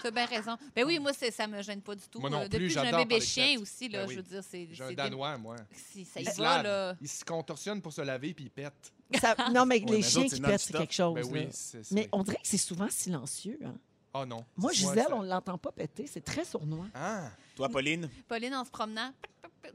[0.00, 0.56] Tu as bien raison.
[0.74, 2.20] Ben oui, moi, c'est- ça me gêne pas du tout.
[2.20, 3.98] Moi non Euh, plus, Depuis que j'ai un j'adore bébé parler de chien aussi, là,
[4.00, 4.14] Ben oui.
[4.14, 4.68] je veux dire, c'est...
[4.72, 5.56] J'ai un c'est Danois, moi.
[5.92, 6.62] Si, ça y Il se va, lave.
[6.62, 6.94] là.
[7.02, 8.72] Il se contorsionne pour se laver puis il pète.
[9.20, 10.80] Ça- non, mais les mais chiens autres, qui c'est pètent, c'est non-stop.
[10.80, 11.14] quelque chose.
[11.16, 13.58] Ben oui, c'est Mais c'est- on dirait que c'est souvent silencieux.
[13.66, 13.74] hein.
[14.14, 14.44] Oh non.
[14.56, 16.06] Moi, Gisèle, on ne l'entend pas péter.
[16.06, 16.86] C'est très sournois.
[16.94, 17.30] Ah!
[17.56, 18.08] Toi, Pauline?
[18.28, 19.12] Pauline, en se promenant,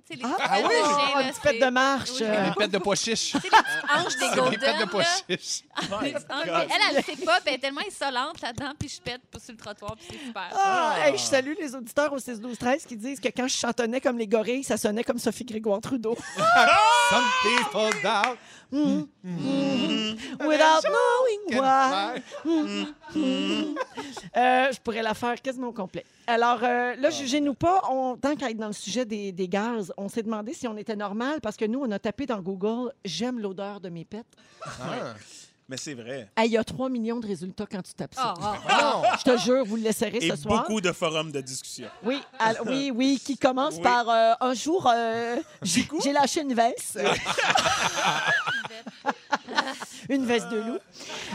[0.10, 0.76] les Ah, petites ah oui!
[0.84, 2.10] Oh, là, une pète c'est- de marche.
[2.20, 2.28] Oui.
[2.28, 3.32] Des pètes de pois chiches.
[3.32, 5.64] Tu sais, les petites hanches des C'est des pètes de pois chiches.
[5.82, 6.00] Ah.
[6.04, 9.40] Elle, elle le sait pas, puis elle est tellement insolente là-dedans, puis je pète pas
[9.40, 10.50] sur le trottoir, puis c'est super.
[10.54, 11.08] Ah, Ah.
[11.10, 14.02] hey, je salue les auditeurs au 6 12 13 qui disent que quand je chantonnais
[14.02, 16.16] comme les gorilles, ça sonnait comme Sophie Grégoire Trudeau.
[17.10, 18.38] Some people doubt.
[18.72, 20.16] Mm, mm,
[20.46, 22.22] Without knowing why.
[24.38, 26.06] Euh, je pourrais la faire quasiment au complet.
[26.28, 27.82] Alors euh, là, jugez-nous pas.
[27.90, 29.48] On, tant qu'à être dans le sujet des, des
[29.98, 32.92] on s'est demandé si on était normal parce que nous, on a tapé dans Google
[33.06, 34.26] «J'aime l'odeur de mes pets
[34.66, 35.14] Ah.
[35.68, 36.28] Mais c'est vrai.
[36.36, 38.34] Hey, Il y a 3 millions de résultats quand tu tapes ça.
[38.42, 38.82] Ah, ah.
[38.82, 39.04] Non!
[39.20, 40.64] Je te jure, vous le laisserez Et ce soir.
[40.64, 41.88] beaucoup de forums de discussion.
[42.04, 42.20] Oui,
[42.66, 43.84] oui, oui, qui commence Oui.
[43.84, 47.00] par euh, un jour, euh, j'ai j'ai lâché une veste.
[50.16, 50.78] une veste de loup.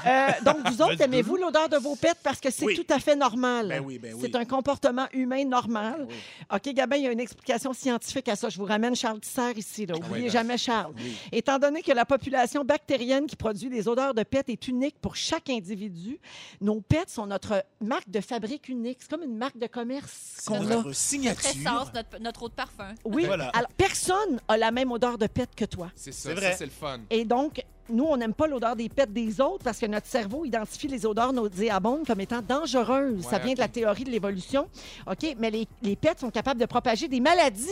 [0.07, 2.75] Euh, donc, vous autres, aimez-vous l'odeur de vos pets parce que c'est Oui.
[2.75, 3.69] tout à fait normal?
[3.69, 4.21] Ben oui, ben oui.
[4.23, 6.07] C'est un comportement humain normal.
[6.09, 6.15] Oui.
[6.53, 8.49] OK, Gabin, il y a une explication scientifique à ça.
[8.49, 9.87] Je vous ramène Charles Tisser ici.
[9.87, 9.95] Là.
[9.97, 10.31] Oubliez ben.
[10.33, 10.93] jamais Charles.
[10.97, 11.17] Oui.
[11.33, 15.17] Étant donné que la population bactérienne qui produit les odeurs de pets est unique pour
[15.17, 16.19] chaque individu,
[16.61, 18.99] nos pets sont notre marque de fabrique unique.
[19.01, 20.75] C'est comme une marque de commerce C'est qu'on a.
[20.77, 21.91] notre signature.
[21.95, 22.95] notre, notre eau de parfum.
[23.05, 23.49] Oui, Voilà.
[23.51, 25.91] alors personne a la même odeur de pet que toi.
[25.95, 26.51] C'est ça, C'est vrai.
[26.53, 27.01] ça, c'est le fun.
[27.11, 30.45] Et donc, nous, on n'aime pas l'odeur des pets des autres parce que notre cerveau
[30.45, 33.23] identifie les odeurs nauséabondes comme étant dangereuses.
[33.25, 34.67] ça vient de la théorie de l'évolution.
[35.07, 37.69] OK, mais les, les pets sont capables de propager des maladies.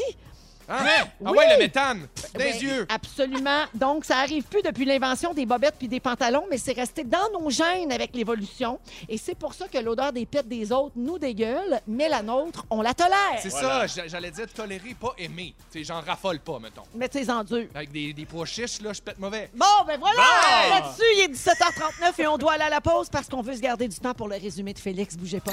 [0.68, 0.78] Hein?
[0.86, 1.38] Ah Oui.
[1.38, 2.06] ouais, le méthane!
[2.34, 2.86] Des Ben, yeux!
[2.88, 3.64] Absolument.
[3.74, 7.30] Donc, ça arrive plus depuis l'invention des bobettes puis des pantalons, mais c'est resté dans
[7.38, 8.78] nos gènes avec l'évolution.
[9.08, 12.64] Et c'est pour ça que l'odeur des pets des autres nous dégueule, mais la nôtre,
[12.70, 13.16] on la tolère.
[13.40, 13.86] C'est Voilà.
[13.86, 15.54] ça, j'a- j'allais dire tolérer, pas aimer.
[15.70, 16.82] Tu sais, j'en raffole pas, mettons.
[16.94, 17.66] Mettez-en dur.
[17.74, 19.50] Avec des, des pois chiches, là, je pète mauvais.
[19.54, 20.22] Bon, ben voilà!
[20.68, 20.74] Bon!
[20.74, 23.60] Là-dessus, il est 17h39 et on doit aller à la pause parce qu'on veut se
[23.60, 25.16] garder du temps pour le résumé de Félix.
[25.16, 25.52] Bougez pas.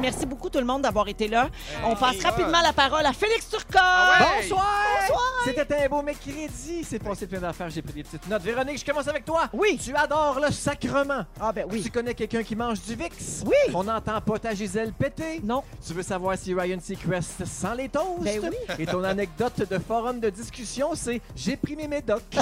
[0.00, 1.48] Merci beaucoup tout le monde d'avoir été là.
[1.84, 3.76] on passe rapidement la parole à Félix Turcotte.
[3.76, 4.42] Ah ouais?
[4.42, 4.66] Bonsoir!
[5.00, 5.32] Bonsoir!
[5.44, 6.84] C'était un beau mercredi.
[6.84, 7.70] C'est passé plein d'affaires.
[7.70, 8.42] J'ai pris des petites notes.
[8.42, 9.48] Véronique, je commence avec toi.
[9.52, 9.78] Oui.
[9.82, 11.24] Tu adores le sacrement.
[11.40, 11.82] Ah ben oui.
[11.82, 13.44] Tu connais quelqu'un qui mange du VIX?
[13.44, 13.74] Oui.
[13.74, 15.40] On n'entend pas ta Gisèle péter?
[15.42, 15.62] Non.
[15.86, 18.22] Tu veux savoir si Ryan Seacrest sent les toasts?
[18.22, 18.74] Ben oui.
[18.78, 22.22] Et ton anecdote de forum de discussion, c'est j'ai pris mes médocs.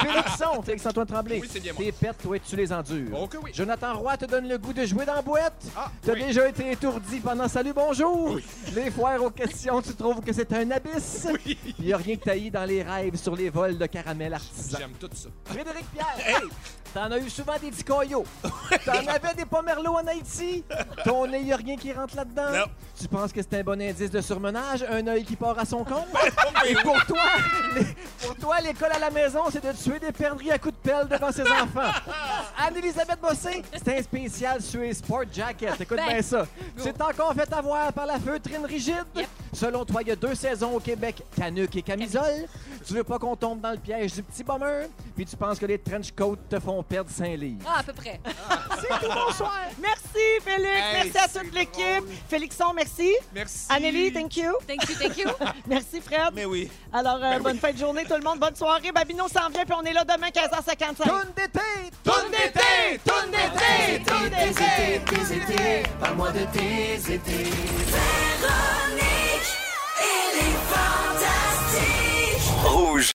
[0.00, 1.38] Félixon, Félix-Antoine Tremblay.
[1.40, 1.84] Oui, c'est bien moi.
[1.84, 3.18] Tes pets, toi, tu les endures.
[3.20, 3.50] Oh que oui.
[3.54, 5.62] Jonathan Roy te donne le goût de jouer dans la boîte.
[5.76, 6.19] Ah, oui.
[6.26, 8.38] Déjà été étourdi pendant Salut Bonjour.
[8.74, 11.26] Les foires aux questions, tu trouves que c'est un abysse?
[11.46, 11.58] Oui.
[11.78, 14.78] Il n'y a rien que taillis dans les rêves sur les vols de caramel artisan.
[14.78, 15.28] J'aime tout ça.
[15.46, 16.42] Frédéric Pierre,
[16.92, 18.24] t'en as eu souvent des petits coyots.
[18.84, 20.62] T'en avais des pomerlots en Haïti.
[21.04, 22.50] Ton nez, y a rien qui rentre là-dedans.
[22.52, 22.64] Non.
[23.00, 25.84] Tu penses que c'est un bon indice de surmenage, un œil qui part à son
[25.84, 26.06] compte?
[26.68, 27.22] Et pour toi,
[27.74, 27.86] les-
[28.26, 31.08] pour toi, l'école à la maison, c'est de tuer des perdrix à coups de pelle
[31.08, 31.90] devant ses enfants.
[32.58, 35.80] Anne-Elisabeth Bossé, c'est un spécial sur les Sport Jacket.
[35.80, 36.46] Écoute Ben, bien ça.
[36.76, 39.04] C'est encore fait avoir par la feutrine rigide.
[39.14, 39.26] Yep.
[39.52, 42.46] Selon toi, il y a deux saisons au Québec, canuc et camisole.
[42.86, 45.66] Tu veux pas qu'on tombe dans le piège du petit bomber, puis tu penses que
[45.66, 47.62] les trench coats te font perdre 5 livres.
[47.66, 48.20] Ah, à peu près.
[48.80, 49.58] C'est tout, bonsoir!
[49.80, 52.04] Merci Félix, Hey, merci à toute l'équipe.
[52.28, 53.12] Félixon, merci.
[53.34, 53.66] Merci.
[53.68, 54.52] Anneli, thank you.
[54.66, 55.28] Thank you, thank you.
[55.66, 56.32] Merci Fred.
[56.34, 56.70] Mais oui.
[56.92, 58.92] Alors, euh, bonne fin de journée tout le monde, bonne soirée.
[58.92, 60.96] Babino s'en vient puis on est là demain 15h55.
[60.96, 61.60] Tourne d'été!
[62.02, 65.82] Tourne d'été, tourne d'été, tourne d'été.
[66.00, 67.50] Parle-moi de tes étés.
[67.94, 69.50] Véronique,
[70.00, 72.44] elle est fantastique.
[72.64, 73.08] Rouge.